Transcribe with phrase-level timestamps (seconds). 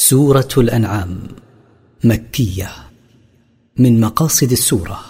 [0.00, 1.18] سوره الانعام
[2.04, 2.68] مكيه
[3.76, 5.00] من مقاصد السوره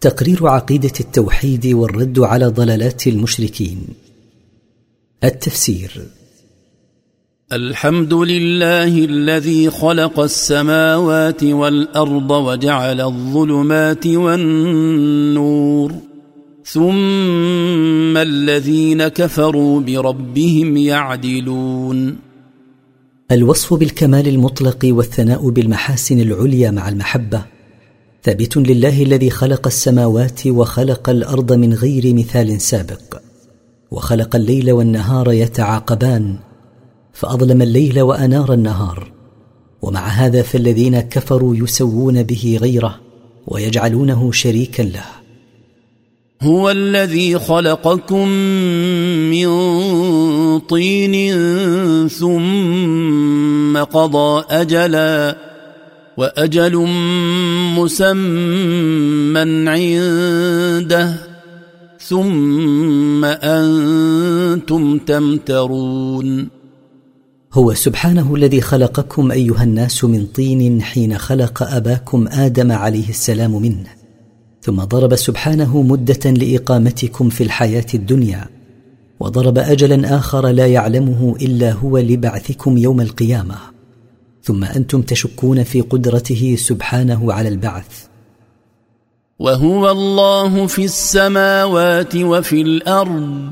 [0.00, 3.78] تقرير عقيده التوحيد والرد على ضلالات المشركين
[5.24, 6.02] التفسير
[7.52, 15.94] الحمد لله الذي خلق السماوات والارض وجعل الظلمات والنور
[16.64, 22.25] ثم الذين كفروا بربهم يعدلون
[23.32, 27.42] الوصف بالكمال المطلق والثناء بالمحاسن العليا مع المحبه
[28.22, 33.20] ثابت لله الذي خلق السماوات وخلق الارض من غير مثال سابق
[33.90, 36.36] وخلق الليل والنهار يتعاقبان
[37.12, 39.12] فاظلم الليل وانار النهار
[39.82, 43.00] ومع هذا فالذين كفروا يسوون به غيره
[43.46, 45.02] ويجعلونه شريكا له
[46.42, 48.28] هو الذي خلقكم
[49.30, 49.48] من
[50.60, 51.14] طين
[52.08, 55.36] ثم قضى أجلا
[56.16, 56.76] وأجل
[57.78, 61.26] مسمى عنده
[61.98, 66.48] ثم أنتم تمترون
[67.52, 73.95] هو سبحانه الذي خلقكم أيها الناس من طين حين خلق أباكم آدم عليه السلام منه
[74.66, 78.44] ثم ضرب سبحانه مده لاقامتكم في الحياه الدنيا
[79.20, 83.54] وضرب اجلا اخر لا يعلمه الا هو لبعثكم يوم القيامه
[84.42, 88.04] ثم انتم تشكون في قدرته سبحانه على البعث
[89.38, 93.44] وهو الله في السماوات وفي الارض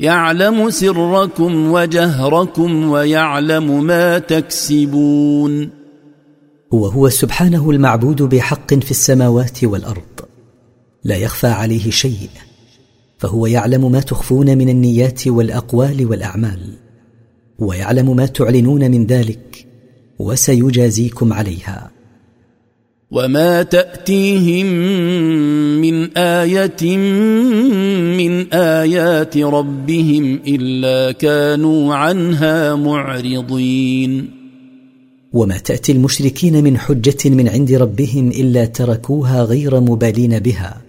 [0.00, 5.79] يعلم سركم وجهركم ويعلم ما تكسبون
[6.70, 10.02] وهو سبحانه المعبود بحق في السماوات والارض
[11.04, 12.28] لا يخفى عليه شيء
[13.18, 16.60] فهو يعلم ما تخفون من النيات والاقوال والاعمال
[17.58, 19.66] ويعلم ما تعلنون من ذلك
[20.18, 21.90] وسيجازيكم عليها
[23.10, 24.66] وما تاتيهم
[25.80, 26.96] من ايه
[28.18, 34.39] من ايات ربهم الا كانوا عنها معرضين
[35.32, 40.80] وما تاتي المشركين من حجه من عند ربهم الا تركوها غير مبالين بها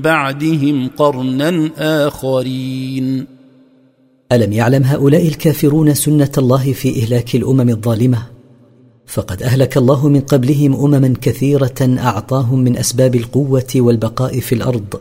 [0.00, 3.26] بعدهم قرنا اخرين
[4.32, 8.31] الم يعلم هؤلاء الكافرون سنه الله في اهلاك الامم الظالمه
[9.12, 15.00] فقد اهلك الله من قبلهم امما كثيره اعطاهم من اسباب القوه والبقاء في الارض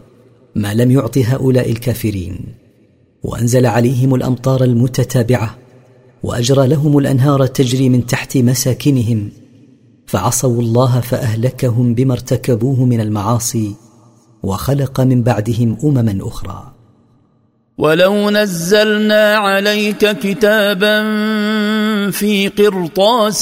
[0.55, 2.45] ما لم يعط هؤلاء الكافرين
[3.23, 5.55] وانزل عليهم الامطار المتتابعه
[6.23, 9.29] واجرى لهم الانهار تجري من تحت مساكنهم
[10.05, 13.75] فعصوا الله فاهلكهم بما ارتكبوه من المعاصي
[14.43, 16.70] وخلق من بعدهم امما اخرى
[17.81, 21.01] ولو نزلنا عليك كتابا
[22.11, 23.41] في قرطاس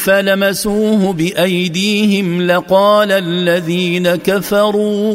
[0.00, 5.14] فلمسوه بايديهم لقال الذين كفروا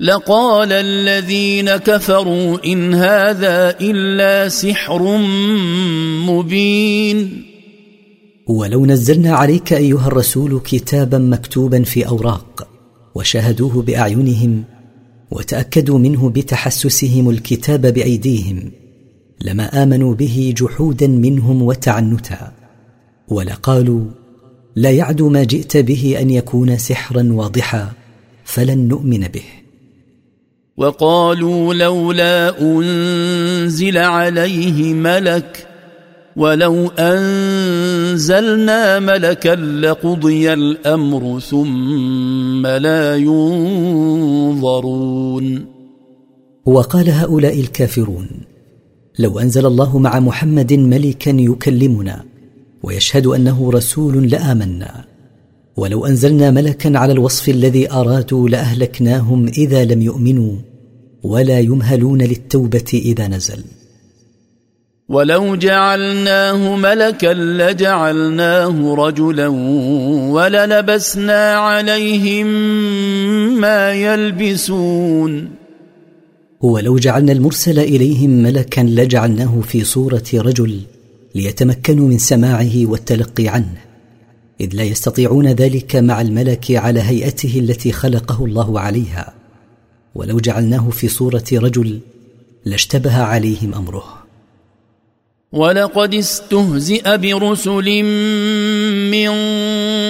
[0.00, 5.16] لقال الذين كفروا ان هذا الا سحر
[6.26, 7.44] مبين
[8.46, 12.68] ولو نزلنا عليك ايها الرسول كتابا مكتوبا في اوراق
[13.14, 14.64] وشاهدوه باعينهم
[15.30, 18.70] وتاكدوا منه بتحسسهم الكتاب بايديهم
[19.40, 22.52] لما امنوا به جحودا منهم وتعنتا
[23.28, 24.00] ولقالوا
[24.76, 27.92] لا يعد ما جئت به ان يكون سحرا واضحا
[28.44, 29.42] فلن نؤمن به
[30.76, 35.65] وقالوا لولا انزل عليه ملك
[36.36, 45.66] ولو انزلنا ملكا لقضي الامر ثم لا ينظرون
[46.66, 48.28] وقال هؤلاء الكافرون
[49.18, 52.22] لو انزل الله مع محمد ملكا يكلمنا
[52.82, 55.04] ويشهد انه رسول لامنا
[55.76, 60.52] ولو انزلنا ملكا على الوصف الذي ارادوا لاهلكناهم اذا لم يؤمنوا
[61.22, 63.62] ولا يمهلون للتوبه اذا نزل
[65.08, 69.48] ولو جعلناه ملكا لجعلناه رجلا
[70.30, 72.46] وللبسنا عليهم
[73.60, 75.50] ما يلبسون
[76.60, 80.80] ولو جعلنا المرسل اليهم ملكا لجعلناه في صوره رجل
[81.34, 83.74] ليتمكنوا من سماعه والتلقي عنه
[84.60, 89.32] اذ لا يستطيعون ذلك مع الملك على هيئته التي خلقه الله عليها
[90.14, 92.00] ولو جعلناه في صوره رجل
[92.64, 94.25] لاشتبه عليهم امره
[95.52, 98.02] ولقد استهزئ برسل
[99.10, 99.32] من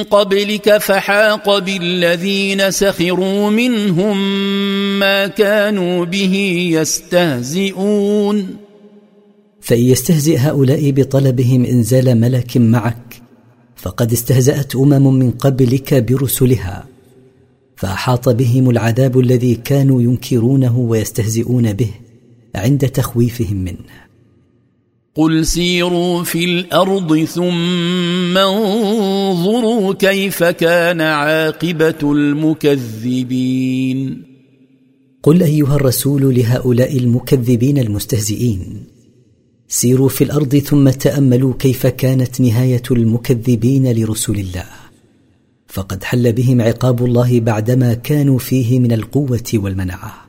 [0.03, 4.19] قبلك فحاق بالذين سخروا منهم
[4.99, 6.35] ما كانوا به
[6.73, 8.49] يستهزئون
[9.61, 13.23] فان يستهزئ هؤلاء بطلبهم انزال ملك معك
[13.77, 16.85] فقد استهزات امم من قبلك برسلها
[17.77, 21.91] فاحاط بهم العذاب الذي كانوا ينكرونه ويستهزئون به
[22.55, 24.06] عند تخويفهم منه
[25.17, 34.23] قل سيروا في الارض ثم انظروا كيف كان عاقبه المكذبين
[35.23, 38.85] قل ايها الرسول لهؤلاء المكذبين المستهزئين
[39.69, 44.67] سيروا في الارض ثم تاملوا كيف كانت نهايه المكذبين لرسول الله
[45.69, 50.27] فقد حل بهم عقاب الله بعدما كانوا فيه من القوه والمنعه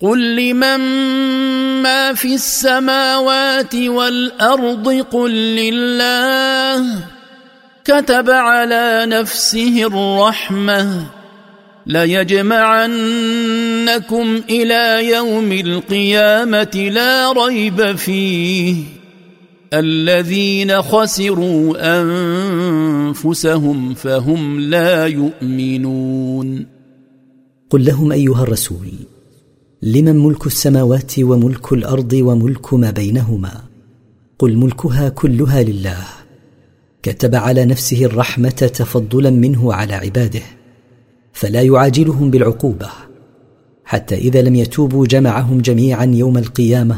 [0.00, 1.10] قل لمن
[1.82, 6.84] ما في السماوات والارض قل لله
[7.84, 11.06] كتب على نفسه الرحمه
[11.86, 18.74] ليجمعنكم الى يوم القيامه لا ريب فيه
[19.74, 26.66] الذين خسروا انفسهم فهم لا يؤمنون
[27.70, 28.88] قل لهم ايها الرسول
[29.82, 33.60] لمن ملك السماوات وملك الارض وملك ما بينهما
[34.38, 36.04] قل ملكها كلها لله
[37.02, 40.40] كتب على نفسه الرحمه تفضلا منه على عباده
[41.32, 42.90] فلا يعاجلهم بالعقوبه
[43.84, 46.96] حتى اذا لم يتوبوا جمعهم جميعا يوم القيامه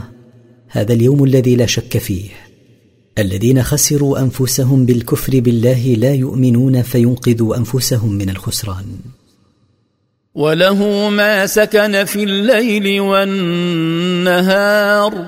[0.68, 2.28] هذا اليوم الذي لا شك فيه
[3.18, 8.86] الذين خسروا انفسهم بالكفر بالله لا يؤمنون فينقذوا انفسهم من الخسران
[10.34, 15.26] وله ما سكن في الليل والنهار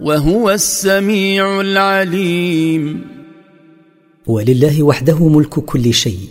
[0.00, 3.04] وهو السميع العليم
[4.26, 6.28] ولله وحده ملك كل شيء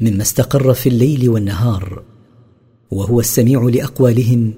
[0.00, 2.02] مما استقر في الليل والنهار
[2.90, 4.54] وهو السميع لاقوالهم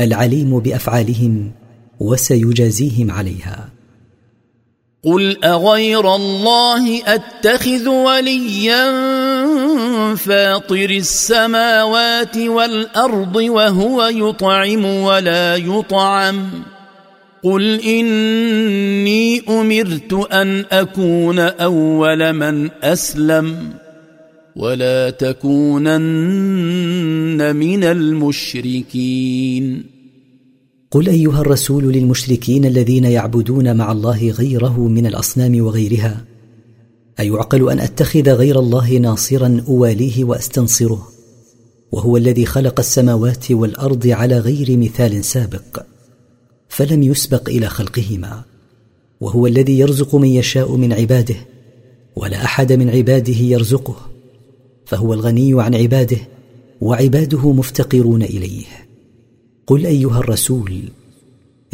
[0.00, 1.52] العليم بافعالهم
[2.00, 3.68] وسيجازيهم عليها
[5.02, 8.90] قل اغير الله اتخذ وليا
[10.16, 16.48] فاطر السماوات والارض وهو يطعم ولا يطعم
[17.42, 23.70] قل اني امرت ان اكون اول من اسلم
[24.56, 29.84] ولا تكونن من المشركين
[30.90, 36.24] قل ايها الرسول للمشركين الذين يعبدون مع الله غيره من الاصنام وغيرها
[37.22, 41.08] ايعقل ان اتخذ غير الله ناصرا اواليه واستنصره
[41.92, 45.82] وهو الذي خلق السماوات والارض على غير مثال سابق
[46.68, 48.42] فلم يسبق الى خلقهما
[49.20, 51.34] وهو الذي يرزق من يشاء من عباده
[52.16, 53.96] ولا احد من عباده يرزقه
[54.86, 56.18] فهو الغني عن عباده
[56.80, 58.64] وعباده مفتقرون اليه
[59.66, 60.82] قل ايها الرسول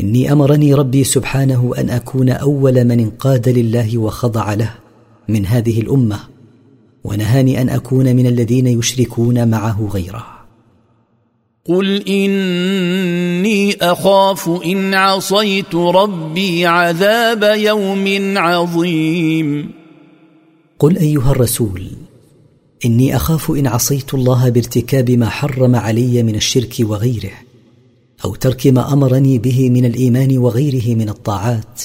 [0.01, 4.75] اني امرني ربي سبحانه ان اكون اول من انقاد لله وخضع له
[5.29, 6.19] من هذه الامه
[7.05, 10.27] ونهاني ان اكون من الذين يشركون معه غيره
[11.65, 18.05] قل اني اخاف ان عصيت ربي عذاب يوم
[18.39, 19.71] عظيم
[20.79, 21.83] قل ايها الرسول
[22.85, 27.33] اني اخاف ان عصيت الله بارتكاب ما حرم علي من الشرك وغيره
[28.25, 31.83] او ترك ما امرني به من الايمان وغيره من الطاعات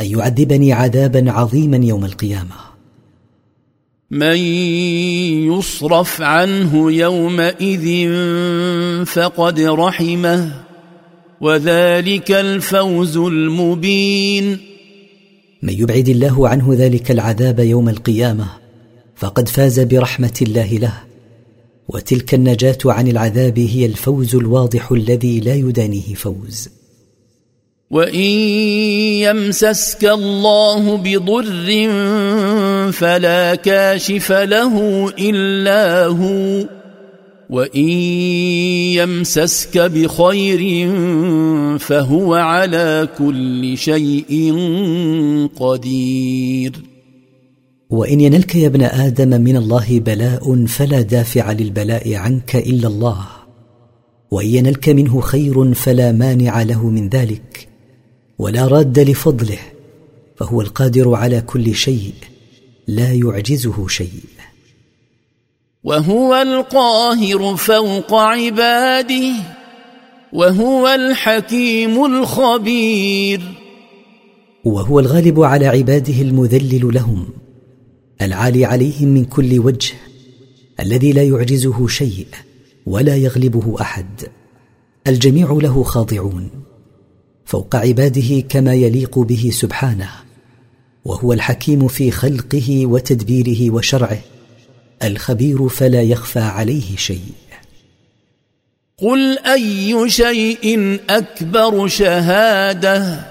[0.00, 2.54] ان يعذبني عذابا عظيما يوم القيامه
[4.10, 4.36] من
[5.52, 8.08] يصرف عنه يومئذ
[9.06, 10.52] فقد رحمه
[11.40, 14.58] وذلك الفوز المبين
[15.62, 18.46] من يبعد الله عنه ذلك العذاب يوم القيامه
[19.16, 20.92] فقد فاز برحمه الله له
[21.88, 26.68] وتلك النجاه عن العذاب هي الفوز الواضح الذي لا يدانيه فوز
[27.90, 31.66] وان يمسسك الله بضر
[32.92, 36.68] فلا كاشف له الا هو
[37.50, 37.88] وان
[38.98, 40.88] يمسسك بخير
[41.78, 44.26] فهو على كل شيء
[45.56, 46.72] قدير
[47.90, 53.18] وان ينلك يا ابن ادم من الله بلاء فلا دافع للبلاء عنك الا الله
[54.30, 57.68] وان ينلك منه خير فلا مانع له من ذلك
[58.38, 59.58] ولا راد لفضله
[60.36, 62.12] فهو القادر على كل شيء
[62.88, 64.22] لا يعجزه شيء
[65.84, 69.32] وهو القاهر فوق عباده
[70.32, 73.40] وهو الحكيم الخبير
[74.64, 77.26] وهو الغالب على عباده المذلل لهم
[78.22, 79.92] العالي عليهم من كل وجه
[80.80, 82.26] الذي لا يعجزه شيء
[82.86, 84.26] ولا يغلبه احد
[85.06, 86.50] الجميع له خاضعون
[87.46, 90.08] فوق عباده كما يليق به سبحانه
[91.04, 94.18] وهو الحكيم في خلقه وتدبيره وشرعه
[95.04, 97.32] الخبير فلا يخفى عليه شيء
[98.96, 103.26] قل اي شيء اكبر شهاده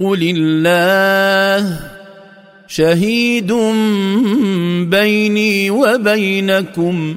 [0.00, 1.80] قل الله
[2.66, 3.52] شهيد
[4.90, 7.16] بيني وبينكم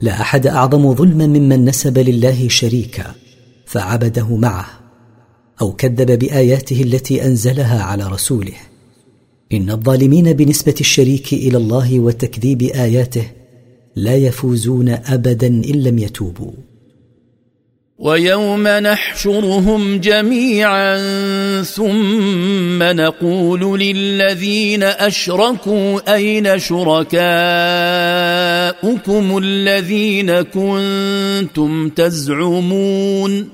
[0.00, 3.14] لا احد اعظم ظلما ممن نسب لله شريكا
[3.66, 4.66] فعبده معه
[5.60, 8.52] او كذب باياته التي انزلها على رسوله
[9.52, 13.24] ان الظالمين بنسبه الشريك الى الله وتكذيب اياته
[13.96, 16.52] لا يفوزون ابدا ان لم يتوبوا
[17.98, 20.96] ويوم نحشرهم جميعا
[21.62, 33.48] ثم نقول للذين اشركوا اين شركاؤكم الذين كنتم تزعمون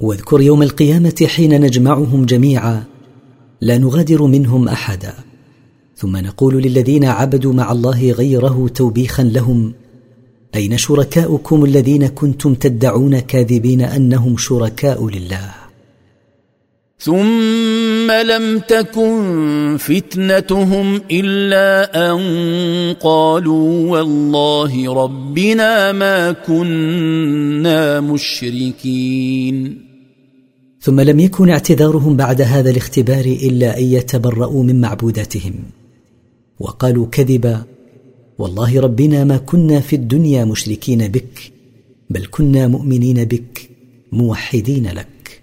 [0.00, 2.84] واذكر يوم القيامه حين نجمعهم جميعا
[3.60, 5.14] لا نغادر منهم احدا
[5.96, 9.72] ثم نقول للذين عبدوا مع الله غيره توبيخا لهم
[10.56, 15.50] اين شركاؤكم الذين كنتم تدعون كاذبين انهم شركاء لله
[16.98, 22.16] ثم لم تكن فتنتهم الا ان
[23.02, 29.86] قالوا والله ربنا ما كنا مشركين
[30.80, 35.54] ثم لم يكن اعتذارهم بعد هذا الاختبار الا ان يتبرؤوا من معبوداتهم
[36.60, 37.62] وقالوا كذبا
[38.38, 41.52] والله ربنا ما كنا في الدنيا مشركين بك
[42.10, 43.70] بل كنا مؤمنين بك
[44.12, 45.40] موحدين لك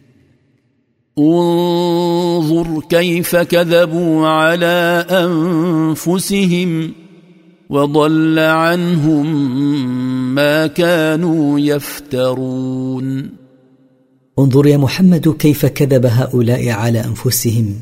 [1.20, 6.92] انظر كيف كذبوا على انفسهم
[7.70, 9.56] وضل عنهم
[10.36, 13.30] ما كانوا يفترون
[14.40, 17.74] انظر يا محمد كيف كذب هؤلاء على انفسهم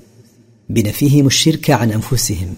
[0.69, 2.53] بنفيهم الشرك عن انفسهم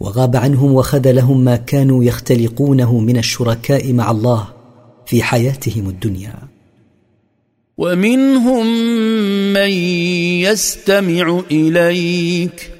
[0.00, 4.46] وغاب عنهم وخذلهم ما كانوا يختلقونه من الشركاء مع الله
[5.06, 6.34] في حياتهم الدنيا
[7.78, 8.66] ومنهم
[9.52, 9.70] من
[10.40, 12.70] يستمع اليك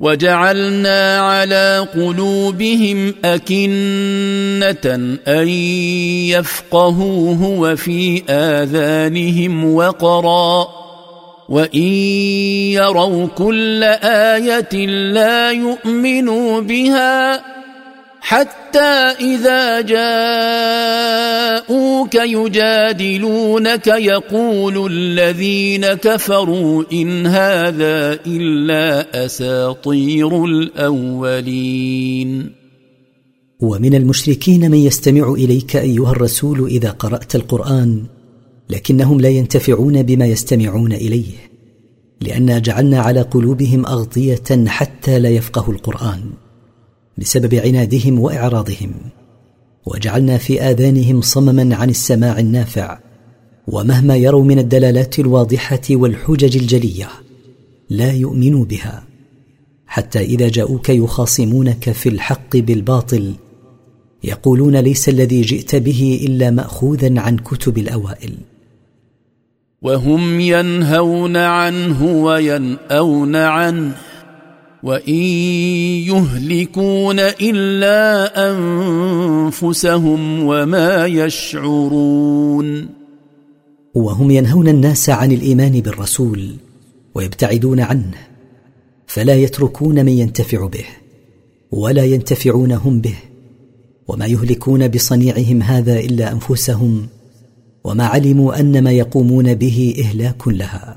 [0.00, 10.79] وجعلنا على قلوبهم اكنه ان يفقهوه وفي اذانهم وقرا
[11.50, 11.82] وان
[12.70, 17.42] يروا كل ايه لا يؤمنوا بها
[18.20, 32.52] حتى اذا جاءوك يجادلونك يقول الذين كفروا ان هذا الا اساطير الاولين
[33.60, 38.04] ومن المشركين من يستمع اليك ايها الرسول اذا قرات القران
[38.70, 41.32] لكنهم لا ينتفعون بما يستمعون اليه
[42.20, 46.20] لأننا جعلنا على قلوبهم اغطيه حتى لا يفقهوا القران
[47.18, 48.92] بسبب عنادهم واعراضهم
[49.86, 52.98] وجعلنا في اذانهم صمما عن السماع النافع
[53.68, 57.08] ومهما يروا من الدلالات الواضحه والحجج الجليه
[57.90, 59.04] لا يؤمنوا بها
[59.86, 63.32] حتى اذا جاءوك يخاصمونك في الحق بالباطل
[64.24, 68.34] يقولون ليس الذي جئت به الا ماخوذا عن كتب الاوائل
[69.82, 73.96] وهم ينهون عنه ويناون عنه
[74.82, 75.12] وان
[76.04, 82.88] يهلكون الا انفسهم وما يشعرون
[83.94, 86.50] وهم ينهون الناس عن الايمان بالرسول
[87.14, 88.14] ويبتعدون عنه
[89.06, 90.84] فلا يتركون من ينتفع به
[91.72, 93.14] ولا ينتفعون هم به
[94.08, 97.06] وما يهلكون بصنيعهم هذا الا انفسهم
[97.84, 100.96] وما علموا ان ما يقومون به اهلاك لها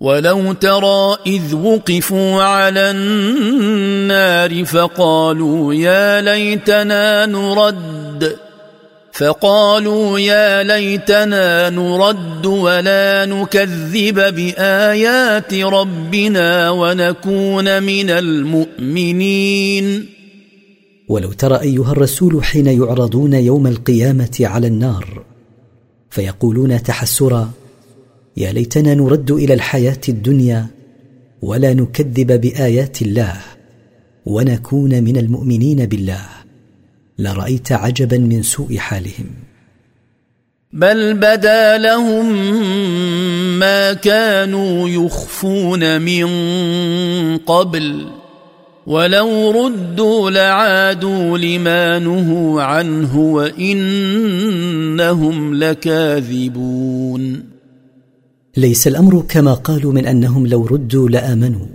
[0.00, 8.36] ولو ترى اذ وقفوا على النار فقالوا يا ليتنا نرد
[9.12, 20.08] فقالوا يا ليتنا نرد ولا نكذب بايات ربنا ونكون من المؤمنين
[21.12, 25.22] ولو ترى ايها الرسول حين يعرضون يوم القيامه على النار
[26.10, 27.50] فيقولون تحسرا
[28.36, 30.66] يا ليتنا نرد الى الحياه الدنيا
[31.42, 33.36] ولا نكذب بايات الله
[34.26, 36.26] ونكون من المؤمنين بالله
[37.18, 39.26] لرايت عجبا من سوء حالهم
[40.72, 42.32] بل بدا لهم
[43.58, 46.24] ما كانوا يخفون من
[47.38, 48.12] قبل
[48.86, 57.42] ولو ردوا لعادوا لما نهوا عنه وانهم لكاذبون
[58.56, 61.66] ليس الامر كما قالوا من انهم لو ردوا لامنوا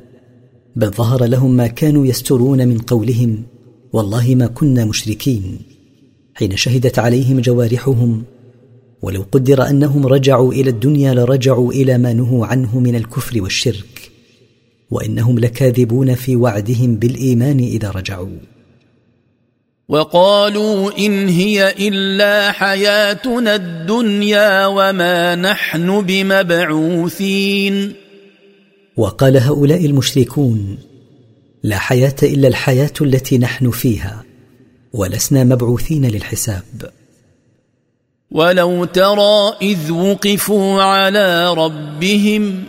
[0.75, 3.43] بل ظهر لهم ما كانوا يسترون من قولهم
[3.93, 5.57] والله ما كنا مشركين
[6.35, 8.23] حين شهدت عليهم جوارحهم
[9.01, 13.96] ولو قدر انهم رجعوا الى الدنيا لرجعوا الى ما نهوا عنه من الكفر والشرك
[14.91, 18.37] وانهم لكاذبون في وعدهم بالايمان اذا رجعوا
[19.89, 27.93] وقالوا ان هي الا حياتنا الدنيا وما نحن بمبعوثين
[28.97, 30.77] وقال هؤلاء المشركون
[31.63, 34.23] لا حياه الا الحياه التي نحن فيها
[34.93, 36.89] ولسنا مبعوثين للحساب
[38.31, 42.63] ولو ترى اذ وقفوا على ربهم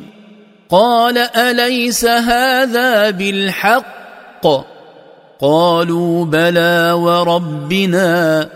[0.71, 3.87] قال اليس هذا بالحق
[5.41, 8.51] قالوا بلى وربنا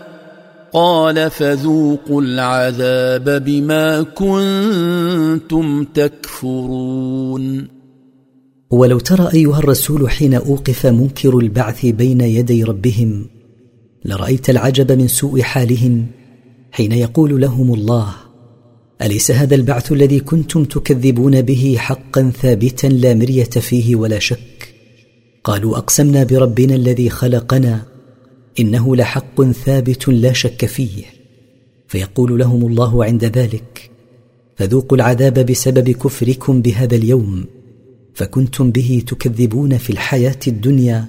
[0.73, 7.67] قال فذوقوا العذاب بما كنتم تكفرون
[8.71, 13.25] ولو ترى ايها الرسول حين اوقف منكر البعث بين يدي ربهم
[14.05, 16.05] لرايت العجب من سوء حالهم
[16.71, 18.07] حين يقول لهم الله
[19.03, 24.73] اليس هذا البعث الذي كنتم تكذبون به حقا ثابتا لا مريه فيه ولا شك
[25.43, 27.83] قالوا اقسمنا بربنا الذي خلقنا
[28.59, 31.03] انه لحق ثابت لا شك فيه
[31.87, 33.89] فيقول لهم الله عند ذلك
[34.55, 37.45] فذوقوا العذاب بسبب كفركم بهذا اليوم
[38.13, 41.05] فكنتم به تكذبون في الحياه الدنيا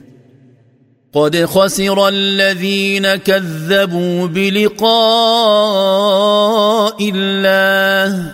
[1.14, 8.32] قد خسر الذين كذبوا بلقاء الله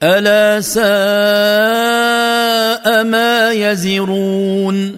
[0.02, 4.96] الا ساء ما يزرون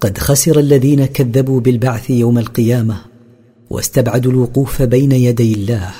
[0.00, 2.96] قد خسر الذين كذبوا بالبعث يوم القيامه
[3.70, 5.90] واستبعدوا الوقوف بين يدي الله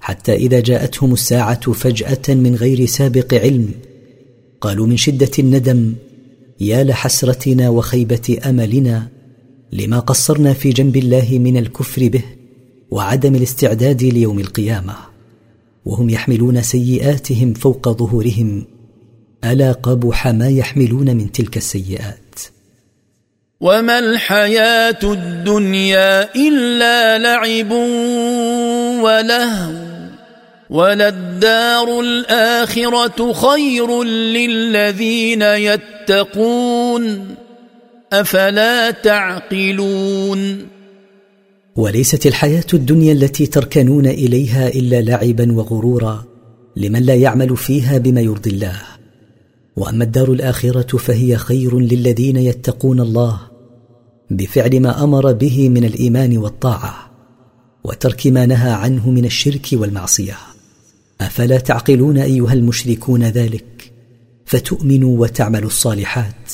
[0.00, 3.70] حتى اذا جاءتهم الساعه فجاه من غير سابق علم
[4.60, 5.94] قالوا من شده الندم
[6.60, 9.08] يا لحسرتنا وخيبه املنا
[9.72, 12.22] لما قصرنا في جنب الله من الكفر به
[12.90, 14.94] وعدم الاستعداد ليوم القيامه
[15.84, 18.64] وهم يحملون سيئاتهم فوق ظهورهم
[19.44, 22.40] الا قبح ما يحملون من تلك السيئات
[23.60, 27.70] وما الحياه الدنيا الا لعب
[29.04, 29.89] ولهو
[30.70, 37.34] وللدار الآخرة خير للذين يتقون
[38.12, 40.66] أفلا تعقلون
[41.76, 46.24] وليست الحياة الدنيا التي تركنون إليها إلا لعبا وغرورا
[46.76, 48.74] لمن لا يعمل فيها بما يرضي الله
[49.76, 53.38] واما الدار الاخره فهي خير للذين يتقون الله
[54.30, 57.10] بفعل ما امر به من الايمان والطاعه
[57.84, 60.36] وترك ما نهى عنه من الشرك والمعصيه
[61.20, 63.64] افلا تعقلون ايها المشركون ذلك
[64.46, 66.52] فتؤمنوا وتعملوا الصالحات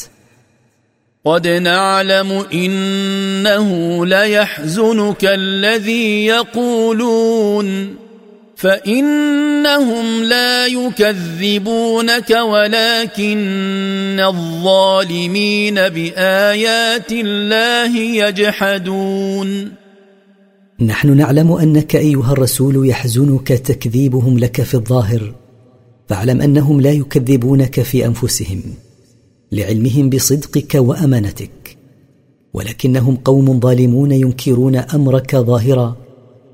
[1.24, 7.96] قد نعلم انه ليحزنك الذي يقولون
[8.56, 19.72] فانهم لا يكذبونك ولكن الظالمين بايات الله يجحدون
[20.80, 25.34] نحن نعلم انك ايها الرسول يحزنك تكذيبهم لك في الظاهر
[26.08, 28.60] فاعلم انهم لا يكذبونك في انفسهم
[29.52, 31.76] لعلمهم بصدقك وامانتك
[32.54, 35.96] ولكنهم قوم ظالمون ينكرون امرك ظاهرا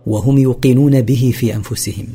[0.06, 2.06] وهم يوقنون به في انفسهم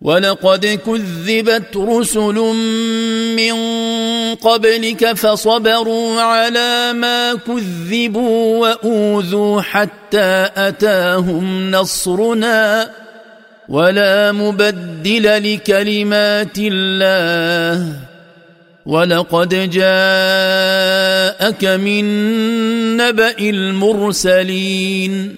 [0.00, 2.34] ولقد كذبت رسل
[3.36, 3.54] من
[4.34, 12.90] قبلك فصبروا على ما كذبوا واوذوا حتى اتاهم نصرنا
[13.68, 17.92] ولا مبدل لكلمات الله
[18.86, 22.04] ولقد جاءك من
[22.96, 25.34] نبا المرسلين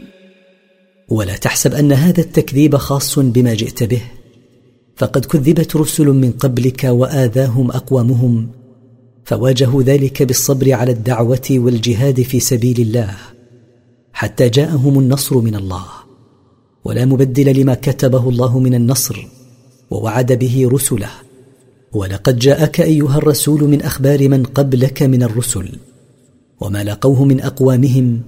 [1.08, 4.02] ولا تحسب ان هذا التكذيب خاص بما جئت به
[4.96, 8.48] فقد كذبت رسل من قبلك واذاهم اقوامهم
[9.24, 13.14] فواجهوا ذلك بالصبر على الدعوه والجهاد في سبيل الله
[14.12, 15.84] حتى جاءهم النصر من الله
[16.84, 19.26] ولا مبدل لما كتبه الله من النصر
[19.90, 21.10] ووعد به رسله
[21.92, 25.68] ولقد جاءك ايها الرسول من اخبار من قبلك من الرسل
[26.60, 28.20] وما لقوه من اقوامهم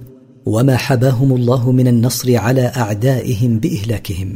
[0.45, 4.35] وما حباهم الله من النصر على اعدائهم باهلاكهم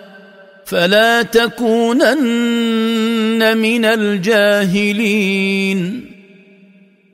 [0.71, 6.05] فلا تكونن من الجاهلين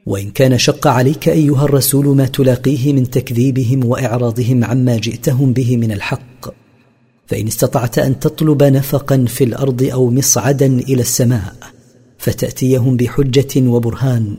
[0.06, 5.92] وان كان شق عليك ايها الرسول ما تلاقيه من تكذيبهم واعراضهم عما جئتهم به من
[5.92, 6.48] الحق
[7.28, 11.56] فان استطعت ان تطلب نفقا في الارض او مصعدا الى السماء
[12.18, 14.38] فتاتيهم بحجه وبرهان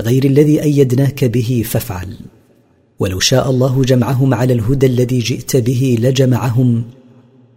[0.00, 2.16] غير الذي ايدناك به فافعل
[2.98, 6.82] ولو شاء الله جمعهم على الهدى الذي جئت به لجمعهم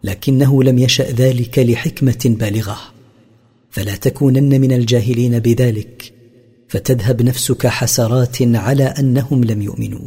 [0.03, 2.77] لكنه لم يشا ذلك لحكمه بالغه
[3.71, 6.13] فلا تكونن من الجاهلين بذلك
[6.67, 9.99] فتذهب نفسك حسرات على انهم لم يؤمنوا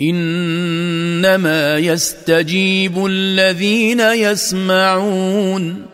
[0.00, 5.86] انما يستجيب الذين يسمعون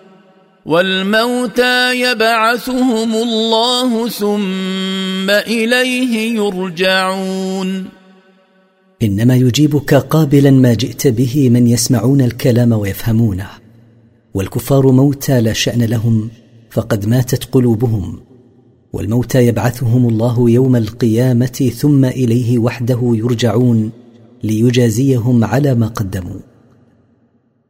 [0.67, 7.98] والموتى يبعثهم الله ثم اليه يرجعون
[9.03, 13.47] انما يجيبك قابلا ما جئت به من يسمعون الكلام ويفهمونه
[14.35, 16.29] والكفار موتى لا شان لهم
[16.71, 18.21] فقد ماتت قلوبهم
[18.93, 23.91] والموتى يبعثهم الله يوم القيامه ثم اليه وحده يرجعون
[24.43, 26.41] ليجازيهم على ما قدموا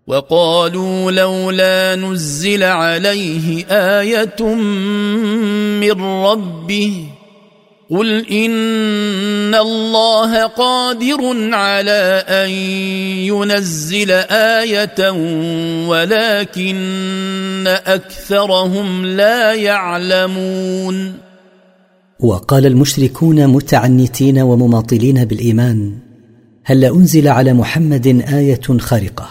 [0.06, 3.64] وقالوا لولا نزل عليه
[4.00, 4.54] ايه
[5.80, 7.07] من ربه
[7.90, 11.20] قل ان الله قادر
[11.54, 12.50] على ان
[13.30, 15.10] ينزل ايه
[15.88, 21.12] ولكن اكثرهم لا يعلمون
[22.20, 25.98] وقال المشركون متعنتين ومماطلين بالايمان
[26.64, 29.28] هل انزل على محمد ايه خارقه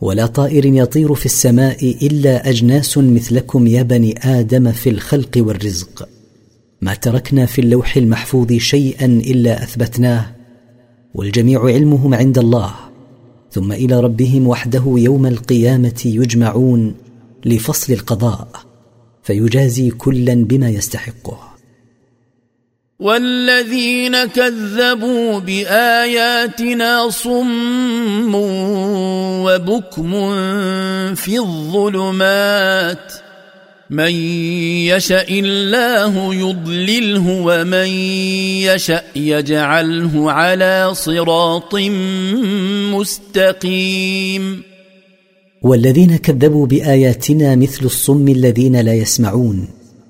[0.00, 6.08] ولا طائر يطير في السماء الا اجناس مثلكم يا بني ادم في الخلق والرزق
[6.80, 10.34] ما تركنا في اللوح المحفوظ شيئا الا اثبتناه
[11.14, 12.70] والجميع علمهم عند الله
[13.52, 16.94] ثم الى ربهم وحده يوم القيامه يجمعون
[17.44, 18.48] لفصل القضاء
[19.22, 21.57] فيجازي كلا بما يستحقه
[23.00, 28.34] والذين كذبوا باياتنا صم
[29.44, 30.10] وبكم
[31.14, 33.12] في الظلمات
[33.90, 34.12] من
[34.90, 37.86] يشا الله يضلله ومن
[38.66, 41.74] يشا يجعله على صراط
[42.94, 44.62] مستقيم
[45.62, 49.68] والذين كذبوا باياتنا مثل الصم الذين لا يسمعون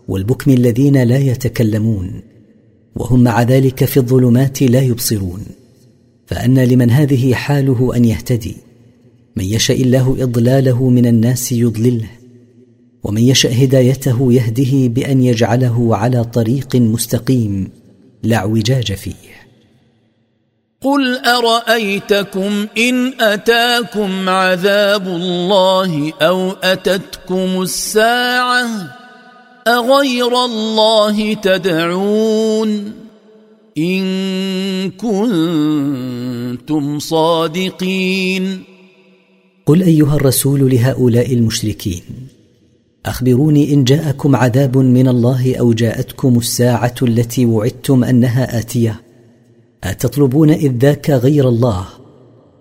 [0.08, 2.37] والبكم الذين لا يتكلمون
[2.98, 5.42] وهم مع ذلك في الظلمات لا يبصرون
[6.26, 8.56] فانى لمن هذه حاله ان يهتدي
[9.36, 12.08] من يشا الله اضلاله من الناس يضلله
[13.04, 17.68] ومن يشا هدايته يهده بان يجعله على طريق مستقيم
[18.22, 19.38] لا اعوجاج فيه
[20.80, 28.97] قل ارايتكم ان اتاكم عذاب الله او اتتكم الساعه
[29.68, 32.92] أغير الله تدعون
[33.78, 34.04] إن
[34.90, 38.62] كنتم صادقين
[39.66, 42.02] قل أيها الرسول لهؤلاء المشركين
[43.06, 49.00] أخبروني إن جاءكم عذاب من الله أو جاءتكم الساعة التي وعدتم أنها آتية
[49.84, 51.84] أتطلبون إذ ذاك غير الله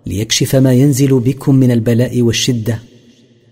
[0.06, 2.78] ليكشف ما ينزل بكم من البلاء والشده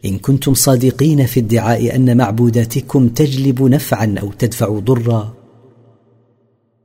[0.06, 5.36] ان كنتم صادقين في ادعاء ان معبوداتكم تجلب نفعا او تدفع ضرا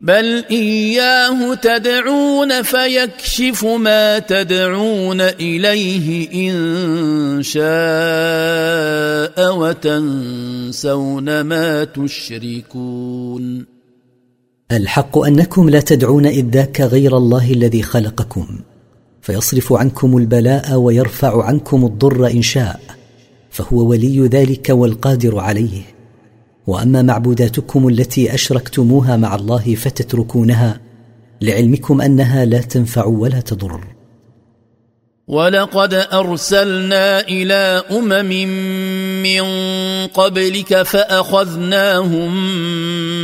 [0.01, 7.59] بل اياه تدعون فيكشف ما تدعون اليه ان شاء
[9.57, 13.65] وتنسون ما تشركون
[14.71, 18.45] الحق انكم لا تدعون اذ ذاك غير الله الذي خلقكم
[19.21, 22.79] فيصرف عنكم البلاء ويرفع عنكم الضر ان شاء
[23.51, 25.81] فهو ولي ذلك والقادر عليه
[26.67, 30.79] واما معبوداتكم التي اشركتموها مع الله فتتركونها
[31.41, 33.81] لعلمكم انها لا تنفع ولا تضر
[35.27, 38.25] ولقد ارسلنا الى امم
[39.23, 39.41] من
[40.07, 42.31] قبلك فاخذناهم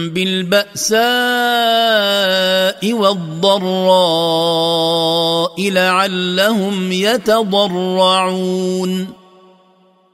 [0.09, 9.07] بالباساء والضراء لعلهم يتضرعون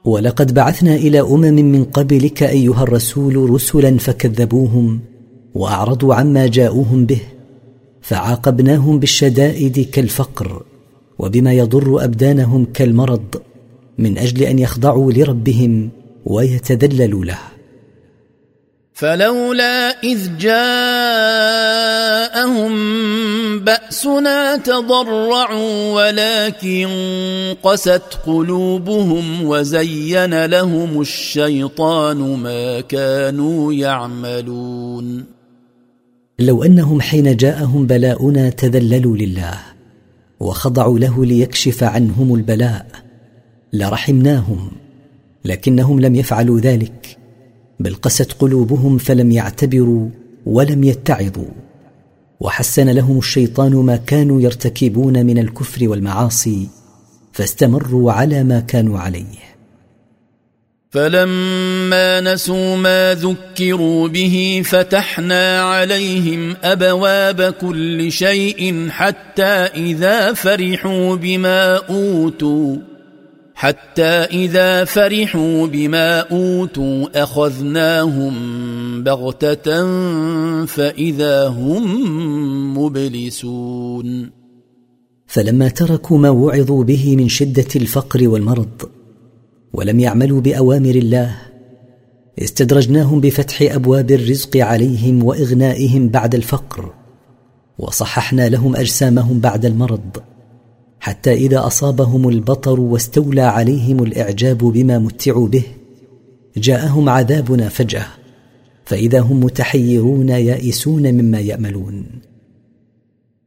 [0.04, 5.00] ولقد بعثنا الى امم من قبلك ايها الرسول رسلا فكذبوهم
[5.54, 7.20] واعرضوا عما جاءوهم به
[8.02, 10.62] فعاقبناهم بالشدائد كالفقر
[11.18, 13.42] وبما يضر ابدانهم كالمرض
[13.98, 15.90] من اجل ان يخضعوا لربهم
[16.26, 17.38] ويتذللوا له
[18.96, 22.70] فلولا إذ جاءهم
[23.60, 26.88] بأسنا تضرعوا ولكن
[27.62, 35.24] قست قلوبهم وزين لهم الشيطان ما كانوا يعملون
[36.38, 39.58] لو أنهم حين جاءهم بلاؤنا تذللوا لله
[40.40, 42.86] وخضعوا له ليكشف عنهم البلاء
[43.72, 44.70] لرحمناهم
[45.44, 47.18] لكنهم لم يفعلوا ذلك
[47.80, 50.08] بل قست قلوبهم فلم يعتبروا
[50.46, 51.48] ولم يتعظوا
[52.40, 56.68] وحسن لهم الشيطان ما كانوا يرتكبون من الكفر والمعاصي
[57.32, 59.44] فاستمروا على ما كانوا عليه
[60.90, 72.76] فلما نسوا ما ذكروا به فتحنا عليهم ابواب كل شيء حتى اذا فرحوا بما اوتوا
[73.54, 78.32] حتى اذا فرحوا بما اوتوا اخذناهم
[79.02, 79.86] بغته
[80.66, 84.30] فاذا هم مبلسون
[85.26, 88.82] فلما تركوا ما وعظوا به من شده الفقر والمرض
[89.72, 91.36] ولم يعملوا باوامر الله
[92.42, 96.92] استدرجناهم بفتح ابواب الرزق عليهم واغنائهم بعد الفقر
[97.78, 100.18] وصححنا لهم اجسامهم بعد المرض
[101.04, 105.62] حتى اذا اصابهم البطر واستولى عليهم الاعجاب بما متعوا به
[106.56, 108.06] جاءهم عذابنا فجاه
[108.84, 112.06] فاذا هم متحيرون يائسون مما ياملون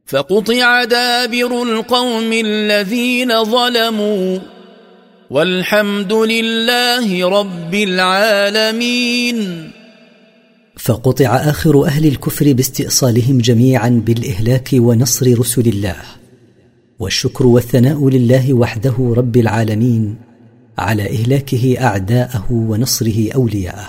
[0.06, 4.38] فقطع دابر القوم الذين ظلموا
[5.30, 9.70] والحمد لله رب العالمين
[10.76, 15.96] فقطع اخر اهل الكفر باستئصالهم جميعا بالاهلاك ونصر رسل الله
[16.98, 20.16] والشكر والثناء لله وحده رب العالمين
[20.78, 23.86] على اهلاكه اعداءه ونصره اولياءه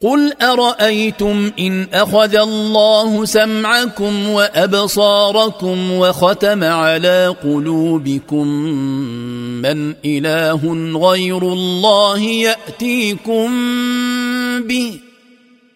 [0.00, 8.46] قل ارايتم ان اخذ الله سمعكم وابصاركم وختم على قلوبكم
[9.62, 13.50] من اله غير الله ياتيكم
[14.68, 15.00] به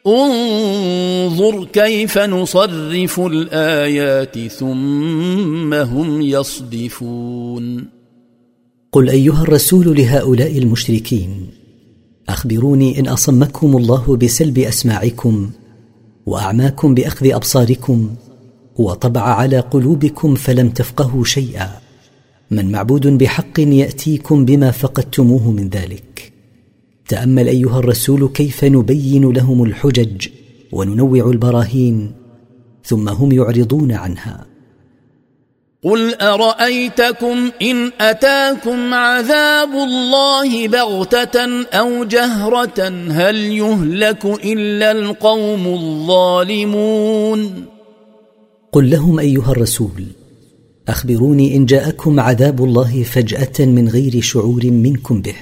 [0.06, 7.84] انظر كيف نصرف الايات ثم هم يصدفون
[8.92, 11.46] قل ايها الرسول لهؤلاء المشركين
[12.28, 15.50] اخبروني ان اصمكم الله بسلب اسماعكم
[16.26, 18.10] واعماكم باخذ ابصاركم
[18.78, 21.68] وطبع على قلوبكم فلم تفقهوا شيئا
[22.50, 26.02] من معبود بحق ياتيكم بما فقدتموه من ذلك
[27.08, 30.28] تامل ايها الرسول كيف نبين لهم الحجج
[30.72, 32.12] وننوع البراهين
[32.84, 34.46] ثم هم يعرضون عنها
[35.84, 47.64] قل ارايتكم ان اتاكم عذاب الله بغته او جهره هل يهلك الا القوم الظالمون
[48.72, 50.04] قل لهم ايها الرسول
[50.88, 55.34] اخبروني ان جاءكم عذاب الله فجاه من غير شعور منكم به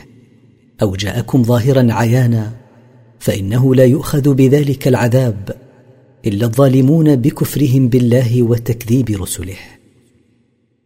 [0.83, 2.51] او جاءكم ظاهرا عيانا
[3.19, 5.51] فانه لا يؤخذ بذلك العذاب
[6.27, 9.57] الا الظالمون بكفرهم بالله وتكذيب رسله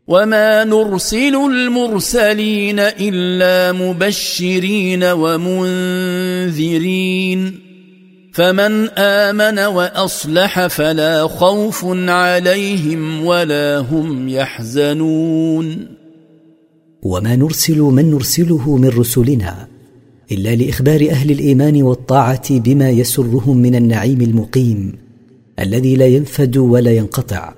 [0.06, 7.60] وما نرسل المرسلين الا مبشرين ومنذرين
[8.32, 15.86] فمن امن واصلح فلا خوف عليهم ولا هم يحزنون
[17.02, 19.68] وما نرسل من نرسله من رسلنا
[20.32, 24.92] الا لاخبار اهل الايمان والطاعه بما يسرهم من النعيم المقيم
[25.58, 27.54] الذي لا ينفد ولا ينقطع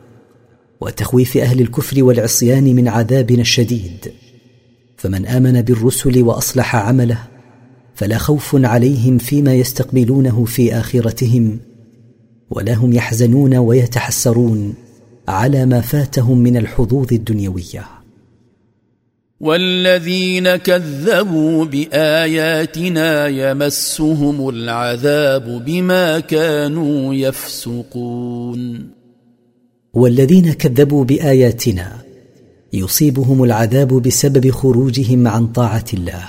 [0.80, 4.12] وتخويف اهل الكفر والعصيان من عذابنا الشديد
[4.96, 7.18] فمن امن بالرسل واصلح عمله
[7.94, 11.58] فلا خوف عليهم فيما يستقبلونه في اخرتهم
[12.50, 14.74] ولا هم يحزنون ويتحسرون
[15.28, 17.82] على ما فاتهم من الحظوظ الدنيويه
[19.42, 28.88] والذين كذبوا باياتنا يمسهم العذاب بما كانوا يفسقون
[29.94, 31.92] والذين كذبوا باياتنا
[32.72, 36.28] يصيبهم العذاب بسبب خروجهم عن طاعه الله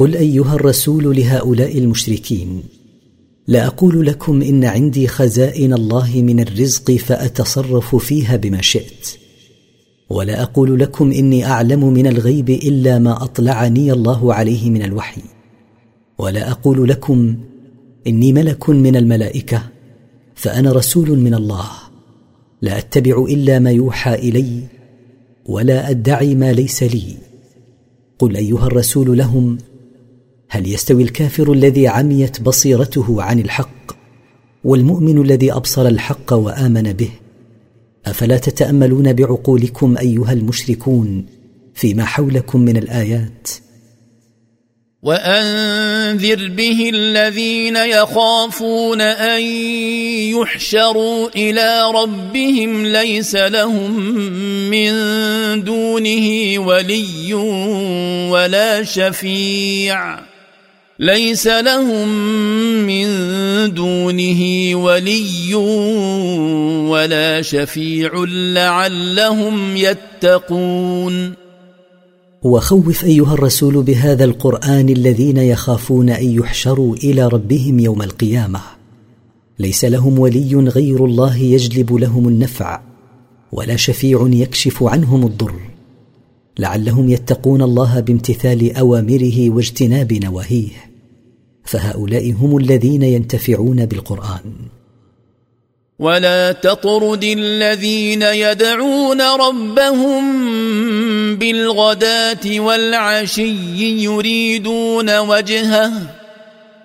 [0.00, 2.62] قل ايها الرسول لهؤلاء المشركين
[3.48, 9.08] لا اقول لكم ان عندي خزائن الله من الرزق فاتصرف فيها بما شئت
[10.10, 15.20] ولا اقول لكم اني اعلم من الغيب الا ما اطلعني الله عليه من الوحي
[16.18, 17.36] ولا اقول لكم
[18.06, 19.62] اني ملك من الملائكه
[20.34, 21.66] فانا رسول من الله
[22.62, 24.62] لا اتبع الا ما يوحى الي
[25.46, 27.04] ولا ادعي ما ليس لي
[28.18, 29.58] قل ايها الرسول لهم
[30.52, 33.96] هل يستوي الكافر الذي عميت بصيرته عن الحق
[34.64, 37.10] والمؤمن الذي ابصر الحق وامن به
[38.06, 41.26] افلا تتاملون بعقولكم ايها المشركون
[41.74, 43.48] فيما حولكم من الايات
[45.02, 49.42] وانذر به الذين يخافون ان
[50.36, 54.00] يحشروا الى ربهم ليس لهم
[54.70, 54.90] من
[55.64, 57.34] دونه ولي
[58.30, 60.29] ولا شفيع
[61.00, 62.08] ليس لهم
[62.86, 63.06] من
[63.74, 64.40] دونه
[64.76, 65.54] ولي
[66.88, 71.32] ولا شفيع لعلهم يتقون
[72.42, 78.60] وخوف ايها الرسول بهذا القران الذين يخافون ان يحشروا الى ربهم يوم القيامه
[79.58, 82.80] ليس لهم ولي غير الله يجلب لهم النفع
[83.52, 85.52] ولا شفيع يكشف عنهم الضر
[86.58, 90.89] لعلهم يتقون الله بامتثال اوامره واجتناب نواهيه
[91.70, 94.40] فهؤلاء هم الذين ينتفعون بالقران
[95.98, 100.22] ولا تطرد الذين يدعون ربهم
[101.36, 106.19] بالغداه والعشي يريدون وجهه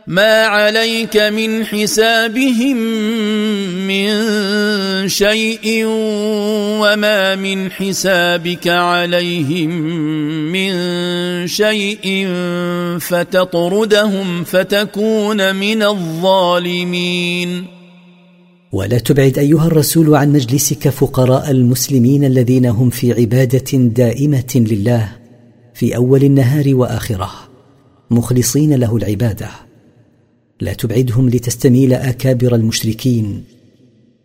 [0.08, 2.78] ما عليك من حسابهم
[3.88, 4.08] من
[5.10, 5.86] شيء
[6.82, 9.70] وما من حسابك عليهم
[10.51, 10.74] من
[11.47, 12.28] شيء
[12.99, 17.66] فتطردهم فتكون من الظالمين
[18.72, 25.10] ولا تبعد ايها الرسول عن مجلسك فقراء المسلمين الذين هم في عباده دائمه لله
[25.74, 27.32] في اول النهار واخره
[28.12, 29.64] مخلصين له العباده
[30.62, 33.43] لا تبعدهم لتستميل اكابر المشركين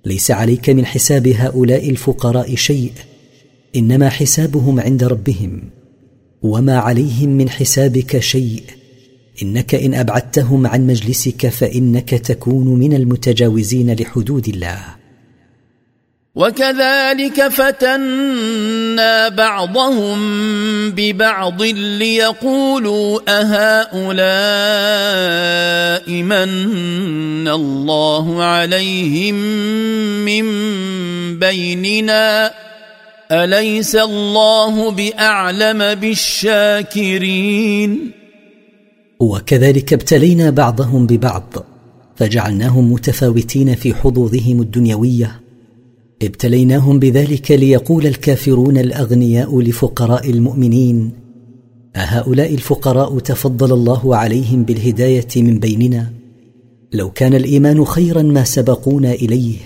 [0.04, 2.92] ليس عليك من حساب هؤلاء الفقراء شيء
[3.76, 5.62] انما حسابهم عند ربهم
[6.42, 8.62] وما عليهم من حسابك شيء
[9.42, 14.99] انك ان ابعدتهم عن مجلسك فانك تكون من المتجاوزين لحدود الله
[16.34, 20.18] وكذلك فتنا بعضهم
[20.90, 29.34] ببعض ليقولوا اهؤلاء من الله عليهم
[30.24, 30.44] من
[31.38, 32.50] بيننا
[33.32, 38.10] اليس الله باعلم بالشاكرين
[39.20, 41.54] وكذلك ابتلينا بعضهم ببعض
[42.16, 45.39] فجعلناهم متفاوتين في حظوظهم الدنيويه
[46.22, 51.10] ابتليناهم بذلك ليقول الكافرون الاغنياء لفقراء المؤمنين
[51.96, 56.12] اهؤلاء الفقراء تفضل الله عليهم بالهدايه من بيننا
[56.92, 59.56] لو كان الايمان خيرا ما سبقونا اليه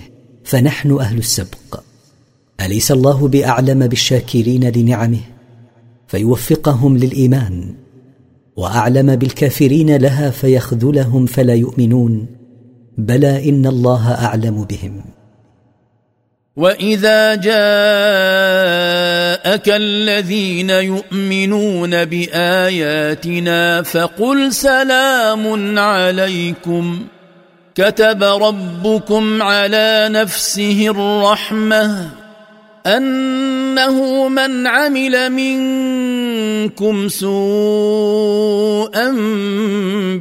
[0.43, 1.81] فنحن اهل السبق
[2.65, 5.21] اليس الله باعلم بالشاكرين لنعمه
[6.07, 7.73] فيوفقهم للايمان
[8.57, 12.25] واعلم بالكافرين لها فيخذلهم فلا يؤمنون
[12.97, 15.01] بلى ان الله اعلم بهم
[16.57, 17.51] واذا جاءك
[19.69, 26.99] الذين يؤمنون باياتنا فقل سلام عليكم
[27.75, 32.09] كتب ربكم على نفسه الرحمه
[32.85, 39.11] انه من عمل منكم سوءا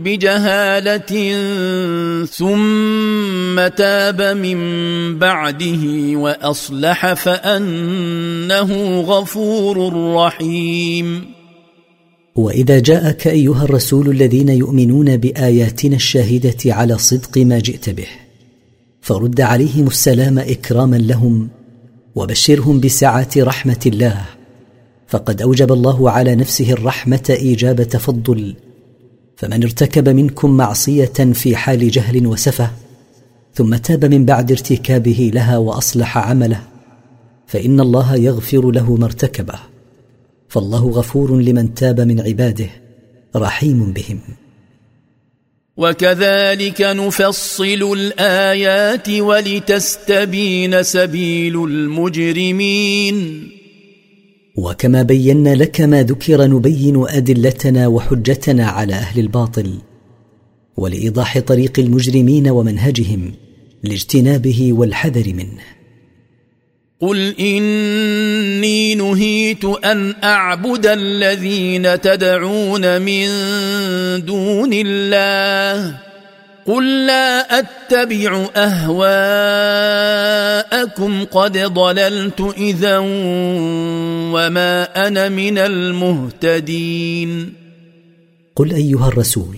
[0.03, 1.33] بجهاله
[2.25, 4.59] ثم تاب من
[5.19, 5.77] بعده
[6.15, 11.25] واصلح فانه غفور رحيم
[12.35, 18.07] واذا جاءك ايها الرسول الذين يؤمنون باياتنا الشاهده على صدق ما جئت به
[19.01, 21.49] فرد عليهم السلام اكراما لهم
[22.15, 24.23] وبشرهم بسعه رحمه الله
[25.09, 28.55] فقد اوجب الله على نفسه الرحمه ايجاب تفضل
[29.37, 31.05] فمن ارتكب منكم معصيه
[31.35, 32.71] في حال جهل وسفه
[33.55, 36.61] ثم تاب من بعد ارتكابه لها واصلح عمله
[37.47, 39.59] فان الله يغفر له ما ارتكبه
[40.49, 42.69] فالله غفور لمن تاب من عباده
[43.37, 44.19] رحيم بهم
[45.77, 53.51] وكذلك نفصل الايات ولتستبين سبيل المجرمين
[54.57, 59.75] وكما بينا لك ما ذكر نبين ادلتنا وحجتنا على اهل الباطل
[60.77, 63.35] ولايضاح طريق المجرمين ومنهجهم
[63.85, 65.63] لاجتنابه والحذر منه
[67.01, 73.27] قل اني نهيت ان اعبد الذين تدعون من
[74.25, 75.99] دون الله
[76.67, 82.99] قل لا اتبع اهواءكم قد ضللت اذا
[84.33, 87.53] وما انا من المهتدين
[88.57, 89.57] قل ايها الرسول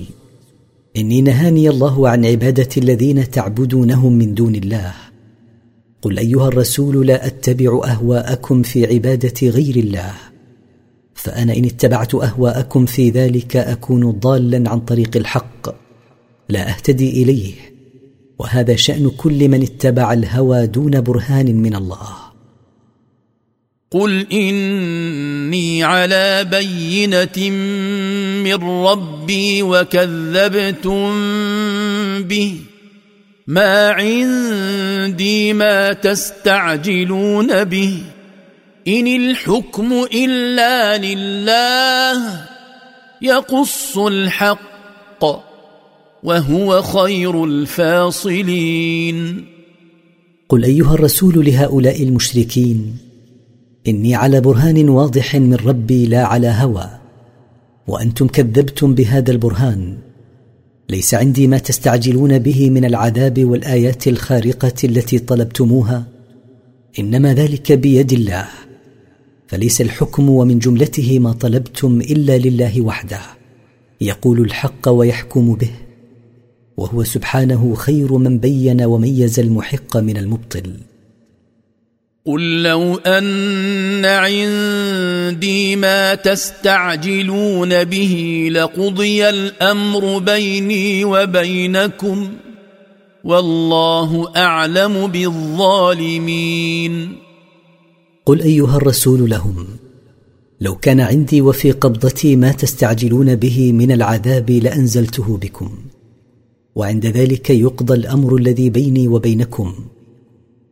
[0.97, 4.93] اني نهاني الله عن عباده الذين تعبدونهم من دون الله
[6.07, 10.13] قل ايها الرسول لا اتبع اهواءكم في عباده غير الله
[11.15, 15.69] فانا ان اتبعت اهواءكم في ذلك اكون ضالا عن طريق الحق
[16.49, 17.53] لا اهتدي اليه
[18.39, 22.09] وهذا شان كل من اتبع الهوى دون برهان من الله
[23.91, 27.49] قل اني على بينه
[28.47, 31.03] من ربي وكذبتم
[32.23, 32.55] به
[33.47, 38.03] ما عندي ما تستعجلون به
[38.89, 42.47] ان الحكم الا لله
[43.23, 45.47] يقص الحق
[46.23, 49.47] وهو خير الفاصلين
[50.49, 52.97] قل ايها الرسول لهؤلاء المشركين
[53.89, 56.89] اني على برهان واضح من ربي لا على هوى
[57.87, 59.99] وانتم كذبتم بهذا البرهان
[60.91, 66.07] ليس عندي ما تستعجلون به من العذاب والايات الخارقه التي طلبتموها
[66.99, 68.47] انما ذلك بيد الله
[69.49, 73.19] فليس الحكم ومن جملته ما طلبتم الا لله وحده
[74.01, 75.71] يقول الحق ويحكم به
[76.77, 80.75] وهو سبحانه خير من بين وميز المحق من المبطل
[82.27, 92.29] قل لو ان عندي ما تستعجلون به لقضي الامر بيني وبينكم
[93.25, 97.17] والله اعلم بالظالمين
[98.27, 99.67] قل ايها الرسول لهم
[100.61, 105.71] لو كان عندي وفي قبضتي ما تستعجلون به من العذاب لانزلته بكم
[106.75, 109.75] وعند ذلك يقضى الامر الذي بيني وبينكم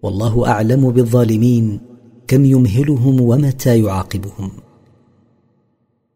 [0.05, 1.81] والله اعلم بالظالمين
[2.29, 4.51] كم يمهلهم ومتى يعاقبهم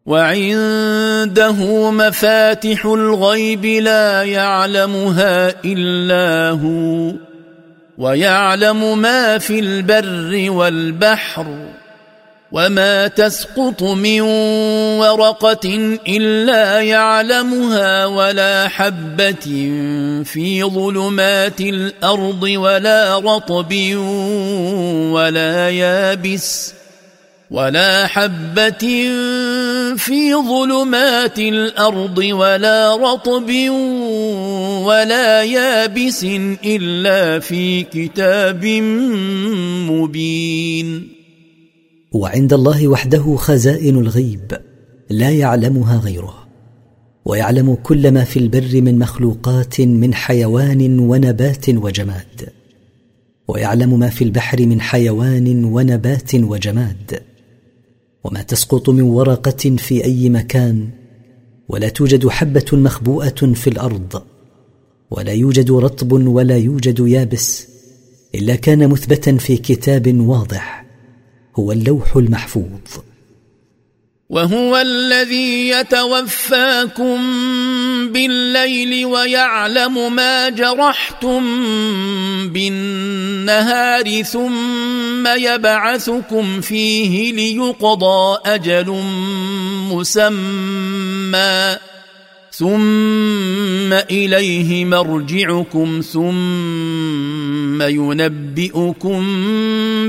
[0.05, 7.15] وعنده مفاتح الغيب لا يعلمها الا هو
[7.97, 11.78] ويعلم ما في البر والبحر
[12.51, 14.21] وما تسقط من
[14.99, 15.69] ورقه
[16.07, 19.47] الا يعلمها ولا حبه
[20.23, 23.73] في ظلمات الارض ولا رطب
[25.13, 26.73] ولا يابس
[27.51, 28.83] ولا حبه
[29.97, 33.49] في ظلمات الارض ولا رطب
[34.85, 36.23] ولا يابس
[36.65, 38.65] الا في كتاب
[39.85, 41.18] مبين
[42.11, 44.41] وعند الله وحده خزائن الغيب
[45.09, 46.33] لا يعلمها غيره
[47.25, 52.49] ويعلم كل ما في البر من مخلوقات من حيوان ونبات وجماد
[53.47, 57.21] ويعلم ما في البحر من حيوان ونبات وجماد
[58.23, 60.89] وما تسقط من ورقه في اي مكان
[61.69, 64.23] ولا توجد حبه مخبوءه في الارض
[65.11, 67.67] ولا يوجد رطب ولا يوجد يابس
[68.35, 70.78] الا كان مثبتا في كتاب واضح
[71.59, 73.03] هو اللوح المحفوظ
[74.29, 77.15] وهو الذي يتوفاكم
[78.11, 81.41] بالليل ويعلم ما جرحتم
[82.47, 89.03] بالنهار ثم يبعثكم فيه ليقضى اجل
[89.91, 91.77] مسمى
[92.51, 99.23] ثم اليه مرجعكم ثم ينبئكم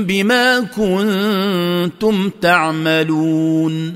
[0.03, 3.93] بما كنتم تعملون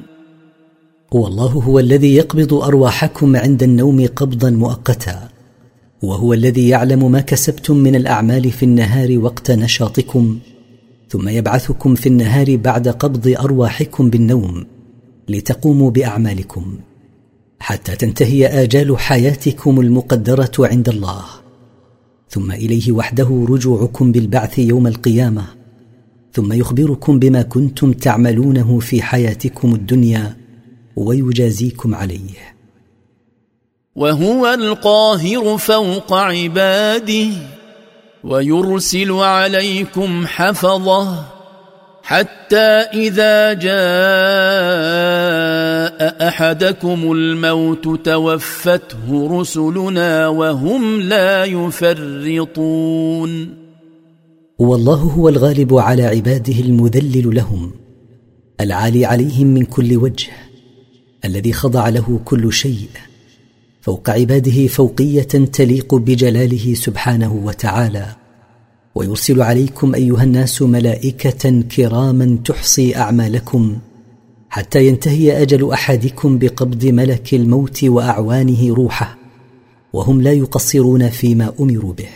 [1.11, 5.29] والله هو الذي يقبض ارواحكم عند النوم قبضا مؤقتا
[6.03, 10.39] وهو الذي يعلم ما كسبتم من الاعمال في النهار وقت نشاطكم
[11.09, 14.65] ثم يبعثكم في النهار بعد قبض ارواحكم بالنوم
[15.29, 16.77] لتقوموا باعمالكم
[17.59, 21.23] حتى تنتهي اجال حياتكم المقدره عند الله
[22.29, 25.45] ثم اليه وحده رجوعكم بالبعث يوم القيامه
[26.33, 30.37] ثم يخبركم بما كنتم تعملونه في حياتكم الدنيا
[30.95, 32.55] ويجازيكم عليه
[33.95, 37.27] وهو القاهر فوق عباده
[38.23, 41.34] ويرسل عليكم حفظه
[42.07, 53.49] حتى اذا جاء احدكم الموت توفته رسلنا وهم لا يفرطون
[54.59, 57.71] والله هو الغالب على عباده المذلل لهم
[58.61, 60.31] العالي عليهم من كل وجه
[61.25, 62.87] الذي خضع له كل شيء
[63.81, 68.05] فوق عباده فوقيه تليق بجلاله سبحانه وتعالى
[68.95, 73.77] ويرسل عليكم ايها الناس ملائكه كراما تحصي اعمالكم
[74.49, 79.17] حتى ينتهي اجل احدكم بقبض ملك الموت واعوانه روحه
[79.93, 82.09] وهم لا يقصرون فيما امروا به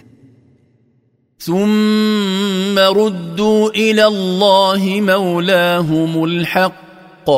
[1.39, 7.29] ثم ردوا الى الله مولاهم الحق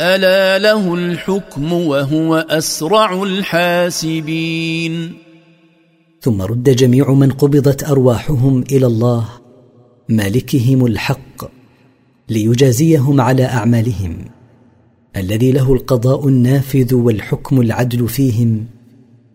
[0.00, 5.25] الا له الحكم وهو اسرع الحاسبين
[6.26, 9.24] ثم رد جميع من قبضت ارواحهم الى الله
[10.08, 11.50] مالكهم الحق
[12.28, 14.18] ليجازيهم على اعمالهم
[15.16, 18.66] الذي له القضاء النافذ والحكم العدل فيهم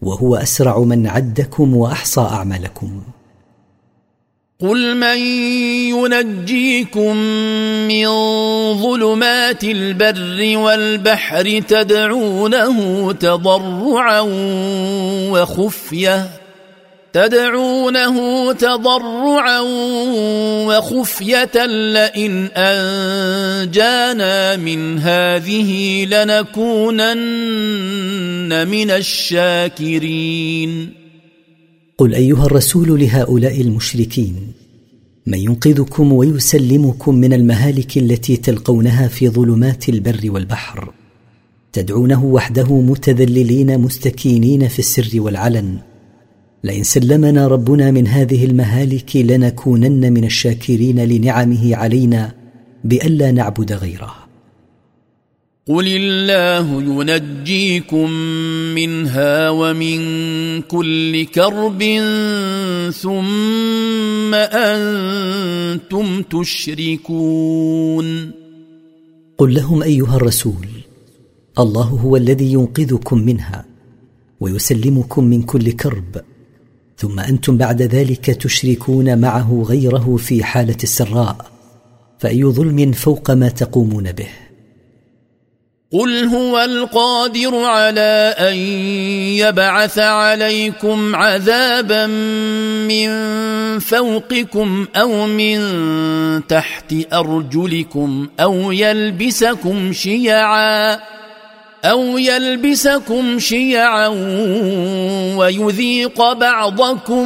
[0.01, 3.01] وهو اسرع من عدكم واحصى اعمالكم
[4.59, 5.17] قل من
[5.95, 7.15] ينجيكم
[7.87, 8.05] من
[8.81, 14.21] ظلمات البر والبحر تدعونه تضرعا
[15.31, 16.40] وخفيه
[17.13, 18.11] تدعونه
[18.53, 19.59] تضرعا
[20.65, 30.89] وخفيه لئن انجانا من هذه لنكونن من الشاكرين
[31.97, 34.35] قل ايها الرسول لهؤلاء المشركين
[35.27, 40.93] من ينقذكم ويسلمكم من المهالك التي تلقونها في ظلمات البر والبحر
[41.73, 45.77] تدعونه وحده متذللين مستكينين في السر والعلن
[46.63, 52.31] لئن سلمنا ربنا من هذه المهالك لنكونن من الشاكرين لنعمه علينا
[52.83, 54.13] بألا نعبد غيره
[55.67, 58.09] قل الله ينجيكم
[58.75, 59.99] منها ومن
[60.61, 61.79] كل كرب
[63.01, 64.33] ثم
[65.63, 68.31] انتم تشركون
[69.37, 70.67] قل لهم ايها الرسول
[71.59, 73.65] الله هو الذي ينقذكم منها
[74.39, 76.21] ويسلمكم من كل كرب
[77.01, 81.35] ثم انتم بعد ذلك تشركون معه غيره في حاله السراء
[82.19, 84.27] فاي ظلم فوق ما تقومون به
[85.91, 88.53] قل هو القادر على ان
[89.37, 92.07] يبعث عليكم عذابا
[92.87, 93.09] من
[93.79, 95.59] فوقكم او من
[96.47, 100.99] تحت ارجلكم او يلبسكم شيعا
[101.85, 104.07] أو يلبسكم شيعا
[105.37, 107.25] ويذيق بعضكم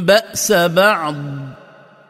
[0.00, 1.14] بأس بعض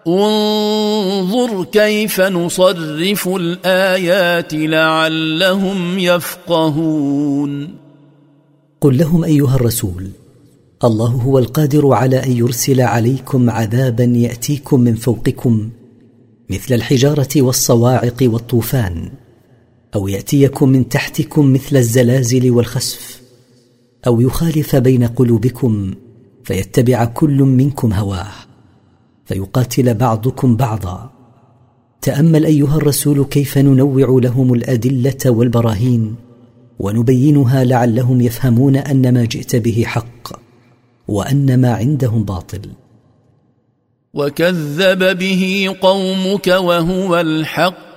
[0.07, 7.69] انظر كيف نصرف الآيات لعلهم يفقهون
[8.81, 10.07] قل لهم أيها الرسول
[10.85, 15.71] الله هو القادر على أن يرسل عليكم عذابا يأتيكم من فوقكم
[16.51, 19.09] مثل الحجارة والصواعق والطوفان
[19.95, 23.21] او ياتيكم من تحتكم مثل الزلازل والخسف
[24.07, 25.95] او يخالف بين قلوبكم
[26.45, 28.29] فيتبع كل منكم هواه
[29.25, 31.11] فيقاتل بعضكم بعضا
[32.03, 36.15] تامل ايها الرسول كيف ننوع لهم الادله والبراهين
[36.79, 40.39] ونبينها لعلهم يفهمون ان ما جئت به حق
[41.09, 42.61] وان ما عندهم باطل
[44.15, 47.95] وكذب به قومك وهو الحق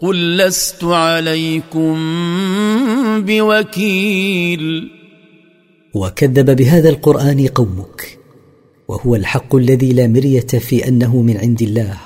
[0.00, 1.96] قل لست عليكم
[3.26, 4.90] بوكيل
[5.94, 8.18] وكذب بهذا القران قومك
[8.88, 11.98] وهو الحق الذي لا مريه في انه من عند الله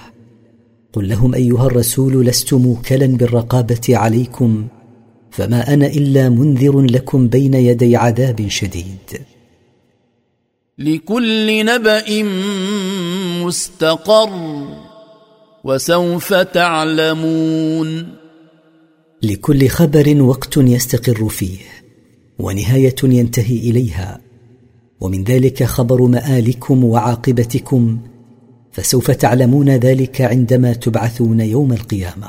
[0.92, 4.66] قل لهم ايها الرسول لست موكلا بالرقابه عليكم
[5.30, 9.20] فما انا الا منذر لكم بين يدي عذاب شديد
[10.78, 12.22] لكل نبا
[13.44, 14.79] مستقر
[15.64, 18.08] وسوف تعلمون
[19.22, 21.58] لكل خبر وقت يستقر فيه
[22.38, 24.20] ونهايه ينتهي اليها
[25.00, 27.98] ومن ذلك خبر مالكم وعاقبتكم
[28.72, 32.28] فسوف تعلمون ذلك عندما تبعثون يوم القيامه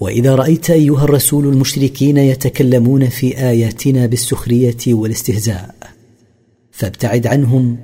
[0.00, 5.74] واذا رايت ايها الرسول المشركين يتكلمون في اياتنا بالسخريه والاستهزاء
[6.70, 7.76] فابتعد عنهم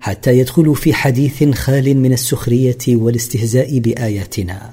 [0.00, 4.70] حتى يدخلوا في حديث خال من السخريه والاستهزاء باياتنا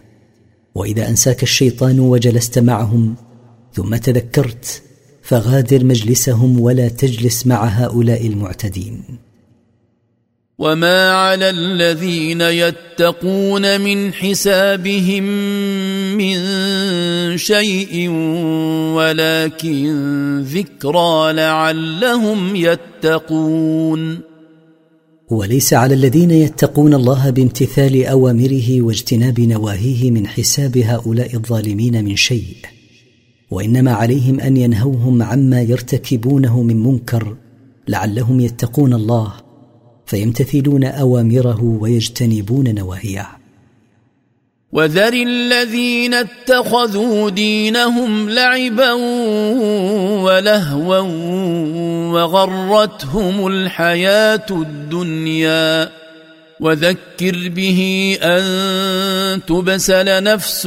[0.75, 3.15] واذا انساك الشيطان وجلست معهم
[3.73, 4.81] ثم تذكرت
[5.23, 9.01] فغادر مجلسهم ولا تجلس مع هؤلاء المعتدين
[10.59, 15.23] وما على الذين يتقون من حسابهم
[16.17, 16.37] من
[17.37, 18.09] شيء
[18.93, 19.53] ولكن
[20.43, 24.19] ذكرى لعلهم يتقون
[25.31, 32.55] وليس على الذين يتقون الله بامتثال اوامره واجتناب نواهيه من حساب هؤلاء الظالمين من شيء
[33.51, 37.37] وانما عليهم ان ينهوهم عما يرتكبونه من منكر
[37.87, 39.48] لعلهم يتقون الله
[40.09, 43.27] فيمتثلون اوامره ويجتنبون نواهيه
[44.71, 48.91] وذر الذين اتخذوا دينهم لعبا
[50.23, 51.01] ولهوا
[52.11, 55.89] وغرتهم الحياه الدنيا
[56.59, 57.79] وذكر به
[58.21, 58.45] ان
[59.45, 60.65] تبسل نفس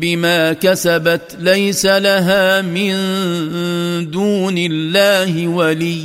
[0.00, 2.94] بما كسبت ليس لها من
[4.10, 6.04] دون الله ولي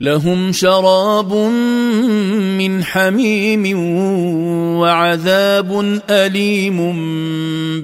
[0.00, 1.32] لهم شراب
[2.58, 3.78] من حميم
[4.78, 6.76] وعذاب اليم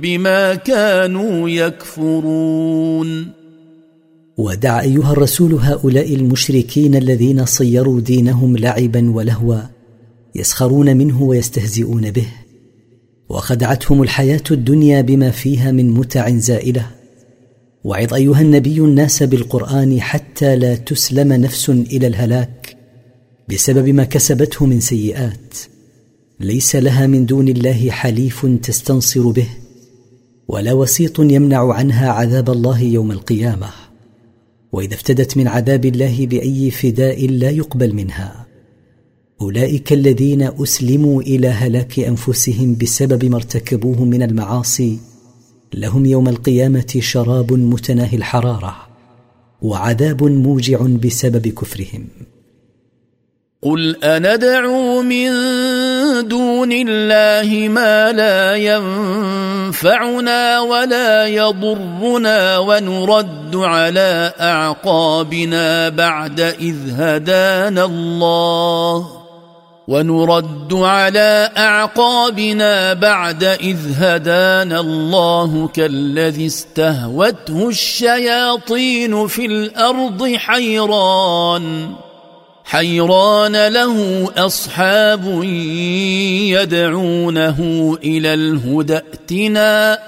[0.01, 3.29] بما كانوا يكفرون
[4.39, 9.61] ودع ايها الرسول هؤلاء المشركين الذين صيروا دينهم لعبا ولهوا
[10.35, 12.27] يسخرون منه ويستهزئون به
[13.29, 16.87] وخدعتهم الحياه الدنيا بما فيها من متع زائله
[17.85, 22.77] وعظ ايها النبي الناس بالقران حتى لا تسلم نفس الى الهلاك
[23.49, 25.55] بسبب ما كسبته من سيئات
[26.41, 29.49] ليس لها من دون الله حليف تستنصر به
[30.49, 33.69] ولا وسيط يمنع عنها عذاب الله يوم القيامه
[34.73, 38.47] واذا افتدت من عذاب الله باي فداء لا يقبل منها
[39.41, 44.99] اولئك الذين اسلموا الى هلاك انفسهم بسبب ما ارتكبوه من المعاصي
[45.75, 48.77] لهم يوم القيامه شراب متناهي الحراره
[49.63, 52.07] وعذاب موجع بسبب كفرهم
[53.63, 55.29] قل اندعو من
[56.29, 69.20] دون الله ما لا ينفعنا ولا يضرنا ونرد على اعقابنا بعد اذ هدانا الله
[69.91, 81.93] ونرد على اعقابنا بعد اذ هدانا الله كالذي استهوته الشياطين في الارض حيران
[82.65, 85.43] حيران له اصحاب
[86.55, 87.59] يدعونه
[88.05, 89.99] الى الهدى ائتنا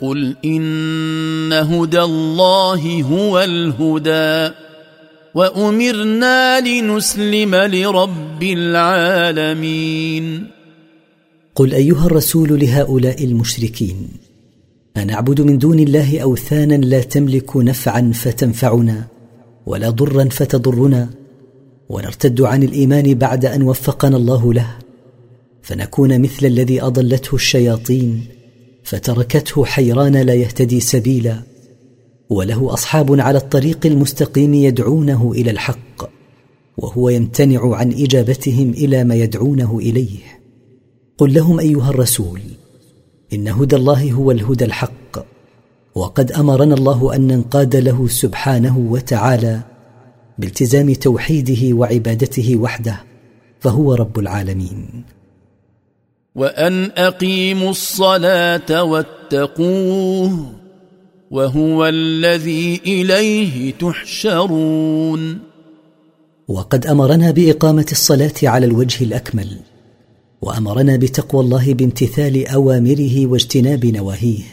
[0.00, 4.52] قل ان هدى الله هو الهدى
[5.36, 10.46] وامرنا لنسلم لرب العالمين
[11.54, 14.08] قل ايها الرسول لهؤلاء المشركين
[14.96, 19.04] انعبد من دون الله اوثانا لا تملك نفعا فتنفعنا
[19.66, 21.10] ولا ضرا فتضرنا
[21.88, 24.70] ونرتد عن الايمان بعد ان وفقنا الله له
[25.62, 28.24] فنكون مثل الذي اضلته الشياطين
[28.84, 31.42] فتركته حيران لا يهتدي سبيلا
[32.30, 36.10] وله اصحاب على الطريق المستقيم يدعونه الى الحق
[36.78, 40.18] وهو يمتنع عن اجابتهم الى ما يدعونه اليه
[41.18, 42.40] قل لهم ايها الرسول
[43.32, 45.26] ان هدى الله هو الهدى الحق
[45.94, 49.60] وقد امرنا الله ان ننقاد له سبحانه وتعالى
[50.38, 53.02] بالتزام توحيده وعبادته وحده
[53.60, 55.04] فهو رب العالمين
[56.34, 60.52] وان اقيموا الصلاه واتقوه
[61.30, 65.38] وهو الذي اليه تحشرون
[66.48, 69.48] وقد امرنا باقامه الصلاه على الوجه الاكمل
[70.42, 74.44] وامرنا بتقوى الله بامتثال اوامره واجتناب نواهيه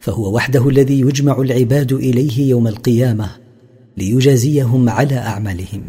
[0.00, 3.28] فهو وحده الذي يجمع العباد اليه يوم القيامه
[3.96, 5.88] ليجازيهم على اعمالهم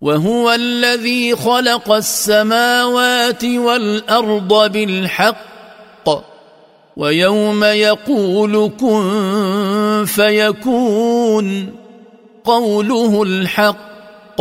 [0.00, 5.55] وهو الذي خلق السماوات والارض بالحق
[6.96, 11.66] ويوم يقول كن فيكون
[12.44, 14.36] قوله الحق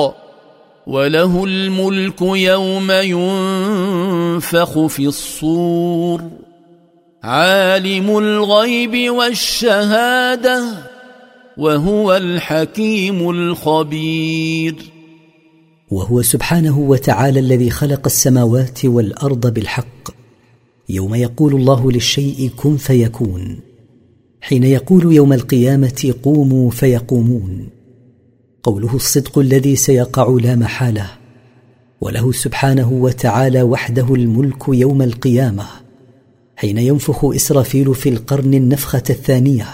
[0.88, 6.22] وله الملك يوم ينفخ في الصور
[7.24, 10.64] عالم الغيب والشهاده
[11.58, 14.76] وهو الحكيم الخبير
[15.92, 20.25] وهو سبحانه وتعالى الذي خلق السماوات والارض بالحق
[20.90, 23.60] يوم يقول الله للشيء كن فيكون
[24.42, 27.68] حين يقول يوم القيامه قوموا فيقومون
[28.64, 31.10] قوله الصدق الذي سيقع لا محاله
[32.02, 35.66] وله سبحانه وتعالى وحده الملك يوم القيامه
[36.56, 39.68] حين ينفخ اسرافيل في القرن النفخه الثانيه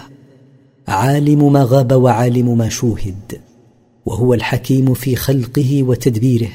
[0.87, 3.39] عالم ما غاب وعالم ما شوهد
[4.05, 6.49] وهو الحكيم في خلقه وتدبيره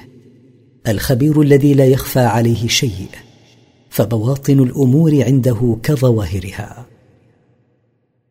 [0.88, 3.06] الخبير الذي لا يخفى عليه شيء
[3.96, 6.86] فبواطن الامور عنده كظواهرها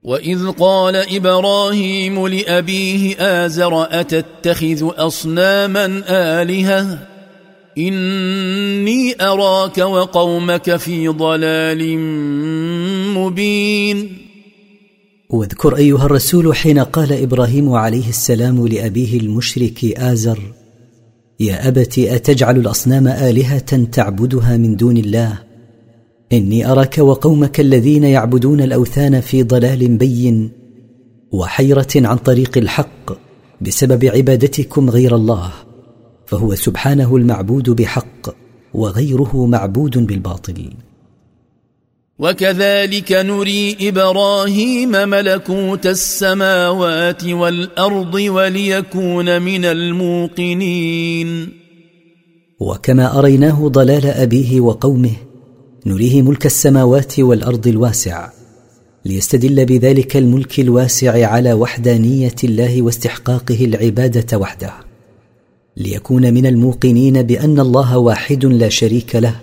[0.04, 5.86] واذ قال ابراهيم لابيه ازر اتتخذ اصناما
[6.42, 7.08] الهه
[7.78, 11.98] اني اراك وقومك في ضلال
[13.16, 14.18] مبين
[15.30, 20.40] واذكر ايها الرسول حين قال ابراهيم عليه السلام لابيه المشرك ازر
[21.40, 25.40] يا ابت اتجعل الاصنام الهه تعبدها من دون الله
[26.34, 30.52] اني اراك وقومك الذين يعبدون الاوثان في ضلال بين
[31.32, 33.20] وحيره عن طريق الحق
[33.62, 35.52] بسبب عبادتكم غير الله
[36.26, 38.36] فهو سبحانه المعبود بحق
[38.74, 40.74] وغيره معبود بالباطل
[42.20, 51.50] وكذلك نري ابراهيم ملكوت السماوات والارض وليكون من الموقنين
[52.60, 55.12] وكما اريناه ضلال ابيه وقومه
[55.88, 58.30] نريه ملك السماوات والارض الواسع
[59.06, 64.74] ليستدل بذلك الملك الواسع على وحدانيه الله واستحقاقه العباده وحده
[65.78, 69.36] ليكون من الموقنين بان الله واحد لا شريك له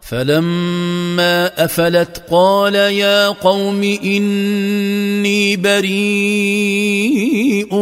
[0.00, 7.76] فلما افلت قال يا قوم اني بريء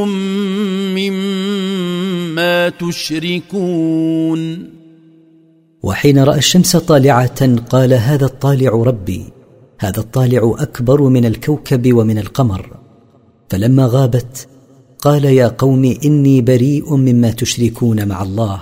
[0.99, 4.71] مما تشركون
[5.83, 9.25] وحين راى الشمس طالعه قال هذا الطالع ربي
[9.81, 12.82] هذا الطالع اكبر من الكوكب ومن القمر
[13.53, 14.49] فلما غابت
[14.99, 18.61] قال يا قوم اني بريء مما تشركون مع الله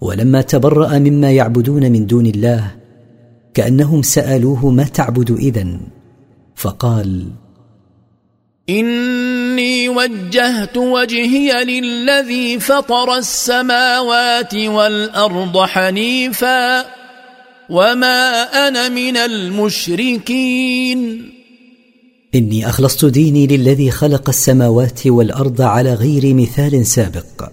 [0.00, 2.70] ولما تبرا مما يعبدون من دون الله
[3.54, 5.80] كانهم سالوه ما تعبد اذن
[6.56, 7.26] فقال
[8.70, 16.84] اني وجهت وجهي للذي فطر السماوات والارض حنيفا
[17.70, 21.34] وما انا من المشركين
[22.34, 27.50] اني اخلصت ديني للذي خلق السماوات والارض على غير مثال سابق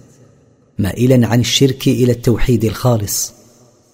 [0.78, 3.32] مائلا عن الشرك الى التوحيد الخالص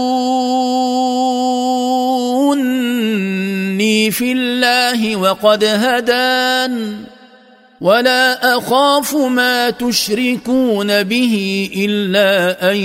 [4.10, 6.94] في الله وقد هدان
[7.80, 11.34] ولا اخاف ما تشركون به
[11.76, 12.76] الا ان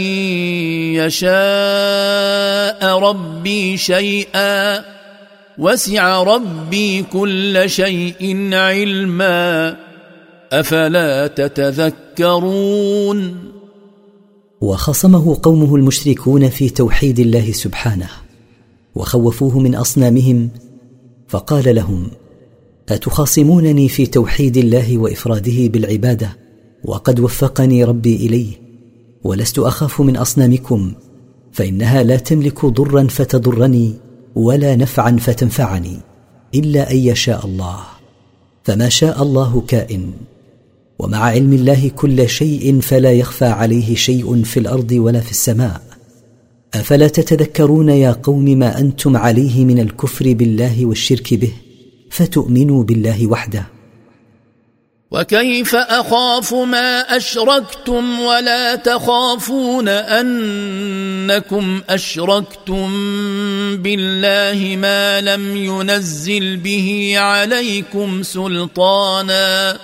[1.02, 4.84] يشاء ربي شيئا
[5.58, 9.76] وسع ربي كل شيء علما
[10.52, 13.38] افلا تتذكرون
[14.62, 18.10] وخصمه قومه المشركون في توحيد الله سبحانه
[18.96, 20.50] وخوفوه من اصنامهم
[21.32, 22.08] فقال لهم
[22.90, 26.38] اتخاصمونني في توحيد الله وافراده بالعباده
[26.86, 28.48] وقد وفقني ربي اليه
[29.24, 30.94] ولست اخاف من اصنامكم
[31.52, 33.94] فانها لا تملك ضرا فتضرني
[34.36, 35.98] ولا نفعا فتنفعني
[36.56, 37.78] الا ان يشاء الله
[38.64, 40.12] فما شاء الله كائن
[41.00, 45.91] ومع علم الله كل شيء فلا يخفى عليه شيء في الارض ولا في السماء
[46.74, 51.52] افلا تتذكرون يا قوم ما انتم عليه من الكفر بالله والشرك به
[52.12, 53.66] فتؤمنوا بالله وحده
[55.12, 62.88] وكيف اخاف ما اشركتم ولا تخافون انكم اشركتم
[63.78, 69.78] بالله ما لم ينزل به عليكم سلطانا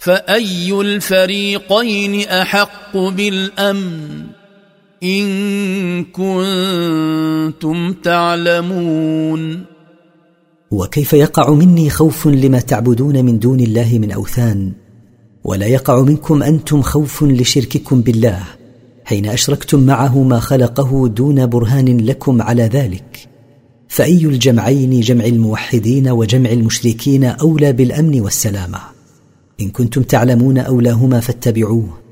[0.00, 4.26] فاي الفريقين احق بالامن
[5.04, 9.62] ان كنتم تعلمون
[10.70, 14.72] وكيف يقع مني خوف لما تعبدون من دون الله من اوثان
[15.44, 18.40] ولا يقع منكم انتم خوف لشرككم بالله
[19.04, 23.26] حين اشركتم معه ما خلقه دون برهان لكم على ذلك
[23.88, 28.78] فاي الجمعين جمع الموحدين وجمع المشركين اولى بالامن والسلامه
[29.60, 32.03] ان كنتم تعلمون اولاهما فاتبعوه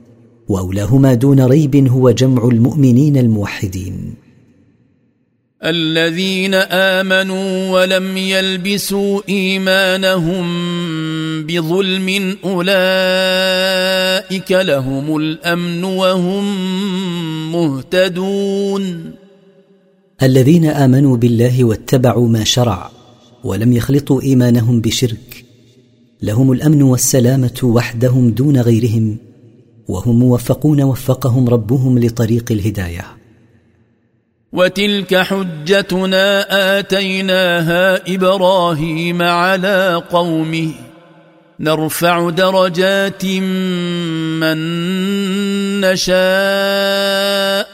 [0.48, 4.14] واولاهما دون ريب هو جمع المؤمنين الموحدين
[5.64, 10.44] الذين امنوا ولم يلبسوا ايمانهم
[11.46, 16.42] بظلم اولئك لهم الامن وهم
[17.52, 19.12] مهتدون
[20.22, 22.90] الذين امنوا بالله واتبعوا ما شرع
[23.44, 25.44] ولم يخلطوا ايمانهم بشرك
[26.22, 29.16] لهم الامن والسلامه وحدهم دون غيرهم
[29.92, 33.06] وهم موفقون وفقهم ربهم لطريق الهدايه
[34.52, 36.46] وتلك حجتنا
[36.78, 40.70] اتيناها ابراهيم على قومه
[41.60, 43.24] نرفع درجات
[44.40, 44.60] من
[45.80, 47.68] نشاء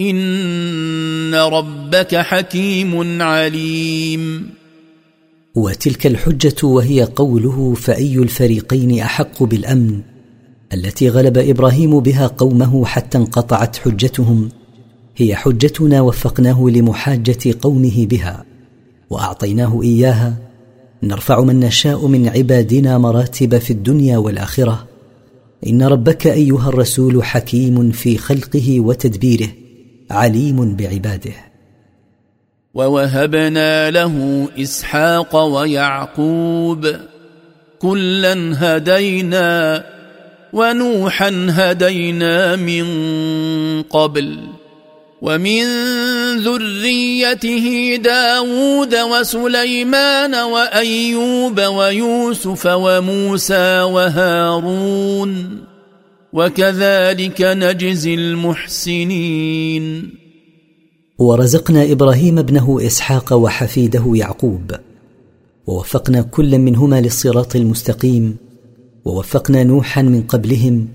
[0.00, 4.50] ان ربك حكيم عليم
[5.54, 10.00] وتلك الحجه وهي قوله فاي الفريقين احق بالامن
[10.74, 14.48] التي غلب ابراهيم بها قومه حتى انقطعت حجتهم
[15.16, 18.44] هي حجتنا وفقناه لمحاجه قومه بها
[19.10, 20.34] واعطيناه اياها
[21.02, 24.86] نرفع من نشاء من عبادنا مراتب في الدنيا والاخره
[25.66, 29.48] ان ربك ايها الرسول حكيم في خلقه وتدبيره
[30.10, 31.32] عليم بعباده
[32.74, 34.12] ووهبنا له
[34.58, 36.86] اسحاق ويعقوب
[37.78, 39.84] كلا هدينا
[40.54, 42.84] ونوحا هدينا من
[43.82, 44.38] قبل
[45.22, 45.62] ومن
[46.38, 55.60] ذريته داود وسليمان وأيوب ويوسف وموسى وهارون
[56.32, 60.10] وكذلك نجزي المحسنين
[61.18, 64.70] ورزقنا إبراهيم ابنه إسحاق وحفيده يعقوب
[65.66, 68.36] ووفقنا كل منهما للصراط المستقيم
[69.04, 70.88] ووفقنا نوحا من قبلهم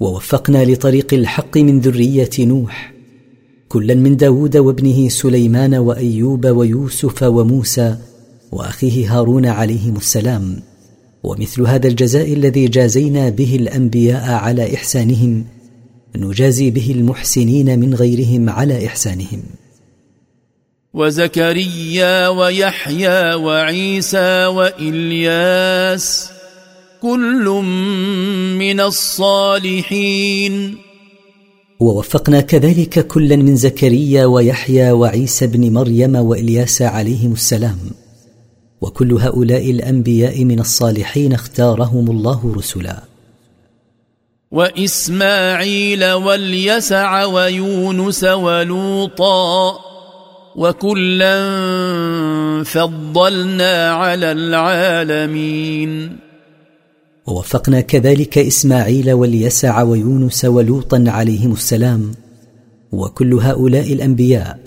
[0.00, 2.92] ووفقنا لطريق الحق من ذريه نوح
[3.68, 7.96] كلا من داود وابنه سليمان وايوب ويوسف وموسى
[8.52, 10.62] واخيه هارون عليهم السلام
[11.24, 15.44] ومثل هذا الجزاء الذي جازينا به الانبياء على احسانهم
[16.16, 19.42] نجازي به المحسنين من غيرهم على احسانهم
[20.94, 26.33] وزكريا ويحيى وعيسى والياس
[27.04, 27.44] كل
[28.58, 30.78] من الصالحين
[31.80, 37.78] ووفقنا كذلك كلا من زكريا ويحيى وعيسى بن مريم والياس عليهم السلام
[38.80, 43.02] وكل هؤلاء الانبياء من الصالحين اختارهم الله رسلا
[44.50, 49.78] واسماعيل واليسع ويونس ولوطا
[50.56, 51.40] وكلا
[52.64, 56.23] فضلنا على العالمين
[57.26, 62.14] ووفقنا كذلك إسماعيل واليسع ويونس ولوطا عليهم السلام
[62.92, 64.58] وكل هؤلاء الأنبياء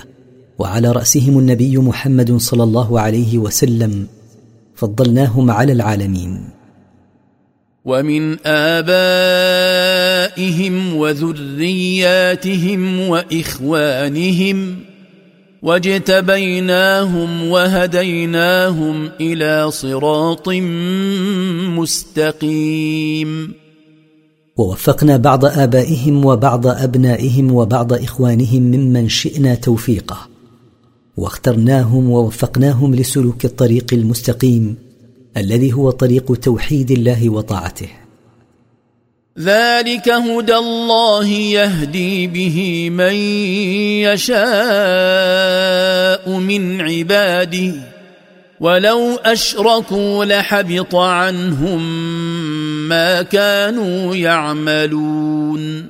[0.59, 4.07] وعلى رأسهم النبي محمد صلى الله عليه وسلم
[4.75, 6.49] فضلناهم على العالمين
[7.85, 14.79] ومن آبائهم وذرياتهم وإخوانهم
[15.63, 20.49] واجتبيناهم وهديناهم الى صراط
[22.39, 23.53] مستقيم
[24.57, 30.17] ووفقنا بعض ابائهم وبعض ابنائهم وبعض اخوانهم ممن شئنا توفيقه
[31.17, 34.75] واخترناهم ووفقناهم لسلوك الطريق المستقيم
[35.37, 37.87] الذي هو طريق توحيد الله وطاعته
[39.39, 43.13] ذلك هدى الله يهدي به من
[44.13, 47.71] يشاء من عباده
[48.59, 52.09] ولو اشركوا لحبط عنهم
[52.89, 55.85] ما كانوا يعملون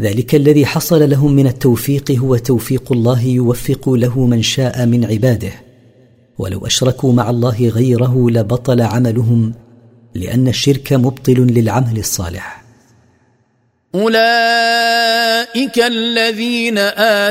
[0.00, 5.52] ذلك الذي حصل لهم من التوفيق هو توفيق الله يوفق له من شاء من عباده
[6.38, 9.52] ولو اشركوا مع الله غيره لبطل عملهم
[10.14, 12.62] لان الشرك مبطل للعمل الصالح
[13.94, 16.78] اولئك الذين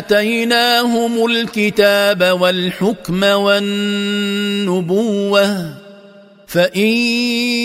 [0.08, 5.74] اتيناهم الكتاب والحكم والنبوه
[6.48, 6.80] فان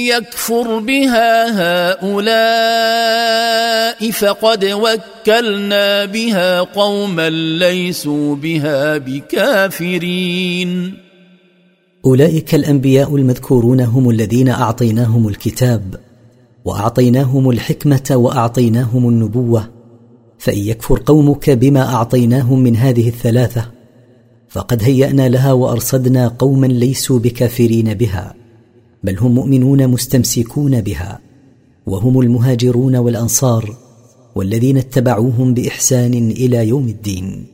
[0.08, 1.46] يكفر بها
[2.00, 11.03] هؤلاء فقد وكلنا بها قوما ليسوا بها بكافرين
[12.06, 15.96] اولئك الانبياء المذكورون هم الذين اعطيناهم الكتاب
[16.64, 19.68] واعطيناهم الحكمه واعطيناهم النبوه
[20.38, 23.70] فان يكفر قومك بما اعطيناهم من هذه الثلاثه
[24.48, 28.34] فقد هيانا لها وارصدنا قوما ليسوا بكافرين بها
[29.04, 31.20] بل هم مؤمنون مستمسكون بها
[31.86, 33.76] وهم المهاجرون والانصار
[34.34, 37.53] والذين اتبعوهم باحسان الى يوم الدين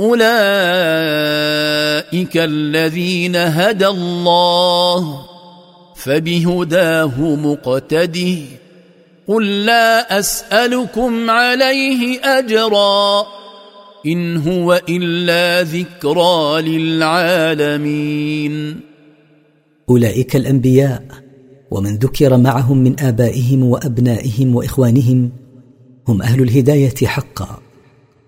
[0.00, 5.20] أولئك الذين هدى الله
[5.96, 8.36] فبهداه مقتده
[9.28, 13.26] قل لا أسألكم عليه أجرا
[14.06, 18.80] إن هو إلا ذكرى للعالمين
[19.90, 21.02] أولئك الأنبياء
[21.70, 25.30] ومن ذكر معهم من آبائهم وأبنائهم وإخوانهم
[26.08, 27.58] هم أهل الهداية حقاً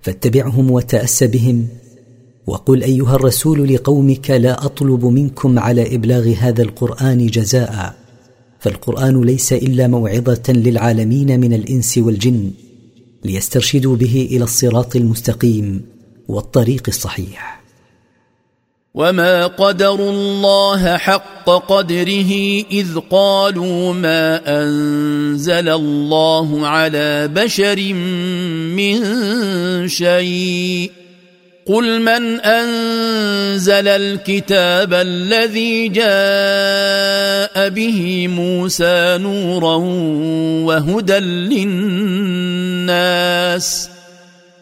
[0.03, 1.67] فاتبعهم وتاس بهم
[2.47, 7.95] وقل ايها الرسول لقومك لا اطلب منكم على ابلاغ هذا القران جزاء
[8.61, 12.51] فالقران ليس الا موعظه للعالمين من الانس والجن
[13.25, 15.81] ليسترشدوا به الى الصراط المستقيم
[16.29, 17.60] والطريق الصحيح
[18.95, 27.79] وما قدروا الله حق قدره اذ قالوا ما انزل الله على بشر
[28.75, 30.91] من شيء
[31.67, 39.75] قل من انزل الكتاب الذي جاء به موسى نورا
[40.75, 43.91] وهدى للناس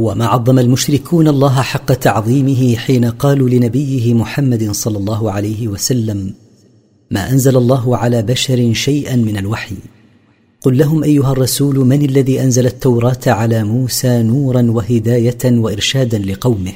[0.00, 6.32] وما عظم المشركون الله حق تعظيمه حين قالوا لنبيه محمد صلى الله عليه وسلم
[7.10, 9.74] ما انزل الله على بشر شيئا من الوحي
[10.60, 16.72] قل لهم ايها الرسول من الذي انزل التوراه على موسى نورا وهدايه وارشادا لقومه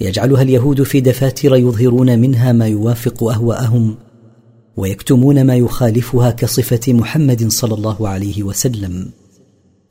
[0.00, 3.94] يجعلها اليهود في دفاتر يظهرون منها ما يوافق اهواءهم
[4.76, 9.10] ويكتمون ما يخالفها كصفه محمد صلى الله عليه وسلم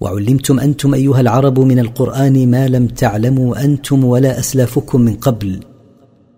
[0.02, 5.60] وعلمتم انتم ايها العرب من القران ما لم تعلموا انتم ولا اسلافكم من قبل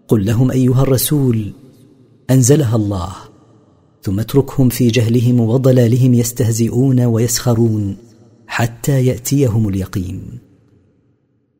[0.07, 1.53] قل لهم ايها الرسول
[2.29, 3.09] انزلها الله
[4.03, 7.95] ثم اتركهم في جهلهم وضلالهم يستهزئون ويسخرون
[8.47, 10.21] حتى ياتيهم اليقين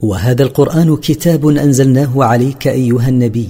[0.00, 3.48] وهذا القران كتاب انزلناه عليك ايها النبي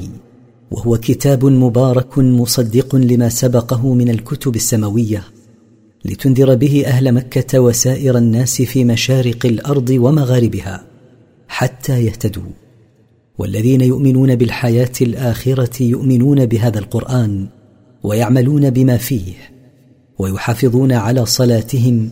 [0.71, 5.23] وهو كتاب مبارك مصدق لما سبقه من الكتب السماويه
[6.05, 10.83] لتنذر به اهل مكه وسائر الناس في مشارق الارض ومغاربها
[11.49, 12.53] حتى يهتدوا
[13.39, 17.47] والذين يؤمنون بالحياه الاخره يؤمنون بهذا القران
[18.03, 19.33] ويعملون بما فيه
[20.19, 22.11] ويحافظون على صلاتهم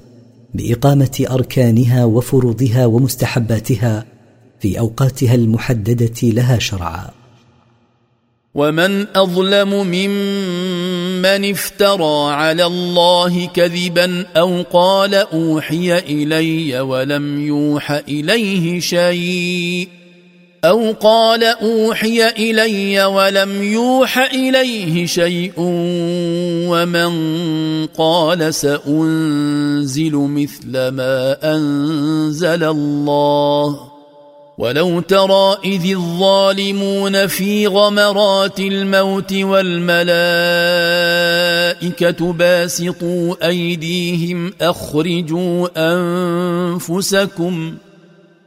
[0.54, 4.04] باقامه اركانها وفروضها ومستحباتها
[4.64, 7.08] في اوقاتها المحدده لها شرعا
[8.54, 19.88] ومن اظلم ممن افترى على الله كذبا او قال اوحي الي ولم يوح اليه شيء
[20.64, 25.52] او قال اوحي الي ولم يوح اليه شيء
[26.72, 27.08] ومن
[27.86, 33.93] قال سانزل مثل ما انزل الله
[34.58, 47.74] ولو ترى اذ الظالمون في غمرات الموت والملائكه باسطوا ايديهم اخرجوا انفسكم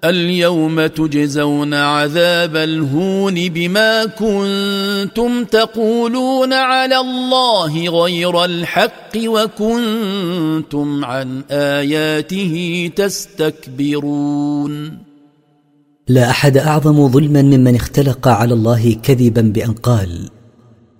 [0.03, 15.06] اليوم تجزون عذاب الهون بما كنتم تقولون على الله غير الحق وكنتم عن اياته تستكبرون
[16.09, 20.29] لا احد اعظم ظلما ممن اختلق على الله كذبا بان قال